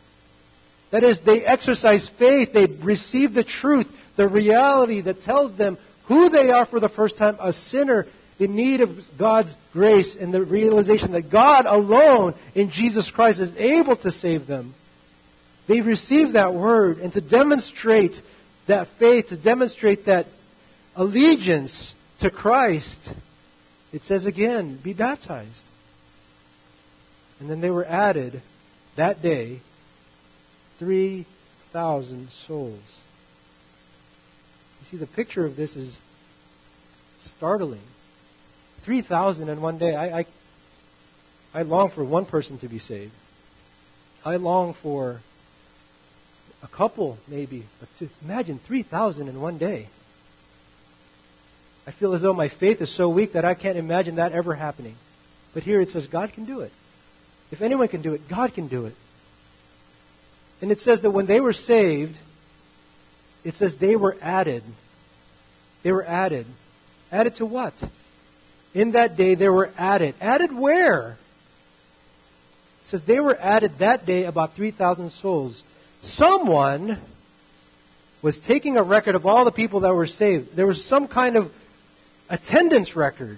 that 0.90 1.04
is, 1.04 1.20
they 1.20 1.46
exercise 1.46 2.08
faith, 2.08 2.54
they 2.54 2.66
receive 2.66 3.34
the 3.34 3.44
truth, 3.44 3.92
the 4.16 4.28
reality 4.28 5.02
that 5.02 5.22
tells 5.22 5.54
them 5.54 5.78
who 6.06 6.30
they 6.30 6.52
are 6.52 6.66
for 6.66 6.80
the 6.80 6.90
first 6.90 7.18
time, 7.18 7.38
a 7.40 7.52
sinner 7.52 8.08
in 8.40 8.56
need 8.56 8.82
of 8.82 9.18
God's 9.18 9.56
grace 9.74 10.16
and 10.16 10.34
the 10.34 10.44
realization 10.44 11.14
that 11.14 11.30
God 11.30 11.66
alone 11.66 12.34
in 12.54 12.70
Jesus 12.70 13.10
Christ 13.10 13.40
is 13.40 13.56
able 13.58 13.96
to 13.98 14.12
save 14.12 14.46
them. 14.48 14.74
They 15.68 15.82
receive 15.82 16.34
that 16.34 16.54
word 16.54 17.00
and 17.00 17.12
to 17.14 17.22
demonstrate 17.22 18.22
that 18.68 18.88
faith, 18.88 19.30
to 19.30 19.38
demonstrate 19.38 20.06
that 20.06 20.28
allegiance 20.96 21.94
to 22.20 22.30
Christ, 22.30 23.14
it 23.92 24.04
says 24.04 24.26
again, 24.26 24.76
be 24.76 24.94
baptized. 24.94 25.66
And 27.40 27.50
then 27.50 27.62
they 27.62 27.70
were 27.70 27.86
added 27.86 28.42
that 28.96 29.22
day 29.22 29.60
3,000 30.80 32.30
souls. 32.30 32.80
You 34.82 34.88
see, 34.92 34.98
the 34.98 35.08
picture 35.08 35.46
of 35.46 35.56
this 35.56 35.76
is 35.76 35.98
startling. 37.20 37.82
3,000 38.82 39.50
in 39.50 39.62
one 39.62 39.78
day. 39.78 39.96
I, 39.96 40.20
I, 40.20 40.26
I 41.54 41.62
long 41.64 41.90
for 41.90 42.04
one 42.04 42.26
person 42.26 42.58
to 42.60 42.68
be 42.68 42.80
saved. 42.80 43.12
I 44.24 44.36
long 44.38 44.74
for 44.74 45.22
a 46.66 46.68
couple, 46.76 47.18
maybe. 47.28 47.64
But 47.80 47.98
to 48.00 48.10
imagine 48.24 48.60
3,000 48.60 49.28
in 49.28 49.40
one 49.40 49.58
day. 49.58 49.88
I 51.88 51.92
feel 51.92 52.14
as 52.14 52.22
though 52.22 52.34
my 52.34 52.48
faith 52.48 52.82
is 52.82 52.90
so 52.90 53.08
weak 53.08 53.34
that 53.34 53.46
I 53.46 53.54
can't 53.54 53.78
imagine 53.78 54.16
that 54.16 54.32
ever 54.32 54.56
happening. 54.56 54.96
But 55.54 55.64
here 55.64 55.80
it 55.80 55.92
says 55.92 56.08
God 56.08 56.34
can 56.34 56.46
do 56.46 56.62
it. 56.62 56.72
If 57.52 57.62
anyone 57.62 57.88
can 57.88 58.02
do 58.02 58.16
it, 58.16 58.28
God 58.28 58.54
can 58.54 58.68
do 58.68 58.88
it. 58.88 58.96
And 60.62 60.72
it 60.72 60.82
says 60.82 61.02
that 61.02 61.12
when 61.12 61.28
they 61.28 61.40
were 61.40 61.54
saved, 61.54 62.18
it 63.44 63.56
says 63.56 63.76
they 63.76 63.96
were 63.96 64.18
added. 64.22 64.64
They 65.84 65.92
were 65.92 66.04
added. 66.04 66.48
Added 67.12 67.36
to 67.36 67.46
what? 67.46 67.74
In 68.74 68.92
that 68.92 69.16
day 69.16 69.36
they 69.36 69.50
were 69.50 69.70
added. 69.78 70.16
Added 70.20 70.52
where? 70.52 71.18
It 72.82 72.88
says 72.88 73.04
they 73.04 73.20
were 73.20 73.38
added 73.40 73.78
that 73.78 74.08
day 74.08 74.26
about 74.26 74.54
3,000 74.54 75.12
souls. 75.12 75.62
Someone 76.06 76.98
was 78.22 78.40
taking 78.40 78.78
a 78.78 78.84
record 78.84 79.16
of 79.16 79.26
all 79.26 79.44
the 79.44 79.52
people 79.52 79.82
that 79.82 79.94
were 79.94 80.06
saved. 80.06 80.56
There 80.56 80.68
was 80.68 80.84
some 80.84 81.08
kind 81.08 81.36
of 81.36 81.52
attendance 82.30 82.96
record. 82.96 83.38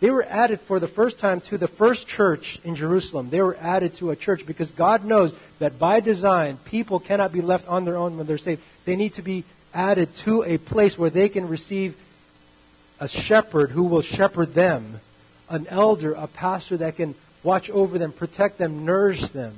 They 0.00 0.10
were 0.10 0.22
added 0.22 0.60
for 0.60 0.78
the 0.80 0.86
first 0.86 1.18
time 1.18 1.40
to 1.42 1.58
the 1.58 1.66
first 1.66 2.06
church 2.06 2.58
in 2.62 2.76
Jerusalem. 2.76 3.30
They 3.30 3.40
were 3.42 3.56
added 3.56 3.94
to 3.96 4.10
a 4.10 4.16
church 4.16 4.46
because 4.46 4.70
God 4.70 5.04
knows 5.04 5.34
that 5.58 5.78
by 5.78 6.00
design, 6.00 6.58
people 6.66 7.00
cannot 7.00 7.32
be 7.32 7.40
left 7.40 7.68
on 7.68 7.84
their 7.84 7.96
own 7.96 8.16
when 8.16 8.26
they're 8.26 8.38
saved. 8.38 8.62
They 8.84 8.96
need 8.96 9.14
to 9.14 9.22
be 9.22 9.44
added 9.74 10.14
to 10.16 10.42
a 10.42 10.58
place 10.58 10.98
where 10.98 11.10
they 11.10 11.28
can 11.28 11.48
receive 11.48 11.96
a 12.98 13.08
shepherd 13.08 13.70
who 13.70 13.84
will 13.84 14.02
shepherd 14.02 14.52
them, 14.52 15.00
an 15.48 15.66
elder, 15.68 16.12
a 16.12 16.26
pastor 16.26 16.76
that 16.78 16.96
can 16.96 17.14
watch 17.42 17.70
over 17.70 17.98
them, 17.98 18.12
protect 18.12 18.58
them, 18.58 18.84
nourish 18.84 19.28
them. 19.28 19.54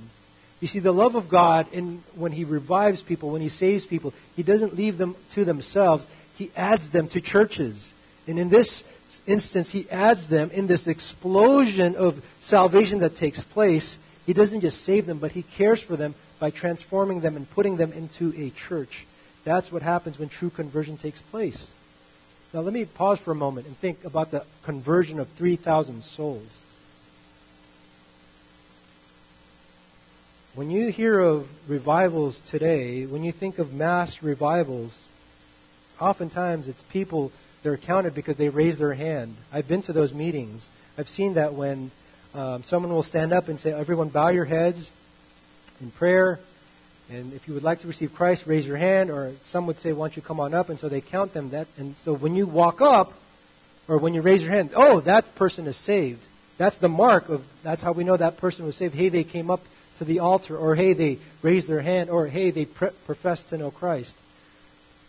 You 0.62 0.68
see, 0.68 0.78
the 0.78 0.94
love 0.94 1.16
of 1.16 1.28
God, 1.28 1.66
in, 1.72 2.02
when 2.14 2.30
He 2.30 2.44
revives 2.44 3.02
people, 3.02 3.32
when 3.32 3.42
He 3.42 3.48
saves 3.48 3.84
people, 3.84 4.14
He 4.36 4.44
doesn't 4.44 4.76
leave 4.76 4.96
them 4.96 5.16
to 5.32 5.44
themselves. 5.44 6.06
He 6.36 6.52
adds 6.56 6.88
them 6.90 7.08
to 7.08 7.20
churches. 7.20 7.92
And 8.28 8.38
in 8.38 8.48
this 8.48 8.84
instance, 9.26 9.70
he 9.70 9.90
adds 9.90 10.28
them 10.28 10.50
in 10.52 10.68
this 10.68 10.86
explosion 10.86 11.96
of 11.96 12.24
salvation 12.40 13.00
that 13.00 13.16
takes 13.16 13.42
place. 13.42 13.98
He 14.24 14.32
doesn't 14.32 14.60
just 14.60 14.82
save 14.82 15.04
them, 15.06 15.18
but 15.18 15.32
he 15.32 15.42
cares 15.42 15.80
for 15.80 15.96
them 15.96 16.14
by 16.38 16.50
transforming 16.50 17.20
them 17.20 17.36
and 17.36 17.50
putting 17.50 17.76
them 17.76 17.92
into 17.92 18.32
a 18.36 18.50
church. 18.50 19.04
That's 19.44 19.72
what 19.72 19.82
happens 19.82 20.18
when 20.18 20.28
true 20.28 20.50
conversion 20.50 20.96
takes 20.96 21.20
place. 21.20 21.68
Now, 22.54 22.60
let 22.60 22.72
me 22.72 22.84
pause 22.84 23.18
for 23.18 23.32
a 23.32 23.34
moment 23.34 23.66
and 23.66 23.76
think 23.78 24.04
about 24.04 24.30
the 24.30 24.44
conversion 24.62 25.18
of 25.18 25.28
3,000 25.30 26.04
souls. 26.04 26.61
When 30.54 30.70
you 30.70 30.88
hear 30.88 31.18
of 31.18 31.48
revivals 31.66 32.38
today, 32.42 33.06
when 33.06 33.24
you 33.24 33.32
think 33.32 33.58
of 33.58 33.72
mass 33.72 34.22
revivals, 34.22 34.94
oftentimes 35.98 36.68
it's 36.68 36.82
people 36.82 37.32
that 37.62 37.70
are 37.70 37.78
counted 37.78 38.14
because 38.14 38.36
they 38.36 38.50
raise 38.50 38.76
their 38.76 38.92
hand. 38.92 39.34
I've 39.50 39.66
been 39.66 39.80
to 39.82 39.94
those 39.94 40.12
meetings. 40.12 40.68
I've 40.98 41.08
seen 41.08 41.34
that 41.34 41.54
when 41.54 41.90
um, 42.34 42.64
someone 42.64 42.92
will 42.92 43.02
stand 43.02 43.32
up 43.32 43.48
and 43.48 43.58
say, 43.58 43.72
"Everyone, 43.72 44.10
bow 44.10 44.28
your 44.28 44.44
heads 44.44 44.90
in 45.80 45.90
prayer." 45.90 46.38
And 47.10 47.32
if 47.32 47.48
you 47.48 47.54
would 47.54 47.62
like 47.62 47.80
to 47.80 47.88
receive 47.88 48.14
Christ, 48.14 48.46
raise 48.46 48.66
your 48.66 48.76
hand. 48.76 49.10
Or 49.10 49.32
some 49.40 49.66
would 49.68 49.78
say, 49.78 49.94
"Why 49.94 50.08
don't 50.08 50.16
you 50.16 50.22
come 50.22 50.38
on 50.38 50.52
up?" 50.52 50.68
And 50.68 50.78
so 50.78 50.90
they 50.90 51.00
count 51.00 51.32
them. 51.32 51.48
That 51.50 51.66
and 51.78 51.96
so 51.96 52.12
when 52.12 52.34
you 52.34 52.46
walk 52.46 52.82
up, 52.82 53.14
or 53.88 53.96
when 53.96 54.12
you 54.12 54.20
raise 54.20 54.42
your 54.42 54.52
hand, 54.52 54.72
oh, 54.76 55.00
that 55.00 55.34
person 55.34 55.66
is 55.66 55.78
saved. 55.78 56.20
That's 56.58 56.76
the 56.76 56.90
mark 56.90 57.30
of. 57.30 57.42
That's 57.62 57.82
how 57.82 57.92
we 57.92 58.04
know 58.04 58.18
that 58.18 58.36
person 58.36 58.66
was 58.66 58.76
saved. 58.76 58.94
Hey, 58.94 59.08
they 59.08 59.24
came 59.24 59.50
up 59.50 59.62
to 60.02 60.08
the 60.08 60.18
altar, 60.18 60.56
or 60.56 60.74
hey, 60.74 60.92
they 60.92 61.18
raised 61.42 61.68
their 61.68 61.80
hand, 61.80 62.10
or 62.10 62.26
hey, 62.26 62.50
they 62.50 62.64
pre- 62.64 62.90
professed 63.06 63.48
to 63.50 63.58
know 63.58 63.70
Christ. 63.70 64.16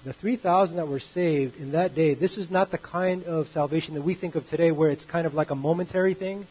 The 0.06 0.14
3,000 0.14 0.78
that 0.78 0.88
were 0.88 1.00
saved 1.00 1.60
in 1.60 1.72
that 1.72 1.96
day, 1.96 2.14
this 2.14 2.38
is 2.38 2.52
not 2.52 2.72
the 2.72 2.78
kind 2.78 3.24
of 3.24 3.48
salvation 3.48 3.96
that 3.96 4.02
we 4.02 4.14
think 4.14 4.36
of 4.36 4.48
today 4.50 4.72
where 4.72 4.90
it's 4.90 5.06
kind 5.06 5.26
of 5.26 5.34
like 5.34 5.50
a 5.50 5.56
momentary 5.56 6.14
thing, 6.14 6.46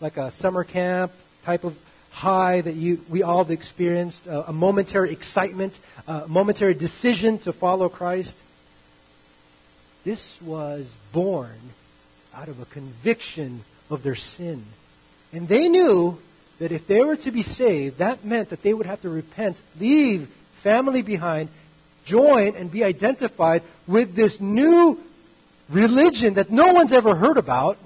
like 0.00 0.16
a 0.16 0.30
summer 0.30 0.64
camp 0.64 1.12
type 1.44 1.64
of 1.64 1.76
high 2.10 2.60
that 2.60 2.74
you, 2.74 3.00
we 3.08 3.22
all 3.22 3.38
have 3.38 3.50
experienced, 3.50 4.26
uh, 4.26 4.44
a 4.46 4.52
momentary 4.52 5.12
excitement, 5.12 5.78
a 6.06 6.26
momentary 6.26 6.74
decision 6.74 7.38
to 7.40 7.52
follow 7.52 7.88
Christ. 7.88 8.36
This 10.04 10.40
was 10.42 10.90
born 11.12 11.60
out 12.34 12.48
of 12.48 12.60
a 12.60 12.64
conviction 12.64 13.62
of 13.90 14.02
their 14.02 14.14
sin. 14.14 14.64
And 15.32 15.46
they 15.46 15.68
knew 15.68 16.18
that 16.58 16.72
if 16.72 16.86
they 16.86 17.02
were 17.02 17.16
to 17.16 17.30
be 17.30 17.42
saved, 17.42 17.98
that 17.98 18.24
meant 18.24 18.50
that 18.50 18.62
they 18.62 18.74
would 18.74 18.86
have 18.86 19.00
to 19.02 19.08
repent, 19.08 19.56
leave 19.78 20.28
family 20.62 21.02
behind, 21.02 21.48
join 22.04 22.56
and 22.56 22.70
be 22.70 22.82
identified 22.82 23.62
with 23.86 24.14
this 24.14 24.40
new 24.40 24.98
religion 25.68 26.34
that 26.34 26.50
no 26.50 26.72
one's 26.72 26.92
ever 26.92 27.14
heard 27.14 27.36
about. 27.36 27.78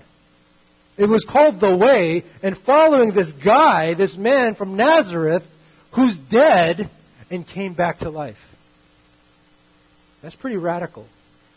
It 0.97 1.07
was 1.07 1.25
called 1.25 1.59
the 1.59 1.75
Way, 1.75 2.23
and 2.43 2.57
following 2.57 3.13
this 3.13 3.33
guy, 3.33 3.95
this 3.95 4.17
man 4.17 4.55
from 4.55 4.77
Nazareth, 4.77 5.47
who's 5.93 6.17
dead 6.17 6.89
and 7.31 7.47
came 7.47 7.73
back 7.73 7.99
to 7.99 8.11
life. 8.11 8.39
That's 10.23 10.35
pretty 10.35 10.59
radical. 10.59 11.07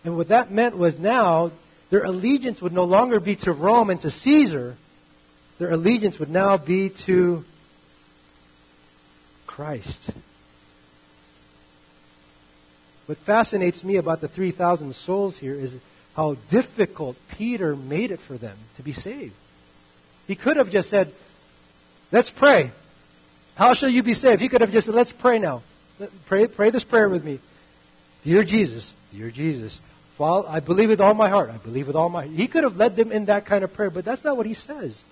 And 0.03 0.18
what 0.18 0.30
that 0.30 0.51
meant 0.51 0.78
was 0.78 0.97
now 0.97 1.51
their 1.89 2.03
allegiance 2.03 2.61
would 2.61 2.74
no 2.74 2.86
longer 2.86 3.20
be 3.20 3.36
to 3.38 3.51
Rome 3.51 3.89
and 3.89 4.01
to 4.01 4.11
Caesar. 4.11 4.76
Their 5.60 5.72
allegiance 5.72 6.20
would 6.20 6.30
now 6.30 6.58
be 6.58 6.89
to 6.89 7.45
Christ. 9.47 10.10
What 13.06 13.18
fascinates 13.20 13.84
me 13.84 13.97
about 13.97 14.22
the 14.22 14.28
3,000 14.28 14.93
souls 14.95 15.38
here 15.38 15.53
is 15.53 15.78
how 16.16 16.36
difficult 16.49 17.16
Peter 17.38 17.76
made 17.76 18.12
it 18.12 18.20
for 18.20 18.38
them 18.38 18.58
to 18.78 18.84
be 18.84 18.93
saved. 18.93 19.34
He 20.28 20.36
could 20.36 20.58
have 20.58 20.72
just 20.72 20.89
said, 20.89 21.12
Let's 22.12 22.30
pray. 22.30 22.72
How 23.56 23.74
shall 23.74 23.89
you 23.89 24.03
be 24.03 24.14
saved? 24.14 24.41
He 24.41 24.49
could 24.49 24.62
have 24.62 24.72
just 24.72 24.88
said, 24.88 24.95
Let's 24.95 25.12
pray 25.12 25.39
now. 25.39 25.62
Pray, 26.26 26.47
pray 26.47 26.72
this 26.72 26.84
prayer 26.84 27.08
with 27.08 27.24
me. 27.24 27.39
Dear 28.24 28.43
Jesus, 28.43 28.93
dear 29.14 29.30
Jesus, 29.30 29.80
I 30.20 30.60
believe 30.60 30.89
with 30.89 31.01
all 31.01 31.14
my 31.14 31.30
heart. 31.30 31.49
I 31.49 31.58
believe 31.58 31.88
with 31.88 31.95
all 31.95 32.10
my 32.10 32.26
He 32.26 32.47
could 32.47 32.64
have 32.64 32.78
led 32.78 32.95
them 32.95 33.12
in 33.12 33.26
that 33.26 33.45
kind 33.45 33.64
of 33.64 33.74
prayer, 33.74 33.89
but 33.89 34.03
that's 34.03 34.24
not 34.24 34.36
what 34.36 34.45
he 34.45 34.53
says. 34.53 35.03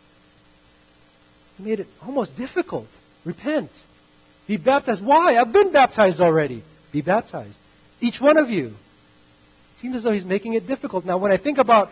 He 1.58 1.64
made 1.64 1.80
it 1.80 1.88
almost 2.06 2.36
difficult. 2.36 2.88
Repent. 3.26 3.72
Be 4.47 4.58
baptized. 4.58 5.04
Why? 5.04 5.38
I've 5.38 5.54
been 5.54 5.72
baptized 5.72 6.20
already. 6.20 6.62
Be 6.91 7.01
baptized. 7.01 7.60
Each 8.01 8.20
one 8.20 8.38
of 8.38 8.49
you. 8.49 8.68
It 8.68 9.80
seems 9.80 9.95
as 9.95 10.04
though 10.04 10.12
he's 10.12 10.26
making 10.26 10.54
it 10.54 10.68
difficult. 10.68 11.06
Now, 11.06 11.18
when 11.18 11.32
I 11.32 11.38
think 11.38 11.58
about 11.58 11.91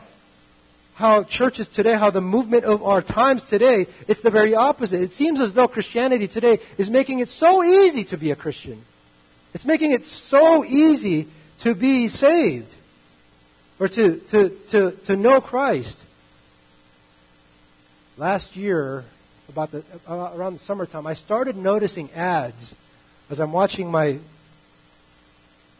how 0.95 1.23
churches 1.23 1.67
today, 1.67 1.93
how 1.93 2.09
the 2.09 2.21
movement 2.21 2.65
of 2.65 2.83
our 2.83 3.01
times 3.01 3.43
today, 3.45 3.87
it's 4.07 4.21
the 4.21 4.29
very 4.29 4.55
opposite. 4.55 5.01
It 5.01 5.13
seems 5.13 5.41
as 5.41 5.53
though 5.53 5.67
Christianity 5.67 6.27
today 6.27 6.59
is 6.77 6.89
making 6.89 7.19
it 7.19 7.29
so 7.29 7.63
easy 7.63 8.03
to 8.05 8.17
be 8.17 8.31
a 8.31 8.35
Christian. 8.35 8.81
It's 9.53 9.65
making 9.65 9.91
it 9.91 10.05
so 10.05 10.63
easy 10.63 11.27
to 11.59 11.75
be 11.75 12.07
saved 12.07 12.73
or 13.79 13.87
to, 13.87 14.17
to, 14.17 14.49
to, 14.69 14.91
to 15.05 15.15
know 15.15 15.41
Christ. 15.41 16.05
Last 18.17 18.55
year, 18.55 19.03
about 19.51 19.71
the, 19.71 19.83
uh, 20.07 20.31
around 20.35 20.53
the 20.53 20.59
summertime, 20.59 21.05
I 21.05 21.13
started 21.13 21.55
noticing 21.55 22.11
ads 22.13 22.73
as 23.29 23.39
I'm 23.39 23.51
watching 23.51 23.91
my 23.91 24.17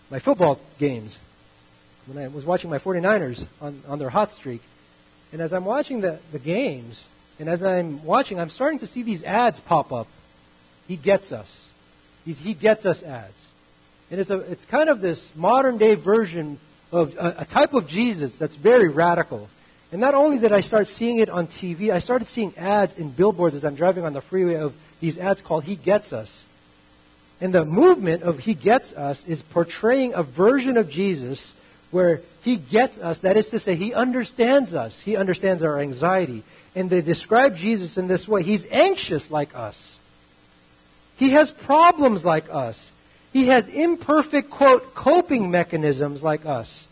my 0.09 0.19
football 0.19 0.59
games 0.78 1.17
when 2.05 2.24
I 2.24 2.28
was 2.28 2.45
watching 2.45 2.69
my 2.69 2.80
49ers 2.80 3.45
on, 3.61 3.82
on 3.88 3.97
their 3.97 4.09
hot 4.09 4.34
streak. 4.34 4.61
And 5.32 5.41
as 5.41 5.53
I'm 5.53 5.63
watching 5.63 6.01
the, 6.01 6.19
the 6.34 6.39
games, 6.39 7.05
and 7.39 7.47
as 7.47 7.63
I'm 7.63 8.03
watching, 8.03 8.39
I'm 8.39 8.49
starting 8.49 8.80
to 8.80 8.88
see 8.88 9.03
these 9.03 9.24
ads 9.24 9.59
pop 9.61 9.93
up. 9.93 10.07
He 10.88 10.97
gets 10.97 11.32
us. 11.32 11.57
He's, 12.26 12.38
he 12.38 12.53
gets 12.53 12.86
us 12.86 13.01
ads. 13.03 13.47
And 14.09 14.19
it's, 14.19 14.30
a, 14.30 14.39
it's 14.39 14.65
kind 14.65 14.89
of 14.89 14.99
this 14.99 15.34
modern 15.36 15.78
day 15.78 15.95
version 15.95 16.59
of 16.91 17.15
a, 17.17 17.36
a 17.39 17.45
type 17.45 17.74
of 17.74 17.88
Jesus 17.88 18.38
that's 18.38 18.55
very 18.55 18.89
radical. 18.89 19.47
And 19.91 19.99
not 19.99 20.13
only 20.13 20.39
did 20.39 20.53
I 20.53 20.61
start 20.61 20.87
seeing 20.87 21.17
it 21.17 21.29
on 21.29 21.47
TV, 21.47 21.91
I 21.91 21.99
started 21.99 22.29
seeing 22.29 22.57
ads 22.57 22.97
in 22.97 23.09
billboards 23.09 23.55
as 23.55 23.65
I'm 23.65 23.75
driving 23.75 24.05
on 24.05 24.13
the 24.13 24.21
freeway 24.21 24.55
of 24.55 24.73
these 25.01 25.17
ads 25.17 25.41
called 25.41 25.65
He 25.65 25.75
Gets 25.75 26.13
Us. 26.13 26.45
And 27.41 27.53
the 27.53 27.65
movement 27.65 28.23
of 28.23 28.39
He 28.39 28.53
Gets 28.53 28.93
Us 28.93 29.25
is 29.25 29.41
portraying 29.41 30.13
a 30.13 30.23
version 30.23 30.77
of 30.77 30.89
Jesus 30.89 31.53
where 31.89 32.21
He 32.43 32.55
gets 32.55 32.99
us. 32.99 33.19
That 33.19 33.35
is 33.35 33.49
to 33.49 33.59
say, 33.59 33.75
He 33.75 33.93
understands 33.93 34.73
us. 34.73 35.01
He 35.01 35.17
understands 35.17 35.61
our 35.61 35.79
anxiety. 35.79 36.43
And 36.73 36.89
they 36.89 37.01
describe 37.01 37.57
Jesus 37.57 37.97
in 37.97 38.07
this 38.07 38.27
way 38.27 38.43
He's 38.43 38.71
anxious 38.71 39.29
like 39.29 39.55
us, 39.55 39.99
He 41.17 41.31
has 41.31 41.51
problems 41.51 42.23
like 42.23 42.45
us. 42.49 42.91
He 43.33 43.47
has 43.47 43.69
imperfect, 43.69 44.49
quote, 44.49 44.93
coping 44.93 45.51
mechanisms 45.51 46.21
like 46.21 46.45
us. 46.45 46.85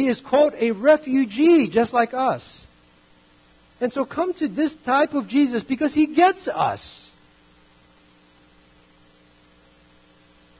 He 0.00 0.06
is, 0.06 0.22
quote, 0.22 0.54
a 0.54 0.70
refugee 0.70 1.68
just 1.68 1.92
like 1.92 2.14
us. 2.14 2.66
And 3.82 3.92
so 3.92 4.06
come 4.06 4.32
to 4.34 4.48
this 4.48 4.74
type 4.74 5.12
of 5.12 5.28
Jesus 5.28 5.62
because 5.62 5.92
he 5.92 6.06
gets 6.06 6.48
us. 6.48 7.10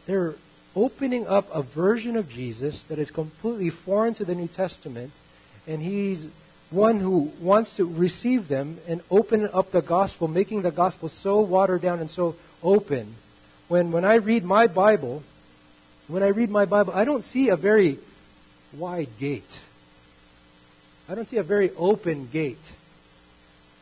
They're 0.05 0.34
opening 0.76 1.26
up 1.26 1.49
a 1.55 1.62
version 1.62 2.16
of 2.16 2.28
Jesus 2.28 2.82
that 2.84 2.99
is 2.99 3.11
completely 3.11 3.70
foreign 3.70 4.12
to 4.14 4.26
the 4.26 4.34
New 4.34 4.47
Testament, 4.47 5.11
and 5.66 5.80
he's 5.80 6.28
one 6.68 7.01
who 7.01 7.32
wants 7.41 7.76
to 7.76 7.86
receive 7.86 8.47
them 8.47 8.76
and 8.86 9.01
open 9.11 9.49
up 9.55 9.72
the 9.72 9.80
gospel, 9.80 10.28
making 10.28 10.61
the 10.61 10.70
gospel 10.70 11.09
so 11.09 11.41
watered 11.41 11.80
down 11.80 12.01
and 12.01 12.11
so 12.11 12.36
open. 12.62 13.14
When 13.68 13.91
when 13.91 14.05
I 14.05 14.16
read 14.16 14.45
my 14.45 14.66
Bible, 14.66 15.22
when 16.09 16.22
I 16.22 16.28
read 16.28 16.51
my 16.51 16.66
Bible, 16.66 16.93
I 16.95 17.07
don't 17.07 17.24
see 17.24 17.49
a 17.49 17.57
very 17.57 17.99
wide 18.75 19.09
gate. 19.18 19.59
I 21.09 21.14
don't 21.14 21.29
see 21.29 21.39
a 21.39 21.43
very 21.43 21.71
open 21.77 22.29
gate. 22.29 22.73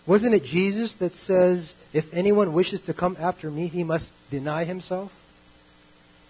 Wasn't 0.07 0.34
it 0.34 0.45
Jesus 0.45 0.95
that 0.95 1.14
says, 1.14 1.74
if 1.93 2.14
anyone 2.14 2.55
wishes 2.55 2.80
to 2.82 2.95
come 2.95 3.16
after 3.20 3.51
me, 3.51 3.66
he 3.66 3.84
must 3.84 4.11
deny 4.30 4.64
himself? 4.64 5.12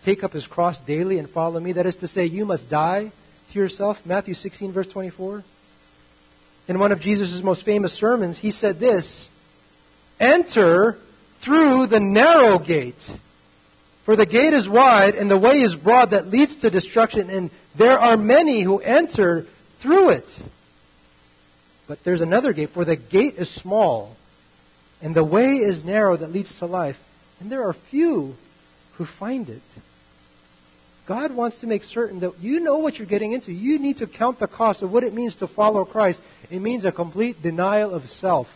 take 0.05 0.25
up 0.25 0.33
his 0.33 0.47
cross 0.47 0.81
daily 0.81 1.19
and 1.19 1.29
follow 1.29 1.61
me. 1.61 1.73
That 1.73 1.87
is 1.87 1.97
to 1.97 2.09
say, 2.09 2.27
you 2.27 2.45
must 2.45 2.69
die 2.69 3.11
to 3.53 3.59
yourself. 3.59 4.05
Matthew 4.07 4.35
16, 4.35 4.73
verse 4.73 4.89
24. 4.89 5.45
In 6.69 6.79
one 6.79 6.93
of 6.93 7.01
Jesus' 7.01 7.43
most 7.43 7.63
famous 7.63 7.93
sermons, 7.93 8.39
he 8.39 8.51
said 8.51 8.79
this 8.79 9.29
Enter 10.21 10.99
through 11.41 11.87
the 11.87 12.01
narrow 12.01 12.59
gate. 12.59 13.11
For 14.09 14.17
the 14.17 14.25
gate 14.25 14.55
is 14.55 14.67
wide 14.67 15.17
and 15.17 15.31
the 15.31 15.37
way 15.37 15.61
is 15.61 15.77
broad 15.77 16.13
that 16.13 16.31
leads 16.31 16.57
to 16.63 16.71
destruction, 16.71 17.29
and 17.29 17.51
there 17.75 17.99
are 17.99 18.17
many 18.17 18.63
who 18.63 18.79
enter 18.79 19.45
through 19.81 20.13
it. 20.13 20.43
But 21.87 22.03
there's 22.05 22.23
another 22.23 22.55
gate, 22.55 22.71
for 22.71 22.87
the 22.87 22.97
gate 22.97 23.35
is 23.37 23.51
small 23.51 24.17
and 25.03 25.15
the 25.15 25.23
way 25.23 25.59
is 25.59 25.85
narrow 25.85 26.17
that 26.17 26.33
leads 26.33 26.59
to 26.61 26.65
life, 26.65 26.99
and 27.41 27.53
there 27.53 27.69
are 27.69 27.75
few 27.75 28.35
who 28.95 29.05
find 29.05 29.51
it. 29.51 29.61
God 31.05 31.33
wants 31.33 31.61
to 31.61 31.67
make 31.67 31.85
certain 31.85 32.21
that 32.21 32.33
you 32.41 32.61
know 32.61 32.79
what 32.79 32.99
you're 32.99 33.07
getting 33.07 33.33
into. 33.33 33.53
You 33.53 33.79
need 33.79 33.99
to 33.99 34.07
count 34.07 34.39
the 34.39 34.49
cost 34.49 34.81
of 34.81 34.91
what 34.91 35.05
it 35.05 35.13
means 35.13 35.35
to 35.35 35.47
follow 35.47 35.85
Christ. 35.85 36.19
It 36.51 36.61
means 36.63 36.87
a 36.87 36.93
complete 36.93 37.43
denial 37.43 37.93
of 37.93 38.09
self, 38.09 38.51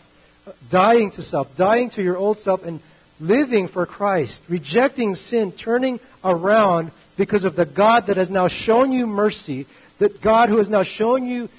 dying 0.71 1.11
to 1.11 1.21
self, 1.21 1.55
dying 1.55 1.91
to 1.91 2.01
your 2.01 2.17
old 2.17 2.39
self, 2.39 2.65
and 2.65 2.79
living 3.23 3.67
for 3.67 3.85
Christ, 3.85 4.43
rejecting 4.49 5.15
sin, 5.15 5.51
turning 5.51 5.99
around 6.23 6.91
because 7.15 7.45
of 7.45 7.55
the 7.55 7.65
God 7.65 8.07
that 8.07 8.17
has 8.17 8.29
now 8.29 8.49
shown 8.49 8.91
you 8.91 9.07
mercy, 9.07 9.65
that 9.99 10.21
God 10.21 10.49
who 10.49 10.57
has 10.57 10.69
now 10.69 10.83
shown 10.83 11.25
you 11.25 11.49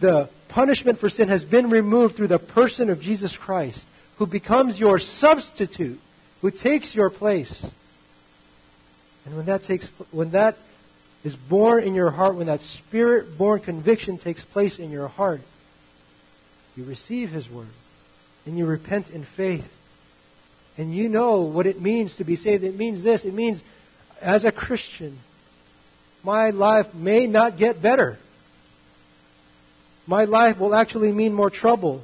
the 0.00 0.28
punishment 0.48 0.98
for 0.98 1.08
sin 1.08 1.28
has 1.28 1.44
been 1.44 1.70
removed 1.70 2.16
through 2.16 2.28
the 2.28 2.38
person 2.38 2.90
of 2.90 3.00
Jesus 3.00 3.36
Christ, 3.36 3.86
who 4.16 4.26
becomes 4.26 4.80
your 4.80 4.98
substitute, 4.98 6.00
who 6.40 6.50
takes 6.50 6.94
your 6.94 7.10
place. 7.10 7.62
And 9.26 9.36
when 9.36 9.46
that 9.46 9.62
takes, 9.62 9.86
when 10.10 10.30
that 10.30 10.56
is 11.22 11.36
born 11.36 11.84
in 11.84 11.94
your 11.94 12.10
heart, 12.10 12.34
when 12.34 12.46
that 12.46 12.62
spirit-born 12.62 13.60
conviction 13.60 14.18
takes 14.18 14.44
place 14.44 14.78
in 14.78 14.90
your 14.90 15.08
heart, 15.08 15.40
you 16.76 16.84
receive 16.84 17.30
His 17.30 17.48
word 17.50 17.68
and 18.46 18.58
you 18.58 18.66
repent 18.66 19.10
in 19.10 19.22
faith. 19.24 19.70
And 20.78 20.94
you 20.94 21.08
know 21.08 21.42
what 21.42 21.66
it 21.66 21.80
means 21.80 22.16
to 22.16 22.24
be 22.24 22.36
saved. 22.36 22.64
It 22.64 22.76
means 22.76 23.02
this. 23.02 23.24
It 23.24 23.34
means, 23.34 23.62
as 24.20 24.44
a 24.44 24.52
Christian, 24.52 25.18
my 26.24 26.50
life 26.50 26.94
may 26.94 27.26
not 27.26 27.56
get 27.56 27.82
better. 27.82 28.18
My 30.06 30.24
life 30.24 30.58
will 30.58 30.74
actually 30.74 31.12
mean 31.12 31.34
more 31.34 31.50
trouble. 31.50 32.02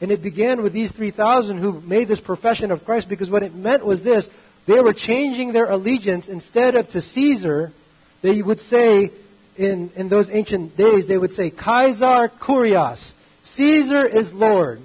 And 0.00 0.10
it 0.10 0.22
began 0.22 0.62
with 0.62 0.72
these 0.72 0.92
3,000 0.92 1.58
who 1.58 1.80
made 1.80 2.08
this 2.08 2.20
profession 2.20 2.70
of 2.70 2.84
Christ 2.84 3.08
because 3.08 3.30
what 3.30 3.42
it 3.42 3.54
meant 3.54 3.84
was 3.84 4.02
this. 4.02 4.28
They 4.66 4.80
were 4.80 4.92
changing 4.92 5.52
their 5.52 5.66
allegiance 5.66 6.28
instead 6.28 6.74
of 6.74 6.90
to 6.90 7.00
Caesar, 7.00 7.72
they 8.22 8.42
would 8.42 8.60
say 8.60 9.12
in, 9.56 9.90
in 9.94 10.08
those 10.08 10.28
ancient 10.28 10.76
days, 10.76 11.06
they 11.06 11.16
would 11.16 11.32
say, 11.32 11.50
Caesar 11.50 12.28
Kurios. 12.40 13.12
Caesar 13.44 14.04
is 14.04 14.32
Lord. 14.32 14.80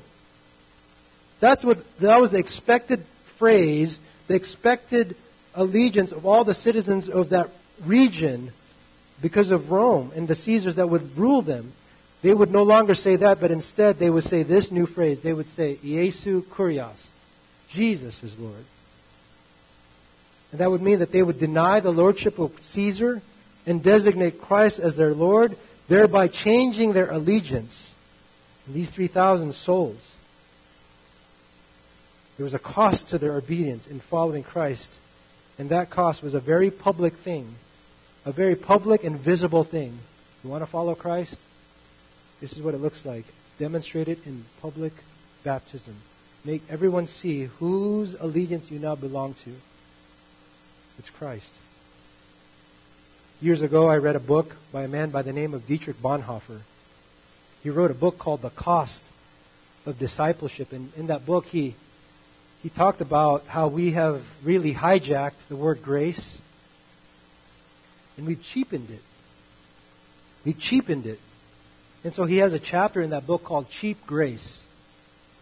That's 1.40 1.64
what, 1.64 1.80
that 2.00 2.22
was 2.22 2.32
the 2.32 2.38
expected 2.38 3.04
phrase, 3.42 3.98
the 4.28 4.36
expected 4.36 5.16
allegiance 5.56 6.12
of 6.12 6.28
all 6.28 6.44
the 6.44 6.54
citizens 6.54 7.10
of 7.10 7.30
that 7.30 7.50
region 7.84 8.52
because 9.20 9.50
of 9.50 9.72
Rome 9.72 10.12
and 10.16 10.28
the 10.28 10.36
Caesars 10.36 10.76
that 10.76 10.88
would 10.88 11.18
rule 11.18 11.42
them. 11.42 11.72
They 12.22 12.36
would 12.36 12.52
no 12.52 12.62
longer 12.62 12.94
say 12.94 13.16
that, 13.16 13.42
but 13.42 13.50
instead 13.50 13.98
they 13.98 14.12
would 14.12 14.26
say 14.26 14.44
this 14.44 14.72
new 14.72 14.86
phrase. 14.86 15.22
They 15.22 15.34
would 15.34 15.50
say, 15.50 15.80
Iesu 15.84 16.44
Kurios. 16.44 17.08
Jesus 17.70 18.24
is 18.24 18.38
Lord. 18.38 18.64
And 20.52 20.60
that 20.60 20.70
would 20.70 20.84
mean 20.84 21.00
that 21.00 21.12
they 21.12 21.24
would 21.24 21.40
deny 21.40 21.80
the 21.80 21.92
lordship 21.92 22.38
of 22.38 22.52
Caesar 22.62 23.24
and 23.66 23.82
designate 23.82 24.40
Christ 24.40 24.78
as 24.78 24.96
their 24.96 25.16
Lord, 25.16 25.58
thereby 25.88 26.28
changing 26.28 26.94
their 26.94 27.10
allegiance. 27.10 27.92
These 28.68 28.92
3,000 28.92 29.56
souls. 29.56 30.11
There 32.42 32.46
was 32.46 32.56
a 32.56 32.58
cost 32.58 33.10
to 33.10 33.20
their 33.20 33.34
obedience 33.34 33.86
in 33.86 34.00
following 34.00 34.42
Christ, 34.42 34.98
and 35.60 35.70
that 35.70 35.92
cost 35.92 36.24
was 36.24 36.34
a 36.34 36.40
very 36.40 36.72
public 36.72 37.14
thing, 37.14 37.54
a 38.26 38.32
very 38.32 38.56
public 38.56 39.04
and 39.04 39.20
visible 39.20 39.64
thing. 39.64 39.96
You 40.44 40.50
want 40.50 40.64
to 40.64 40.66
follow 40.66 40.96
Christ? 40.96 41.40
This 42.40 42.54
is 42.54 42.64
what 42.64 42.74
it 42.74 42.80
looks 42.80 43.06
like. 43.06 43.26
Demonstrate 43.60 44.08
it 44.08 44.26
in 44.26 44.44
public 44.60 44.92
baptism. 45.44 45.94
Make 46.44 46.64
everyone 46.68 47.06
see 47.06 47.44
whose 47.44 48.16
allegiance 48.16 48.72
you 48.72 48.80
now 48.80 48.96
belong 48.96 49.36
to. 49.46 49.52
It's 50.98 51.12
Christ. 51.12 51.54
Years 53.40 53.62
ago, 53.62 53.88
I 53.88 53.98
read 53.98 54.16
a 54.16 54.20
book 54.20 54.56
by 54.72 54.82
a 54.82 54.88
man 54.88 55.12
by 55.12 55.22
the 55.22 55.32
name 55.32 55.54
of 55.54 55.68
Dietrich 55.68 56.02
Bonhoeffer. 56.02 56.62
He 57.62 57.70
wrote 57.70 57.92
a 57.92 57.94
book 57.94 58.18
called 58.18 58.42
The 58.42 58.50
Cost 58.50 59.04
of 59.86 60.00
Discipleship. 60.00 60.74
And 60.74 60.92
in 60.98 61.06
that 61.06 61.24
book, 61.24 61.46
he, 61.46 61.76
he 62.64 62.70
talked 62.70 63.02
about 63.02 63.46
how 63.48 63.68
we 63.68 63.92
have 63.92 64.22
really 64.44 64.74
hijacked 64.74 65.48
the 65.50 65.56
word 65.56 65.82
grace 65.82 66.38
and 68.18 68.28
we've 68.28 68.44
cheapened 68.44 68.90
it. 68.92 69.02
We've 70.46 70.60
cheapened 70.60 71.08
it. 71.08 71.20
And 72.04 72.14
so 72.14 72.26
he 72.26 72.38
has 72.38 72.54
a 72.54 72.60
chapter 72.60 73.02
in 73.02 73.12
that 73.12 73.26
book 73.26 73.44
called 73.44 73.70
Cheap 73.70 74.06
Grace. 74.06 74.62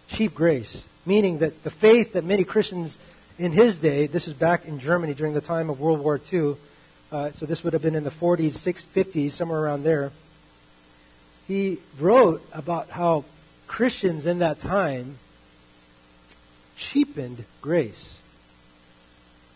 Cheap 0.10 0.34
grace. 0.34 0.84
Meaning 1.06 1.40
that 1.40 1.64
the 1.64 1.70
faith 1.70 2.14
that 2.14 2.24
many 2.24 2.44
Christians 2.44 2.98
in 3.38 3.52
his 3.52 3.78
day, 3.80 4.08
this 4.08 4.28
is 4.28 4.34
back 4.34 4.66
in 4.66 4.80
Germany 4.80 5.14
during 5.14 5.34
the 5.34 5.42
time 5.42 5.70
of 5.70 5.80
World 5.80 6.00
War 6.00 6.20
II, 6.32 6.56
uh, 7.12 7.32
so 7.32 7.46
this 7.46 7.64
would 7.64 7.74
have 7.74 7.82
been 7.82 7.96
in 7.96 8.04
the 8.04 8.12
40s, 8.12 8.52
60s, 8.52 8.86
50s, 8.86 9.32
somewhere 9.32 9.60
around 9.60 9.84
there. 9.84 10.12
He 11.48 11.80
wrote 12.00 12.42
about 12.54 12.90
how 12.90 13.26
Christians 13.68 14.26
in 14.26 14.40
that 14.40 14.60
time 14.60 15.18
cheapened 16.80 17.44
grace 17.62 18.16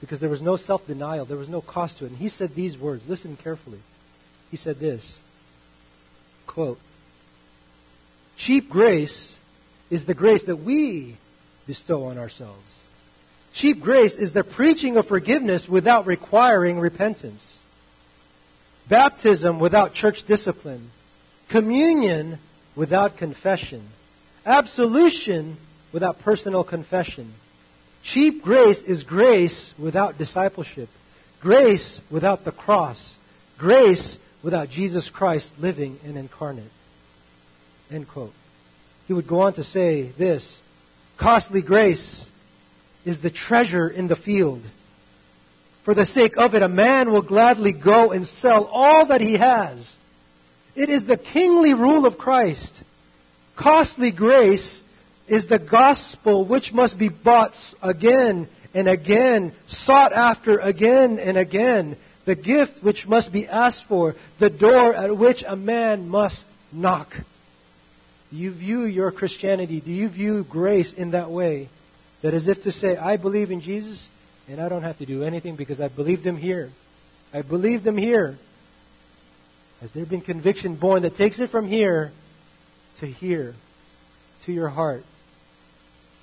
because 0.02 0.20
there 0.20 0.30
was 0.30 0.42
no 0.42 0.58
self 0.58 0.86
denial, 0.86 1.26
there 1.26 1.38
was 1.38 1.50
no 1.50 1.62
cost 1.62 2.00
to 2.00 2.06
it. 2.06 2.10
And 2.10 2.18
he 2.18 2.28
said 2.28 2.54
these 2.54 2.78
words 2.78 3.08
listen 3.08 3.38
carefully. 3.38 3.80
He 4.52 4.58
said 4.58 4.80
this 4.80 5.18
quote, 6.46 6.80
Cheap 8.36 8.70
grace 8.70 9.36
is 9.90 10.06
the 10.06 10.14
grace 10.14 10.44
that 10.44 10.58
we 10.58 11.16
bestow 11.66 12.06
on 12.06 12.18
ourselves. 12.18 12.80
Cheap 13.54 13.82
grace 13.82 14.16
is 14.16 14.34
the 14.34 14.44
preaching 14.44 14.98
of 14.98 15.08
forgiveness 15.08 15.70
without 15.70 16.06
requiring 16.06 16.80
repentance. 16.80 17.60
Baptism 18.90 19.60
without 19.60 19.94
church 19.94 20.24
discipline. 20.24 20.90
Communion 21.50 22.40
without 22.76 23.18
confession. 23.18 23.82
Absolution 24.46 25.56
without 25.94 26.20
personal 26.20 26.64
confession. 26.64 27.32
Cheap 28.04 28.44
grace 28.44 28.82
is 28.82 29.04
grace 29.04 29.74
without 29.80 30.18
discipleship. 30.18 30.90
Grace 31.40 32.02
without 32.10 32.44
the 32.44 32.52
cross. 32.52 33.16
Grace 33.58 34.18
without 34.42 34.70
Jesus 34.70 35.10
Christ 35.10 35.54
living 35.60 35.98
and 36.04 36.18
incarnate. 36.18 36.72
End 37.90 38.08
quote. 38.08 38.34
He 39.08 39.14
would 39.14 39.28
go 39.28 39.42
on 39.42 39.54
to 39.54 39.64
say 39.64 40.04
this 40.18 40.60
Costly 41.18 41.62
grace 41.62 42.28
is 43.06 43.20
the 43.20 43.30
treasure 43.30 43.88
in 43.88 44.08
the 44.08 44.16
field. 44.16 44.62
For 45.84 45.94
the 45.94 46.06
sake 46.06 46.38
of 46.38 46.56
it, 46.56 46.62
a 46.62 46.70
man 46.70 47.12
will 47.12 47.22
gladly 47.22 47.74
go 47.74 48.12
and 48.12 48.26
sell 48.26 48.66
all 48.66 49.06
that 49.08 49.22
he 49.22 49.34
has. 49.34 49.96
It 50.76 50.90
is 50.90 51.06
the 51.06 51.18
kingly 51.18 51.74
rule 51.74 52.06
of 52.06 52.18
Christ. 52.18 52.82
Costly 53.56 54.12
grace 54.12 54.83
is 55.28 55.48
the 55.48 55.60
gospel 55.60 56.44
which 56.44 56.74
must 56.74 56.98
be 56.98 57.10
bought 57.10 57.58
again 57.82 58.48
and 58.74 58.88
again, 58.88 59.54
sought 59.68 60.14
after 60.14 60.58
again 60.58 61.20
and 61.20 61.38
again. 61.38 61.96
The 62.26 62.36
gift 62.36 62.84
which 62.84 63.08
must 63.08 63.32
be 63.32 63.48
asked 63.48 63.84
for, 63.86 64.16
the 64.40 64.50
door 64.50 64.94
at 64.94 65.16
which 65.16 65.44
a 65.46 65.56
man 65.56 66.10
must 66.10 66.46
knock. 66.72 67.16
Do 68.32 68.38
you 68.38 68.52
view 68.52 68.84
your 68.84 69.12
Christianity, 69.12 69.80
do 69.80 69.92
you 69.92 70.08
view 70.08 70.44
grace 70.44 70.94
in 70.94 71.12
that 71.12 71.30
way? 71.30 71.70
That 72.22 72.34
as 72.34 72.48
if 72.48 72.64
to 72.64 72.72
say, 72.72 72.98
I 72.98 73.18
believe 73.18 73.52
in 73.52 73.62
Jesus 73.62 74.10
and 74.50 74.60
I 74.60 74.70
don't 74.70 74.84
have 74.84 74.98
to 74.98 75.06
do 75.06 75.24
anything 75.24 75.56
because 75.56 75.80
I 75.80 75.88
believe 75.88 76.24
them 76.24 76.38
here. 76.38 76.72
I 77.34 77.42
believe 77.42 77.84
them 77.84 77.98
here. 77.98 78.38
Has 79.82 79.92
there 79.92 80.06
been 80.06 80.22
conviction 80.22 80.76
born 80.76 81.02
that 81.04 81.16
takes 81.16 81.40
it 81.40 81.50
from 81.50 81.68
here 81.68 82.12
to 83.00 83.06
here, 83.06 83.54
to 84.44 84.54
your 84.54 84.70
heart? 84.70 85.04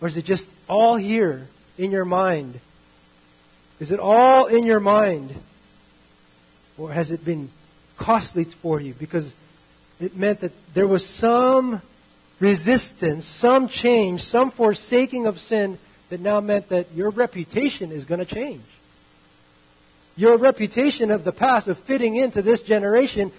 Or 0.00 0.08
is 0.08 0.16
it 0.16 0.24
just 0.24 0.48
all 0.68 0.96
here 0.96 1.46
in 1.78 1.90
your 1.90 2.04
mind? 2.04 2.58
Is 3.78 3.90
it 3.90 4.00
all 4.00 4.46
in 4.46 4.64
your 4.64 4.80
mind? 4.80 5.34
Or 6.78 6.90
has 6.90 7.10
it 7.10 7.24
been 7.24 7.50
costly 7.96 8.44
for 8.44 8.80
you 8.80 8.94
because 8.94 9.34
it 10.00 10.16
meant 10.16 10.40
that 10.40 10.52
there 10.74 10.86
was 10.86 11.04
some 11.04 11.82
resistance, 12.40 13.26
some 13.26 13.68
change, 13.68 14.22
some 14.22 14.50
forsaking 14.50 15.26
of 15.26 15.38
sin 15.38 15.78
that 16.08 16.20
now 16.20 16.40
meant 16.40 16.70
that 16.70 16.86
your 16.94 17.10
reputation 17.10 17.92
is 17.92 18.06
going 18.06 18.18
to 18.18 18.24
change. 18.24 18.64
Your 20.16 20.38
reputation 20.38 21.10
of 21.10 21.22
the 21.22 21.32
past, 21.32 21.68
of 21.68 21.78
fitting 21.78 22.16
into 22.16 22.42
this 22.42 22.62
generation, 22.62 23.30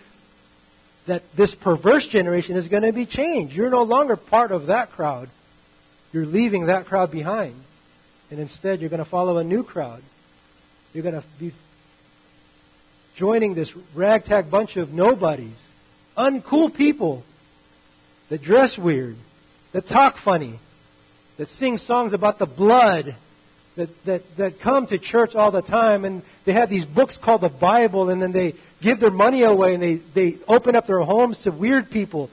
that 1.07 1.23
this 1.35 1.53
perverse 1.53 2.07
generation 2.07 2.55
is 2.55 2.67
going 2.67 2.83
to 2.83 2.93
be 2.93 3.05
changed. 3.05 3.55
You're 3.55 3.69
no 3.69 3.83
longer 3.83 4.15
part 4.15 4.51
of 4.51 4.67
that 4.67 4.91
crowd. 4.91 5.29
You're 6.13 6.25
leaving 6.25 6.65
that 6.65 6.85
crowd 6.85 7.11
behind. 7.11 7.55
And 8.29 8.39
instead, 8.39 8.81
you're 8.81 8.89
going 8.89 8.99
to 8.99 9.05
follow 9.05 9.37
a 9.37 9.43
new 9.43 9.63
crowd. 9.63 10.01
You're 10.93 11.03
going 11.03 11.15
to 11.15 11.23
be 11.39 11.51
joining 13.15 13.53
this 13.53 13.75
ragtag 13.93 14.49
bunch 14.49 14.77
of 14.77 14.93
nobodies, 14.93 15.57
uncool 16.17 16.73
people 16.73 17.23
that 18.29 18.41
dress 18.41 18.77
weird, 18.77 19.15
that 19.73 19.85
talk 19.85 20.17
funny, 20.17 20.59
that 21.37 21.49
sing 21.49 21.77
songs 21.77 22.13
about 22.13 22.39
the 22.39 22.45
blood, 22.45 23.15
that, 23.75 24.05
that, 24.05 24.37
that 24.37 24.59
come 24.59 24.87
to 24.87 24.97
church 24.97 25.35
all 25.35 25.51
the 25.51 25.61
time, 25.61 26.05
and 26.05 26.21
they 26.45 26.53
have 26.53 26.69
these 26.69 26.85
books 26.85 27.17
called 27.17 27.41
the 27.41 27.49
Bible, 27.49 28.09
and 28.09 28.21
then 28.21 28.31
they 28.31 28.55
give 28.81 28.99
their 28.99 29.11
money 29.11 29.43
away, 29.43 29.73
and 29.73 29.83
they, 29.83 29.95
they 29.95 30.37
open 30.47 30.75
up 30.75 30.87
their 30.87 30.99
homes 30.99 31.39
to 31.39 31.51
weird 31.51 31.89
people. 31.89 32.29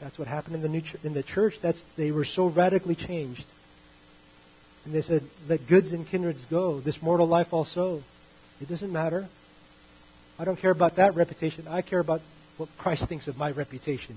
That's 0.00 0.18
what 0.18 0.28
happened 0.28 0.56
in 0.56 0.62
the, 0.62 0.68
new 0.68 0.82
ch- 0.82 0.96
in 1.04 1.14
the 1.14 1.22
church. 1.22 1.60
That's, 1.60 1.82
they 1.96 2.10
were 2.10 2.24
so 2.24 2.46
radically 2.46 2.94
changed. 2.94 3.44
And 4.84 4.94
they 4.94 5.02
said, 5.02 5.22
let 5.48 5.66
goods 5.66 5.92
and 5.92 6.06
kindreds 6.06 6.44
go, 6.44 6.80
this 6.80 7.02
mortal 7.02 7.26
life 7.26 7.52
also. 7.52 8.02
It 8.60 8.68
doesn't 8.68 8.92
matter. 8.92 9.26
I 10.38 10.44
don't 10.44 10.58
care 10.58 10.70
about 10.70 10.96
that 10.96 11.14
reputation. 11.16 11.66
I 11.68 11.82
care 11.82 11.98
about 11.98 12.20
what 12.56 12.68
Christ 12.78 13.06
thinks 13.06 13.26
of 13.26 13.36
my 13.36 13.50
reputation. 13.50 14.16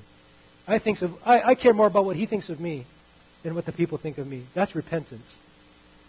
I, 0.68 0.78
think 0.78 1.02
of, 1.02 1.16
I, 1.26 1.42
I 1.42 1.56
care 1.56 1.74
more 1.74 1.88
about 1.88 2.06
what 2.06 2.16
he 2.16 2.26
thinks 2.26 2.50
of 2.50 2.60
me 2.60 2.86
than 3.44 3.56
what 3.56 3.66
the 3.66 3.72
people 3.72 3.98
think 3.98 4.18
of 4.18 4.28
me. 4.28 4.44
That's 4.54 4.76
repentance. 4.76 5.36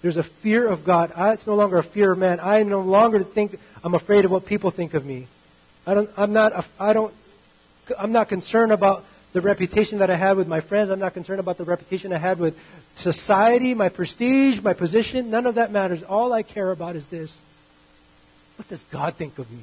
There's 0.03 0.17
a 0.17 0.23
fear 0.23 0.67
of 0.67 0.85
God. 0.85 1.13
I, 1.15 1.33
it's 1.33 1.47
no 1.47 1.55
longer 1.55 1.79
a 1.79 1.83
fear 1.83 2.13
of 2.13 2.19
man. 2.19 2.41
I 2.43 2.63
no 2.63 2.81
longer 2.81 3.23
think 3.23 3.59
I'm 3.85 3.95
afraid 3.95 4.25
of 4.25 4.31
what 4.31 4.47
people 4.47 4.71
think 4.71 4.95
of 4.95 5.07
me. 5.07 5.27
I 5.87 5.95
don't, 5.95 6.11
I'm 6.17 6.33
not, 6.33 6.67
I 6.79 6.93
don't, 6.93 7.15
I'm 7.99 8.13
not 8.13 8.29
concerned 8.29 8.73
about 8.73 9.05
the 9.33 9.41
reputation 9.41 9.99
that 9.99 10.11
I 10.11 10.17
had 10.17 10.37
with 10.37 10.49
my 10.49 10.61
friends. 10.61 10.91
I'm 10.91 10.99
not 10.99 11.15
concerned 11.15 11.41
about 11.41 11.59
the 11.59 11.65
reputation 11.65 12.13
I 12.13 12.19
had 12.19 12.39
with 12.39 12.59
society, 12.97 13.75
my 13.75 13.89
prestige, 13.89 14.61
my 14.61 14.73
position. 14.73 15.31
None 15.31 15.47
of 15.47 15.57
that 15.57 15.71
matters. 15.71 16.03
All 16.03 16.33
I 16.33 16.43
care 16.43 16.71
about 16.71 16.97
is 16.97 17.07
this. 17.07 17.37
What 18.57 18.69
does 18.69 18.85
God 18.91 19.15
think 19.15 19.39
of 19.39 19.51
me? 19.51 19.63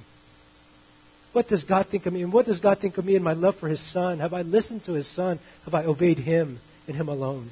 What 1.34 1.48
does 1.48 1.64
God 1.64 1.86
think 1.86 2.06
of 2.06 2.14
me? 2.14 2.24
And 2.24 2.34
what 2.34 2.46
does 2.46 2.60
God 2.60 2.80
think 2.80 2.98
of 2.98 3.06
me 3.06 3.16
and 3.16 3.24
my 3.24 3.34
love 3.34 3.56
for 3.58 3.68
His 3.68 3.80
Son? 3.80 4.20
Have 4.20 4.34
I 4.34 4.42
listened 4.42 4.86
to 4.86 4.94
His 4.94 5.06
Son? 5.06 5.38
Have 5.66 5.76
I 5.76 5.84
obeyed 5.86 6.18
Him 6.18 6.60
and 6.88 6.96
Him 6.96 7.10
alone? 7.10 7.52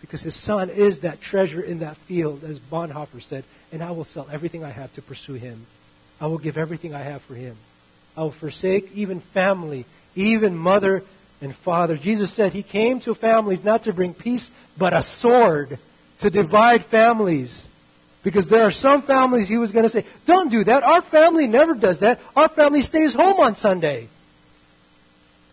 Because 0.00 0.20
His 0.20 0.34
Son 0.34 0.68
is 0.68 1.00
that 1.00 1.20
treasure 1.20 1.62
in 1.62 1.78
that 1.78 1.96
field, 1.96 2.44
as 2.44 2.58
Bonhoeffer 2.58 3.22
said, 3.22 3.44
and 3.72 3.82
I 3.82 3.92
will 3.92 4.04
sell 4.04 4.26
everything 4.30 4.64
I 4.64 4.70
have 4.70 4.92
to 4.94 5.02
pursue 5.02 5.34
Him. 5.34 5.64
I 6.20 6.26
will 6.26 6.38
give 6.38 6.58
everything 6.58 6.94
I 6.94 7.02
have 7.02 7.22
for 7.22 7.34
Him. 7.34 7.56
I 8.16 8.22
will 8.22 8.30
forsake 8.30 8.92
even 8.94 9.20
family, 9.20 9.86
even 10.14 10.56
mother 10.56 11.02
and 11.40 11.54
father. 11.54 11.96
Jesus 11.96 12.32
said 12.32 12.52
He 12.52 12.62
came 12.62 13.00
to 13.00 13.14
families 13.14 13.64
not 13.64 13.84
to 13.84 13.92
bring 13.92 14.14
peace, 14.14 14.50
but 14.78 14.92
a 14.92 15.02
sword 15.02 15.78
to 16.20 16.30
divide 16.30 16.84
families. 16.84 17.66
Because 18.22 18.46
there 18.46 18.62
are 18.62 18.70
some 18.70 19.02
families 19.02 19.48
he 19.48 19.56
was 19.56 19.72
going 19.72 19.82
to 19.82 19.88
say, 19.88 20.04
don't 20.26 20.48
do 20.48 20.62
that. 20.62 20.84
Our 20.84 21.02
family 21.02 21.48
never 21.48 21.74
does 21.74 21.98
that. 21.98 22.20
Our 22.36 22.48
family 22.48 22.82
stays 22.82 23.14
home 23.14 23.40
on 23.40 23.56
Sunday. 23.56 24.08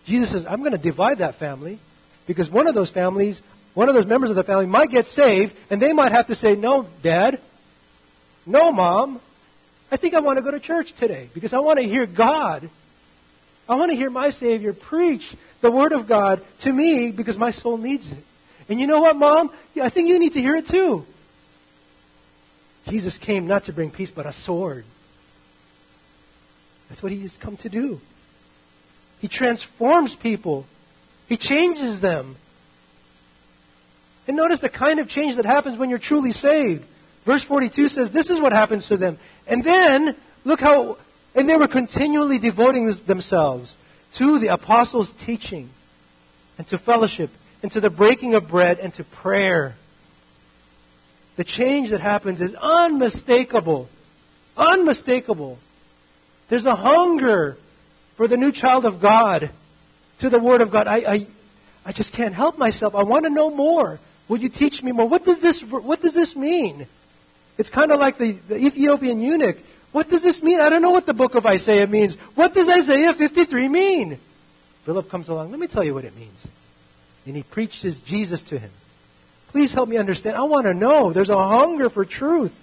Jesus 0.05 0.29
says, 0.29 0.45
I'm 0.45 0.59
going 0.59 0.73
to 0.73 0.77
divide 0.77 1.19
that 1.19 1.35
family 1.35 1.79
because 2.27 2.49
one 2.49 2.67
of 2.67 2.75
those 2.75 2.91
families, 2.91 3.41
one 3.73 3.89
of 3.89 3.95
those 3.95 4.05
members 4.05 4.29
of 4.29 4.35
the 4.35 4.43
family 4.43 4.67
might 4.67 4.91
get 4.91 5.07
saved 5.07 5.55
and 5.71 5.81
they 5.81 5.93
might 5.93 6.11
have 6.11 6.27
to 6.27 6.35
say, 6.35 6.55
no, 6.55 6.87
dad. 7.01 7.39
No, 8.45 8.71
mom. 8.71 9.19
I 9.91 9.97
think 9.97 10.13
I 10.13 10.19
want 10.19 10.37
to 10.37 10.43
go 10.43 10.51
to 10.51 10.59
church 10.59 10.93
today 10.93 11.29
because 11.33 11.53
I 11.53 11.59
want 11.59 11.79
to 11.79 11.85
hear 11.85 12.05
God. 12.05 12.69
I 13.69 13.75
want 13.75 13.91
to 13.91 13.95
hear 13.95 14.09
my 14.09 14.31
Savior 14.31 14.73
preach 14.73 15.31
the 15.61 15.69
Word 15.69 15.91
of 15.91 16.07
God 16.07 16.41
to 16.61 16.73
me 16.73 17.11
because 17.11 17.37
my 17.37 17.51
soul 17.51 17.77
needs 17.77 18.11
it. 18.11 18.17
And 18.67 18.81
you 18.81 18.87
know 18.87 19.01
what, 19.01 19.15
mom? 19.15 19.51
I 19.79 19.89
think 19.89 20.09
you 20.09 20.17
need 20.17 20.33
to 20.33 20.41
hear 20.41 20.55
it 20.55 20.67
too. 20.67 21.05
Jesus 22.87 23.19
came 23.19 23.45
not 23.45 23.65
to 23.65 23.73
bring 23.73 23.91
peace, 23.91 24.09
but 24.09 24.25
a 24.25 24.33
sword. 24.33 24.85
That's 26.89 27.03
what 27.03 27.11
he 27.11 27.21
has 27.21 27.37
come 27.37 27.57
to 27.57 27.69
do. 27.69 28.01
He 29.21 29.27
transforms 29.27 30.15
people. 30.15 30.65
He 31.27 31.37
changes 31.37 32.01
them. 32.01 32.35
And 34.27 34.35
notice 34.35 34.59
the 34.59 34.69
kind 34.69 34.99
of 34.99 35.07
change 35.07 35.35
that 35.35 35.45
happens 35.45 35.77
when 35.77 35.91
you're 35.91 35.99
truly 35.99 36.31
saved. 36.31 36.85
Verse 37.25 37.43
42 37.43 37.89
says, 37.89 38.11
This 38.11 38.31
is 38.31 38.41
what 38.41 38.53
happens 38.53 38.87
to 38.87 38.97
them. 38.97 39.19
And 39.45 39.63
then, 39.63 40.15
look 40.45 40.59
how, 40.59 40.97
and 41.35 41.49
they 41.49 41.55
were 41.55 41.67
continually 41.67 42.39
devoting 42.39 42.91
themselves 43.05 43.75
to 44.13 44.39
the 44.39 44.47
apostles' 44.47 45.11
teaching, 45.11 45.69
and 46.57 46.67
to 46.67 46.77
fellowship, 46.77 47.29
and 47.61 47.71
to 47.71 47.81
the 47.81 47.89
breaking 47.89 48.33
of 48.33 48.47
bread, 48.47 48.79
and 48.79 48.93
to 48.95 49.03
prayer 49.03 49.75
the 51.39 51.45
change 51.45 51.91
that 51.91 52.01
happens 52.01 52.41
is 52.41 52.53
unmistakable. 52.53 53.87
Unmistakable. 54.57 55.57
There's 56.49 56.65
a 56.65 56.75
hunger 56.75 57.55
for 58.17 58.27
the 58.27 58.35
new 58.35 58.51
child 58.51 58.83
of 58.83 58.99
God 58.99 59.49
to 60.17 60.29
the 60.29 60.37
Word 60.37 60.59
of 60.59 60.69
God. 60.69 60.87
I, 60.87 60.97
I, 60.97 61.27
I 61.85 61.91
just 61.93 62.11
can't 62.11 62.33
help 62.33 62.57
myself. 62.57 62.93
I 62.93 63.03
want 63.03 63.23
to 63.23 63.29
know 63.29 63.49
more. 63.51 64.01
Would 64.27 64.41
you 64.41 64.49
teach 64.49 64.83
me 64.83 64.91
more? 64.91 65.07
What 65.07 65.23
does 65.23 65.39
this, 65.39 65.61
what 65.63 66.01
does 66.01 66.13
this 66.13 66.35
mean? 66.35 66.87
It's 67.57 67.69
kind 67.69 67.93
of 67.93 68.01
like 68.01 68.17
the, 68.17 68.33
the 68.33 68.57
Ethiopian 68.57 69.21
eunuch. 69.21 69.59
What 69.91 70.09
does 70.09 70.21
this 70.21 70.43
mean? 70.43 70.59
I 70.59 70.69
don't 70.69 70.81
know 70.81 70.91
what 70.91 71.05
the 71.05 71.13
book 71.13 71.35
of 71.35 71.45
Isaiah 71.45 71.87
means. 71.87 72.15
What 72.35 72.53
does 72.53 72.69
Isaiah 72.69 73.13
53 73.13 73.67
mean? 73.67 74.19
Philip 74.85 75.09
comes 75.09 75.29
along. 75.29 75.51
Let 75.51 75.59
me 75.59 75.67
tell 75.67 75.83
you 75.83 75.93
what 75.93 76.05
it 76.05 76.15
means. 76.15 76.47
And 77.25 77.35
he 77.35 77.43
preaches 77.43 77.99
Jesus 77.99 78.41
to 78.43 78.59
him. 78.59 78.71
Please 79.49 79.73
help 79.73 79.89
me 79.89 79.97
understand. 79.97 80.37
I 80.37 80.43
want 80.43 80.65
to 80.67 80.73
know. 80.73 81.11
There's 81.11 81.29
a 81.29 81.47
hunger 81.47 81.89
for 81.89 82.05
truth. 82.05 82.55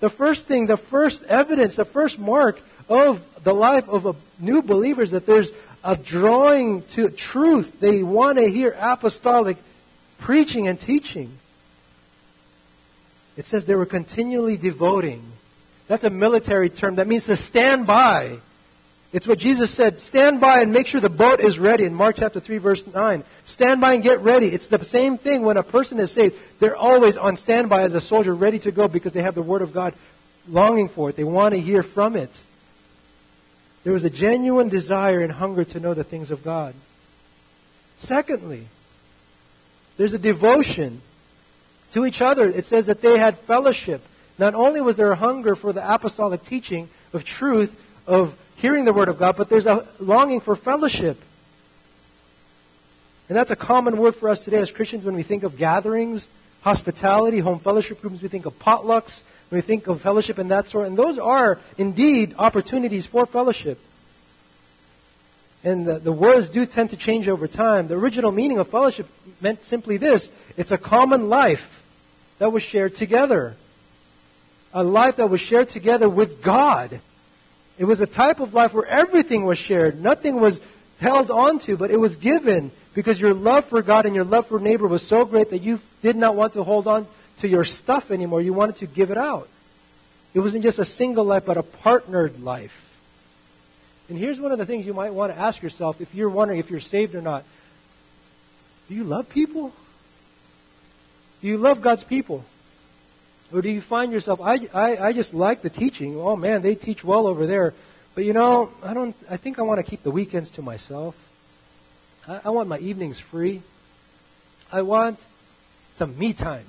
The 0.00 0.10
first 0.10 0.46
thing, 0.46 0.66
the 0.66 0.76
first 0.76 1.24
evidence, 1.24 1.74
the 1.74 1.84
first 1.84 2.18
mark 2.18 2.60
of 2.88 3.20
the 3.42 3.52
life 3.52 3.88
of 3.88 4.06
a 4.06 4.14
new 4.38 4.62
believer 4.62 5.02
is 5.02 5.10
that 5.10 5.26
there's 5.26 5.50
a 5.82 5.96
drawing 5.96 6.82
to 6.94 7.08
truth. 7.10 7.80
They 7.80 8.04
want 8.04 8.38
to 8.38 8.48
hear 8.48 8.76
apostolic 8.78 9.56
preaching 10.18 10.68
and 10.68 10.78
teaching. 10.78 11.30
It 13.36 13.46
says 13.46 13.64
they 13.64 13.74
were 13.74 13.86
continually 13.86 14.56
devoting. 14.56 15.22
That's 15.88 16.04
a 16.04 16.10
military 16.10 16.68
term. 16.68 16.96
That 16.96 17.08
means 17.08 17.26
to 17.26 17.36
stand 17.36 17.86
by. 17.86 18.38
It's 19.10 19.26
what 19.26 19.38
Jesus 19.38 19.70
said, 19.70 20.00
stand 20.00 20.38
by 20.38 20.60
and 20.60 20.70
make 20.70 20.86
sure 20.86 21.00
the 21.00 21.08
boat 21.08 21.40
is 21.40 21.58
ready 21.58 21.84
in 21.84 21.94
Mark 21.94 22.16
chapter 22.18 22.40
3 22.40 22.58
verse 22.58 22.86
9. 22.86 23.24
Stand 23.46 23.80
by 23.80 23.94
and 23.94 24.02
get 24.02 24.20
ready. 24.20 24.48
It's 24.48 24.68
the 24.68 24.84
same 24.84 25.16
thing 25.16 25.42
when 25.42 25.56
a 25.56 25.62
person 25.62 25.98
is 25.98 26.10
saved. 26.10 26.36
They're 26.60 26.76
always 26.76 27.16
on 27.16 27.36
standby 27.36 27.82
as 27.82 27.94
a 27.94 28.02
soldier 28.02 28.34
ready 28.34 28.58
to 28.60 28.70
go 28.70 28.86
because 28.86 29.14
they 29.14 29.22
have 29.22 29.34
the 29.34 29.42
word 29.42 29.62
of 29.62 29.72
God 29.72 29.94
longing 30.46 30.90
for 30.90 31.08
it. 31.08 31.16
They 31.16 31.24
want 31.24 31.54
to 31.54 31.60
hear 31.60 31.82
from 31.82 32.16
it. 32.16 32.30
There 33.84 33.94
was 33.94 34.04
a 34.04 34.10
genuine 34.10 34.68
desire 34.68 35.20
and 35.20 35.32
hunger 35.32 35.64
to 35.64 35.80
know 35.80 35.94
the 35.94 36.04
things 36.04 36.30
of 36.30 36.44
God. 36.44 36.74
Secondly, 37.96 38.66
there's 39.96 40.12
a 40.12 40.18
devotion 40.18 41.00
to 41.92 42.04
each 42.04 42.20
other. 42.20 42.44
It 42.44 42.66
says 42.66 42.86
that 42.86 43.00
they 43.00 43.16
had 43.18 43.38
fellowship. 43.38 44.02
Not 44.38 44.54
only 44.54 44.80
was 44.80 44.96
there 44.96 45.10
a 45.10 45.16
hunger 45.16 45.56
for 45.56 45.72
the 45.72 45.94
apostolic 45.94 46.44
teaching 46.44 46.88
of 47.12 47.24
truth, 47.24 47.78
of 48.06 48.36
hearing 48.56 48.84
the 48.84 48.92
Word 48.92 49.08
of 49.08 49.18
God, 49.18 49.36
but 49.36 49.48
there's 49.48 49.66
a 49.66 49.86
longing 50.00 50.40
for 50.40 50.56
fellowship. 50.56 51.20
And 53.28 53.36
that's 53.36 53.50
a 53.50 53.56
common 53.56 53.98
word 53.98 54.14
for 54.14 54.30
us 54.30 54.44
today 54.44 54.58
as 54.58 54.72
Christians 54.72 55.04
when 55.04 55.14
we 55.14 55.22
think 55.22 55.42
of 55.42 55.58
gatherings, 55.58 56.26
hospitality, 56.62 57.40
home 57.40 57.58
fellowship 57.58 58.00
groups, 58.00 58.22
we 58.22 58.28
think 58.28 58.46
of 58.46 58.58
potlucks, 58.58 59.22
we 59.50 59.60
think 59.60 59.86
of 59.86 60.00
fellowship 60.00 60.38
and 60.38 60.50
that 60.50 60.68
sort. 60.68 60.86
And 60.86 60.96
those 60.96 61.18
are 61.18 61.58
indeed 61.76 62.34
opportunities 62.38 63.04
for 63.04 63.26
fellowship. 63.26 63.78
And 65.62 65.86
the, 65.86 65.98
the 65.98 66.12
words 66.12 66.48
do 66.48 66.64
tend 66.64 66.90
to 66.90 66.96
change 66.96 67.28
over 67.28 67.46
time. 67.46 67.88
The 67.88 67.96
original 67.96 68.32
meaning 68.32 68.58
of 68.58 68.68
fellowship 68.68 69.06
meant 69.40 69.64
simply 69.64 69.96
this 69.96 70.30
it's 70.56 70.70
a 70.70 70.78
common 70.78 71.28
life 71.28 71.82
that 72.38 72.52
was 72.52 72.62
shared 72.62 72.94
together. 72.94 73.56
A 74.74 74.84
life 74.84 75.16
that 75.16 75.30
was 75.30 75.40
shared 75.40 75.68
together 75.68 76.08
with 76.08 76.42
God. 76.42 77.00
It 77.78 77.84
was 77.84 78.00
a 78.00 78.06
type 78.06 78.40
of 78.40 78.54
life 78.54 78.74
where 78.74 78.86
everything 78.86 79.44
was 79.44 79.58
shared. 79.58 80.02
Nothing 80.02 80.40
was 80.40 80.60
held 81.00 81.30
onto, 81.30 81.76
but 81.76 81.90
it 81.90 81.96
was 81.96 82.16
given 82.16 82.70
because 82.94 83.20
your 83.20 83.34
love 83.34 83.64
for 83.66 83.82
God 83.82 84.06
and 84.06 84.14
your 84.14 84.24
love 84.24 84.48
for 84.48 84.58
neighbor 84.58 84.88
was 84.88 85.06
so 85.06 85.24
great 85.24 85.50
that 85.50 85.62
you 85.62 85.80
did 86.02 86.16
not 86.16 86.34
want 86.34 86.54
to 86.54 86.64
hold 86.64 86.86
on 86.86 87.06
to 87.38 87.48
your 87.48 87.64
stuff 87.64 88.10
anymore. 88.10 88.40
You 88.40 88.52
wanted 88.52 88.76
to 88.76 88.86
give 88.86 89.10
it 89.10 89.18
out. 89.18 89.48
It 90.34 90.40
wasn't 90.40 90.64
just 90.64 90.78
a 90.78 90.84
single 90.84 91.24
life, 91.24 91.46
but 91.46 91.56
a 91.56 91.62
partnered 91.62 92.42
life. 92.42 92.84
And 94.08 94.18
here's 94.18 94.40
one 94.40 94.52
of 94.52 94.58
the 94.58 94.66
things 94.66 94.86
you 94.86 94.94
might 94.94 95.12
want 95.12 95.32
to 95.32 95.38
ask 95.38 95.62
yourself 95.62 96.00
if 96.00 96.14
you're 96.14 96.28
wondering 96.28 96.58
if 96.58 96.70
you're 96.70 96.80
saved 96.80 97.14
or 97.14 97.22
not. 97.22 97.44
Do 98.88 98.94
you 98.94 99.04
love 99.04 99.28
people? 99.28 99.72
Do 101.40 101.46
you 101.46 101.58
love 101.58 101.80
God's 101.80 102.04
people? 102.04 102.44
Or 103.52 103.62
do 103.62 103.70
you 103.70 103.80
find 103.80 104.12
yourself, 104.12 104.40
I, 104.40 104.68
I, 104.74 104.96
I 105.08 105.12
just 105.12 105.32
like 105.32 105.62
the 105.62 105.70
teaching. 105.70 106.16
Oh 106.20 106.36
man, 106.36 106.62
they 106.62 106.74
teach 106.74 107.02
well 107.02 107.26
over 107.26 107.46
there. 107.46 107.72
But 108.14 108.24
you 108.24 108.32
know, 108.32 108.70
I 108.82 108.94
don't, 108.94 109.16
I 109.30 109.36
think 109.36 109.58
I 109.58 109.62
want 109.62 109.78
to 109.84 109.88
keep 109.88 110.02
the 110.02 110.10
weekends 110.10 110.50
to 110.52 110.62
myself. 110.62 111.14
I, 112.26 112.40
I 112.46 112.50
want 112.50 112.68
my 112.68 112.78
evenings 112.78 113.18
free. 113.18 113.62
I 114.70 114.82
want 114.82 115.18
some 115.94 116.18
me 116.18 116.32
time. 116.32 116.64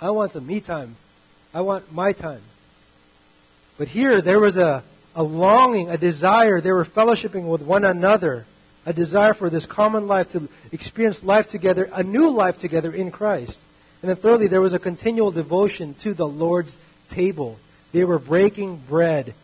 I 0.00 0.10
want 0.10 0.32
some 0.32 0.46
me 0.46 0.60
time. 0.60 0.96
I 1.54 1.60
want 1.60 1.92
my 1.92 2.12
time. 2.12 2.42
But 3.78 3.88
here, 3.88 4.20
there 4.20 4.40
was 4.40 4.56
a, 4.56 4.82
a 5.14 5.22
longing, 5.22 5.90
a 5.90 5.96
desire. 5.96 6.60
They 6.60 6.72
were 6.72 6.84
fellowshipping 6.84 7.44
with 7.44 7.62
one 7.62 7.84
another. 7.84 8.46
A 8.84 8.92
desire 8.92 9.34
for 9.34 9.50
this 9.50 9.66
common 9.66 10.06
life 10.06 10.32
to 10.32 10.48
experience 10.72 11.22
life 11.22 11.48
together, 11.48 11.90
a 11.92 12.02
new 12.02 12.30
life 12.30 12.58
together 12.58 12.92
in 12.92 13.10
Christ. 13.10 13.60
And 14.02 14.10
then 14.10 14.16
thirdly, 14.16 14.46
there 14.46 14.60
was 14.60 14.72
a 14.72 14.78
continual 14.78 15.30
devotion 15.30 15.94
to 16.00 16.14
the 16.14 16.26
Lord's 16.26 16.76
table. 17.10 17.58
They 17.92 18.04
were 18.04 18.18
breaking 18.18 18.76
bread. 18.76 19.34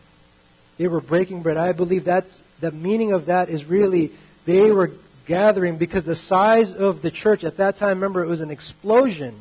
They 0.79 0.89
were 0.89 1.01
breaking 1.01 1.43
bread. 1.43 1.57
I 1.57 1.73
believe 1.73 2.05
that 2.05 2.27
the 2.61 2.71
meaning 2.71 3.13
of 3.13 3.27
that 3.27 3.49
is 3.49 3.65
really 3.65 4.13
they 4.45 4.71
were 4.71 4.91
gathering 5.27 5.77
because 5.77 6.05
the 6.05 6.15
size 6.15 6.73
of 6.73 7.03
the 7.03 7.11
church 7.11 7.45
at 7.45 7.59
that 7.59 7.77
time, 7.77 7.99
remember, 7.99 8.23
it 8.23 8.29
was 8.29 8.41
an 8.41 8.51
explosion. 8.51 9.35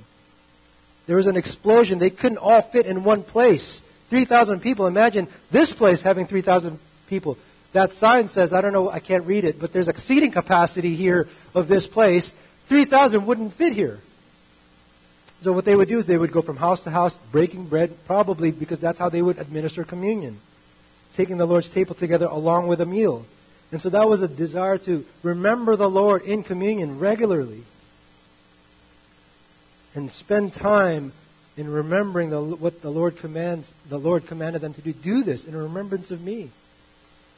There 1.08 1.18
was 1.18 1.28
an 1.28 1.36
explosion. 1.36 2.00
They 2.00 2.10
couldn't 2.10 2.38
all 2.38 2.62
fit 2.62 2.86
in 2.86 3.04
one 3.04 3.24
place. 3.24 3.82
3,000 4.10 4.60
people. 4.62 4.88
Imagine 4.88 5.28
this 5.50 5.74
place 5.74 6.02
having 6.02 6.28
3,000 6.28 6.80
people. 7.08 7.38
That 7.74 7.92
sign 7.92 8.28
says, 8.28 8.54
I 8.54 8.62
don't 8.62 8.74
know, 8.74 8.90
I 8.90 9.00
can't 9.00 9.26
read 9.26 9.46
it, 9.46 9.60
but 9.60 9.72
there's 9.72 9.88
a 9.88 9.98
seating 9.98 10.32
capacity 10.32 10.96
here 10.96 11.28
of 11.56 11.68
this 11.68 11.88
place. 11.88 12.34
3,000 12.68 13.26
wouldn't 13.26 13.54
fit 13.54 13.74
here. 13.74 14.00
So 15.42 15.54
what 15.54 15.66
they 15.66 15.76
would 15.76 15.88
do 15.88 15.98
is 15.98 16.06
they 16.06 16.18
would 16.18 16.32
go 16.32 16.42
from 16.42 16.58
house 16.58 16.84
to 16.84 16.92
house 16.92 17.16
breaking 17.32 17.66
bread, 17.66 17.96
probably 18.06 18.52
because 18.52 18.80
that's 18.80 19.00
how 19.00 19.10
they 19.10 19.22
would 19.22 19.40
administer 19.40 19.84
communion, 19.84 20.38
taking 21.16 21.38
the 21.38 21.48
Lord's 21.48 21.70
table 21.70 21.96
together 21.96 22.28
along 22.28 22.68
with 22.68 22.80
a 22.82 22.86
meal. 22.86 23.26
And 23.72 23.82
so 23.82 23.90
that 23.90 24.08
was 24.08 24.22
a 24.22 24.28
desire 24.28 24.78
to 24.80 25.06
remember 25.24 25.76
the 25.76 25.90
Lord 25.90 26.24
in 26.24 26.44
communion 26.44 27.00
regularly 27.00 27.64
and 29.96 30.12
spend 30.12 30.54
time 30.54 31.12
in 31.58 31.70
remembering 31.70 32.30
the, 32.30 32.42
what 32.42 32.82
the 32.82 32.92
Lord 32.92 33.18
commands, 33.18 33.74
the 33.90 34.00
Lord 34.00 34.28
commanded 34.28 34.62
them 34.62 34.74
to 34.74 34.82
do. 34.82 34.94
Do 34.94 35.24
this 35.24 35.46
in 35.46 35.56
remembrance 35.56 36.12
of 36.12 36.22
me. 36.22 36.50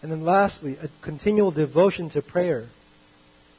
And 0.01 0.11
then 0.11 0.25
lastly, 0.25 0.77
a 0.83 0.89
continual 1.01 1.51
devotion 1.51 2.09
to 2.11 2.21
prayer. 2.21 2.65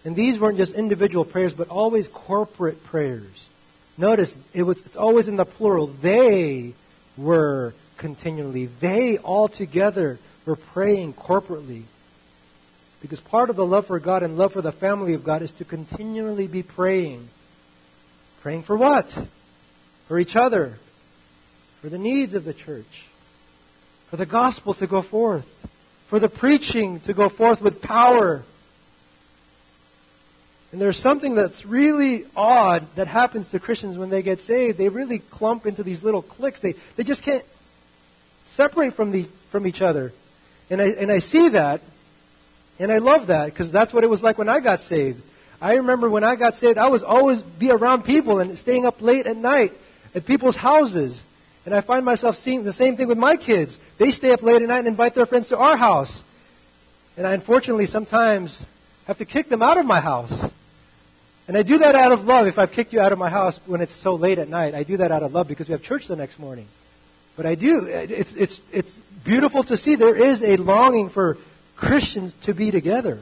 And 0.05 0.15
these 0.15 0.39
weren't 0.39 0.59
just 0.59 0.75
individual 0.75 1.25
prayers, 1.25 1.55
but 1.55 1.69
always 1.71 2.07
corporate 2.09 2.85
prayers. 2.85 3.49
Notice 3.97 4.35
it 4.53 4.65
was 4.65 4.85
it's 4.85 4.97
always 4.97 5.29
in 5.29 5.37
the 5.37 5.45
plural. 5.45 5.87
They 5.87 6.75
were 7.17 7.75
continually. 7.97 8.67
They 8.67 9.19
all 9.19 9.49
together 9.49 10.19
were 10.47 10.57
praying 10.57 11.15
corporately. 11.15 11.83
Because 13.01 13.21
part 13.21 13.51
of 13.51 13.57
the 13.57 13.67
love 13.67 13.87
for 13.87 13.99
God 14.01 14.23
and 14.23 14.39
love 14.39 14.53
for 14.53 14.63
the 14.63 14.73
family 14.73 15.15
of 15.15 15.25
God 15.25 15.43
is 15.43 15.53
to 15.53 15.65
continually 15.65 16.47
be 16.47 16.63
praying. 16.63 17.29
Praying 18.41 18.63
for 18.63 18.77
what? 18.77 19.11
For 20.09 20.19
each 20.19 20.37
other. 20.37 20.79
For 21.81 21.89
the 21.89 21.99
needs 21.99 22.35
of 22.35 22.45
the 22.45 22.55
church. 22.55 23.05
For 24.09 24.17
the 24.17 24.27
gospel 24.27 24.75
to 24.75 24.87
go 24.87 25.03
forth. 25.03 25.47
For 26.07 26.19
the 26.19 26.29
preaching 26.29 27.01
to 27.01 27.13
go 27.13 27.29
forth 27.29 27.61
with 27.61 27.83
power. 27.83 28.43
And 30.75 30.81
there's 30.83 30.99
something 30.99 31.37
that's 31.37 31.65
really 31.65 32.25
odd 32.35 32.85
that 32.97 33.07
happens 33.07 33.47
to 33.51 33.61
Christians 33.61 33.97
when 33.97 34.11
they 34.11 34.23
get 34.23 34.41
saved. 34.41 34.77
They 34.77 34.89
really 34.89 35.21
clump 35.21 35.67
into 35.67 35.85
these 35.85 36.03
little 36.03 36.21
cliques. 36.21 36.59
They, 36.59 36.75
they 36.97 37.05
just 37.05 37.23
can't 37.23 37.45
separate 38.47 38.95
from, 38.95 39.13
the, 39.13 39.23
from 39.51 39.69
each 39.69 39.81
other. 39.81 40.13
And 40.71 40.83
I, 40.83 40.87
and 40.87 41.13
I 41.13 41.21
see 41.21 41.51
that, 41.51 41.81
and 42.81 42.91
I 42.91 42.99
love 42.99 43.29
that, 43.29 43.45
because 43.45 43.71
that's 43.71 43.93
what 43.93 44.03
it 44.03 44.11
was 44.11 44.25
like 44.25 44.37
when 44.37 44.49
I 44.49 44.59
got 44.59 44.81
saved. 44.81 45.23
I 45.63 45.77
remember 45.77 46.11
when 46.11 46.25
I 46.25 46.35
got 46.35 46.57
saved, 46.57 46.77
I 46.77 46.89
was 46.89 47.05
always 47.05 47.41
be 47.41 47.71
around 47.71 48.03
people 48.03 48.41
and 48.41 48.59
staying 48.59 48.85
up 48.85 49.01
late 49.01 49.29
at 49.29 49.37
night 49.37 49.75
at 50.13 50.27
people's 50.27 50.57
houses. 50.57 51.23
And 51.67 51.73
I 51.73 51.83
find 51.83 52.05
myself 52.05 52.35
seeing 52.35 52.65
the 52.65 52.73
same 52.73 52.97
thing 52.97 53.07
with 53.07 53.17
my 53.17 53.37
kids. 53.37 53.79
They 53.99 54.11
stay 54.11 54.33
up 54.33 54.43
late 54.43 54.61
at 54.61 54.67
night 54.67 54.79
and 54.79 54.89
invite 54.89 55.15
their 55.15 55.27
friends 55.27 55.51
to 55.51 55.57
our 55.57 55.77
house. 55.77 56.25
And 57.17 57.29
I 57.29 57.35
unfortunately 57.35 57.87
sometimes 57.87 58.67
have 59.07 59.19
to 59.19 59.25
kick 59.25 59.49
them 59.49 59.63
out 59.63 59.79
of 59.79 59.87
my 59.87 60.01
house. 60.01 60.51
And 61.47 61.57
I 61.57 61.63
do 61.63 61.79
that 61.79 61.95
out 61.95 62.13
of 62.13 62.27
love. 62.27 62.47
If 62.47 62.59
I've 62.59 62.73
kicked 62.73 62.93
you 62.93 63.01
out 63.01 63.13
of 63.13 63.19
my 63.19 63.29
house 63.29 63.61
when 63.67 63.81
it's 63.81 63.93
so 63.93 64.15
late 64.15 64.39
at 64.39 64.49
night, 64.49 64.75
I 64.75 64.83
do 64.83 64.97
that 64.99 65.13
out 65.13 65.23
of 65.23 65.35
love 65.35 65.47
because 65.47 65.69
we 65.69 65.73
have 65.73 65.83
church 65.83 66.09
the 66.09 66.17
next 66.17 66.39
morning. 66.39 66.67
But 67.37 67.47
I 67.47 67.55
do. 67.55 67.87
It's, 67.87 68.35
it's, 68.35 68.61
it's 68.73 68.97
beautiful 69.25 69.63
to 69.65 69.77
see 69.77 69.97
there 69.97 70.17
is 70.17 70.43
a 70.43 70.57
longing 70.57 71.11
for 71.11 71.37
Christians 71.77 72.33
to 72.43 72.55
be 72.55 72.71
together 72.71 73.19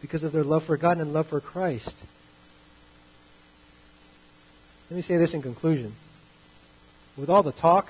because 0.00 0.24
of 0.24 0.32
their 0.32 0.44
love 0.44 0.64
for 0.64 0.76
God 0.76 0.98
and 0.98 1.14
love 1.14 1.28
for 1.28 1.40
Christ. 1.40 1.96
Let 4.90 4.96
me 4.96 5.02
say 5.02 5.16
this 5.16 5.32
in 5.32 5.40
conclusion. 5.40 5.94
With 7.16 7.30
all 7.30 7.42
the 7.42 7.52
talk 7.52 7.88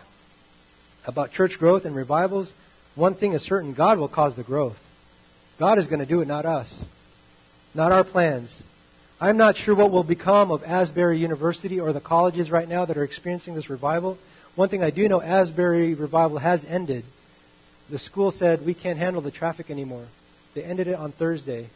about 1.05 1.33
church 1.33 1.59
growth 1.59 1.85
and 1.85 1.97
revivals, 1.97 2.53
one 2.95 3.15
thing 3.15 3.33
is 3.33 3.43
certain 3.43 3.73
God 3.73 3.99
will 3.99 4.09
cause 4.09 4.35
the 4.35 4.43
growth. 4.43 4.79
God 5.59 5.79
is 5.79 5.87
going 5.87 6.01
to 6.01 6.07
do 6.07 6.21
it, 6.21 6.29
not 6.29 6.45
us. 6.45 6.73
Not 7.75 7.91
our 7.91 8.05
plans. 8.05 8.63
I'm 9.23 9.37
not 9.37 9.57
sure 9.57 9.77
what 9.77 9.93
will 9.93 10.03
become 10.03 10.51
of 10.51 10.65
Asbury 10.65 11.17
University 11.17 11.79
or 11.79 11.93
the 11.93 12.01
colleges 12.01 12.51
right 12.51 12.69
now 12.69 12.87
that 12.87 12.97
are 12.97 13.05
experiencing 13.05 13.55
this 13.55 13.71
revival. 13.71 14.19
One 14.57 14.69
thing 14.69 14.83
I 14.83 14.91
do 14.91 15.09
know, 15.09 15.23
Asbury 15.23 15.95
revival 15.95 16.39
has 16.39 16.65
ended. 16.65 17.05
The 17.89 18.01
school 18.01 18.33
said 18.33 18.67
we 18.67 18.75
can't 18.75 18.99
handle 18.99 19.23
the 19.23 19.31
traffic 19.31 19.71
anymore. 19.71 20.05
They 20.55 20.65
ended 20.65 20.89
it 20.89 20.95
on 20.95 21.13
Thursday, 21.13 21.69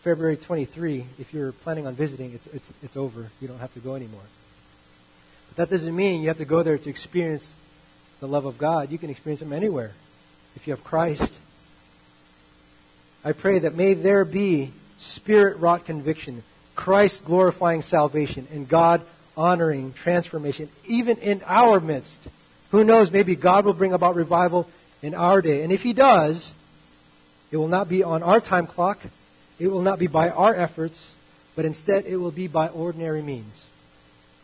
February 0.00 0.36
23. 0.36 1.04
If 1.20 1.32
you're 1.32 1.52
planning 1.52 1.86
on 1.86 1.94
visiting, 1.94 2.32
it's, 2.32 2.48
it's, 2.48 2.74
it's 2.82 2.96
over. 2.96 3.30
You 3.40 3.46
don't 3.46 3.60
have 3.60 3.72
to 3.74 3.80
go 3.80 3.94
anymore. 3.94 4.24
But 5.50 5.58
that 5.58 5.70
doesn't 5.70 5.94
mean 5.94 6.20
you 6.20 6.28
have 6.28 6.38
to 6.38 6.44
go 6.44 6.64
there 6.64 6.78
to 6.78 6.90
experience 6.90 7.54
the 8.18 8.26
love 8.26 8.44
of 8.44 8.58
God. 8.58 8.90
You 8.90 8.98
can 8.98 9.08
experience 9.08 9.40
Him 9.40 9.52
anywhere 9.52 9.92
if 10.56 10.66
you 10.66 10.72
have 10.72 10.82
Christ. 10.82 11.32
I 13.24 13.30
pray 13.30 13.60
that 13.60 13.76
may 13.76 13.94
there 13.94 14.24
be 14.24 14.72
spirit 14.98 15.58
wrought 15.58 15.84
conviction 15.84 16.42
Christ 16.82 17.24
glorifying 17.24 17.80
salvation 17.80 18.48
and 18.52 18.68
God 18.68 19.02
honoring 19.36 19.92
transformation, 19.92 20.68
even 20.84 21.16
in 21.18 21.40
our 21.46 21.78
midst. 21.78 22.28
Who 22.72 22.82
knows, 22.82 23.12
maybe 23.12 23.36
God 23.36 23.64
will 23.64 23.72
bring 23.72 23.92
about 23.92 24.16
revival 24.16 24.68
in 25.00 25.14
our 25.14 25.40
day. 25.40 25.62
And 25.62 25.72
if 25.72 25.84
He 25.84 25.92
does, 25.92 26.52
it 27.52 27.56
will 27.56 27.68
not 27.68 27.88
be 27.88 28.02
on 28.02 28.24
our 28.24 28.40
time 28.40 28.66
clock, 28.66 28.98
it 29.60 29.68
will 29.68 29.82
not 29.82 30.00
be 30.00 30.08
by 30.08 30.30
our 30.30 30.52
efforts, 30.56 31.14
but 31.54 31.64
instead 31.64 32.06
it 32.06 32.16
will 32.16 32.32
be 32.32 32.48
by 32.48 32.66
ordinary 32.66 33.22
means. 33.22 33.64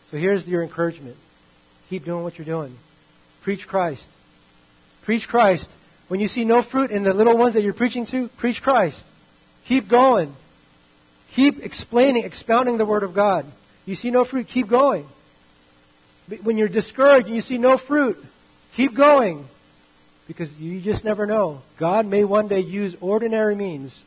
So 0.09 0.15
here's 0.15 0.47
your 0.47 0.63
encouragement 0.63 1.17
keep 1.89 2.05
doing 2.05 2.23
what 2.23 2.37
you're 2.37 2.45
doing. 2.45 2.73
Preach 3.41 3.67
Christ. 3.67 4.09
Preach 5.01 5.27
Christ. 5.27 5.69
When 6.07 6.21
you 6.21 6.29
see 6.29 6.45
no 6.45 6.61
fruit 6.61 6.91
in 6.91 7.03
the 7.03 7.13
little 7.13 7.35
ones 7.35 7.55
that 7.55 7.63
you're 7.63 7.73
preaching 7.73 8.05
to, 8.05 8.29
preach 8.29 8.63
Christ. 8.63 9.05
Keep 9.65 9.89
going. 9.89 10.33
Keep 11.33 11.63
explaining, 11.63 12.25
expounding 12.25 12.77
the 12.77 12.85
Word 12.85 13.03
of 13.03 13.13
God. 13.13 13.45
You 13.85 13.95
see 13.95 14.11
no 14.11 14.23
fruit, 14.23 14.47
keep 14.47 14.67
going. 14.67 15.07
When 16.43 16.57
you're 16.57 16.67
discouraged 16.67 17.27
and 17.27 17.35
you 17.35 17.41
see 17.41 17.57
no 17.57 17.77
fruit, 17.77 18.23
keep 18.75 18.93
going. 18.93 19.47
Because 20.27 20.55
you 20.59 20.79
just 20.79 21.03
never 21.03 21.25
know. 21.25 21.61
God 21.77 22.05
may 22.05 22.23
one 22.23 22.47
day 22.47 22.59
use 22.59 22.95
ordinary 23.01 23.55
means 23.55 24.03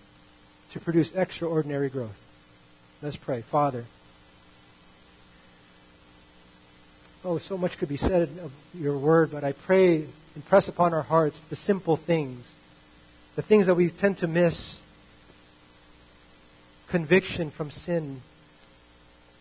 to 0.71 0.81
produce 0.81 1.13
extraordinary 1.15 1.89
growth. 1.89 2.17
Let's 3.03 3.17
pray. 3.17 3.43
Father. 3.43 3.85
Oh, 7.25 7.39
so 7.39 7.57
much 7.57 7.79
could 7.79 7.89
be 7.89 7.97
said 7.97 8.31
of 8.43 8.53
your 8.75 8.97
word, 8.97 9.31
but 9.31 9.45
I 9.45 9.53
pray, 9.53 10.07
impress 10.35 10.69
upon 10.69 10.93
our 10.93 11.03
hearts 11.03 11.41
the 11.51 11.57
simple 11.57 11.97
things, 11.97 12.49
the 13.37 13.43
things 13.43 13.67
that 13.67 13.75
we 13.75 13.91
tend 13.91 14.19
to 14.19 14.27
miss 14.27 14.79
conviction 16.93 17.49
from 17.49 17.71
sin. 17.71 18.21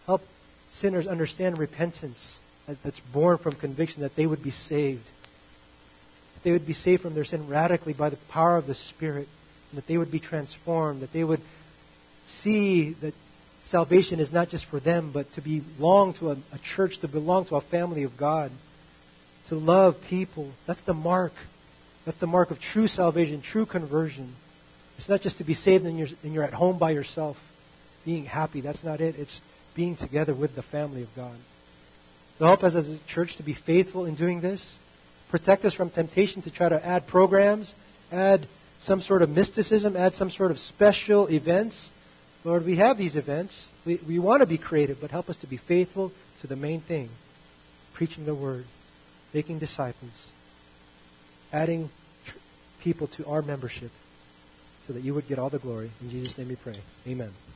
Help 0.06 0.26
sinners 0.70 1.06
understand 1.06 1.58
repentance 1.58 2.40
that's 2.82 3.02
born 3.02 3.38
from 3.38 3.52
conviction, 3.52 4.04
that 4.04 4.16
they 4.16 4.26
would 4.26 4.42
be 4.42 4.52
saved. 4.52 5.04
That 6.34 6.44
they 6.44 6.52
would 6.54 6.66
be 6.66 6.72
saved 6.72 7.02
from 7.02 7.14
their 7.14 7.26
sin 7.26 7.50
radically 7.50 7.92
by 7.92 8.10
the 8.10 8.16
power 8.16 8.56
of 8.56 8.68
the 8.68 8.74
Spirit, 8.74 9.28
and 9.70 9.78
that 9.78 9.86
they 9.86 9.98
would 9.98 10.10
be 10.10 10.20
transformed, 10.20 11.02
that 11.02 11.12
they 11.12 11.26
would 11.26 11.42
see 12.24 12.92
that 13.02 13.14
salvation 13.64 14.22
is 14.22 14.32
not 14.32 14.48
just 14.48 14.64
for 14.64 14.80
them, 14.80 15.12
but 15.12 15.32
to 15.34 15.42
belong 15.42 16.14
to 16.14 16.32
a, 16.32 16.38
a 16.54 16.58
church, 16.64 17.00
to 17.00 17.10
belong 17.10 17.44
to 17.46 17.58
a 17.58 17.62
family 17.62 18.04
of 18.04 18.16
God, 18.16 18.50
to 19.48 19.56
love 19.56 20.02
people. 20.06 20.50
That's 20.68 20.82
the 20.82 20.94
mark. 20.94 21.34
That's 22.06 22.18
the 22.18 22.28
mark 22.28 22.52
of 22.52 22.62
true 22.62 22.88
salvation, 22.88 23.42
true 23.42 23.66
conversion. 23.66 24.34
It's 25.02 25.10
not 25.10 25.22
just 25.22 25.40
to 25.40 25.44
be 25.44 25.56
saved 25.56 25.84
and 25.88 25.98
you're, 25.98 26.10
and 26.24 26.32
you're 26.32 26.44
at 26.44 26.54
home 26.54 26.78
by 26.78 26.92
yourself, 26.92 27.36
being 28.06 28.24
happy. 28.24 28.62
That's 28.62 28.84
not 28.84 29.02
it. 29.02 29.18
It's 29.18 29.42
being 29.74 29.96
together 29.96 30.32
with 30.32 30.56
the 30.56 30.62
family 30.62 31.02
of 31.02 31.16
God. 31.16 31.34
So 32.38 32.46
help 32.46 32.64
us 32.64 32.76
as 32.76 32.88
a 32.88 32.98
church 33.08 33.38
to 33.38 33.44
be 33.44 33.54
faithful 33.54 34.06
in 34.06 34.14
doing 34.14 34.42
this. 34.42 34.78
Protect 35.30 35.66
us 35.66 35.74
from 35.74 35.90
temptation 35.90 36.44
to 36.44 36.52
try 36.52 36.70
to 36.70 36.86
add 36.86 37.08
programs, 37.08 37.74
add 38.12 38.46
some 38.82 39.02
sort 39.02 39.24
of 39.24 39.32
mysticism, 39.32 39.98
add 39.98 40.14
some 40.14 40.30
sort 40.30 40.52
of 40.52 40.60
special 40.60 41.32
events. 41.32 41.90
Lord, 42.44 42.64
we 42.64 42.76
have 42.76 43.00
these 43.00 43.16
events. 43.16 43.68
We, 43.86 43.96
we 44.08 44.20
want 44.20 44.42
to 44.42 44.46
be 44.46 44.60
creative, 44.60 45.02
but 45.02 45.10
help 45.10 45.32
us 45.32 45.38
to 45.38 45.48
be 45.48 45.58
faithful 45.58 46.12
to 46.42 46.48
the 46.48 46.56
main 46.56 46.80
thing 46.80 47.10
preaching 47.94 48.26
the 48.26 48.36
word, 48.36 48.66
making 49.34 49.58
disciples, 49.58 50.28
adding 51.52 51.90
tr- 52.28 52.38
people 52.82 53.08
to 53.08 53.26
our 53.26 53.42
membership 53.42 53.90
so 54.82 54.94
that 54.94 55.04
you 55.04 55.14
would 55.14 55.28
get 55.28 55.40
all 55.40 55.50
the 55.52 55.60
glory. 55.60 55.98
In 56.02 56.10
Jesus' 56.10 56.38
name 56.38 56.50
we 56.50 56.58
pray. 56.58 56.86
Amen. 57.08 57.51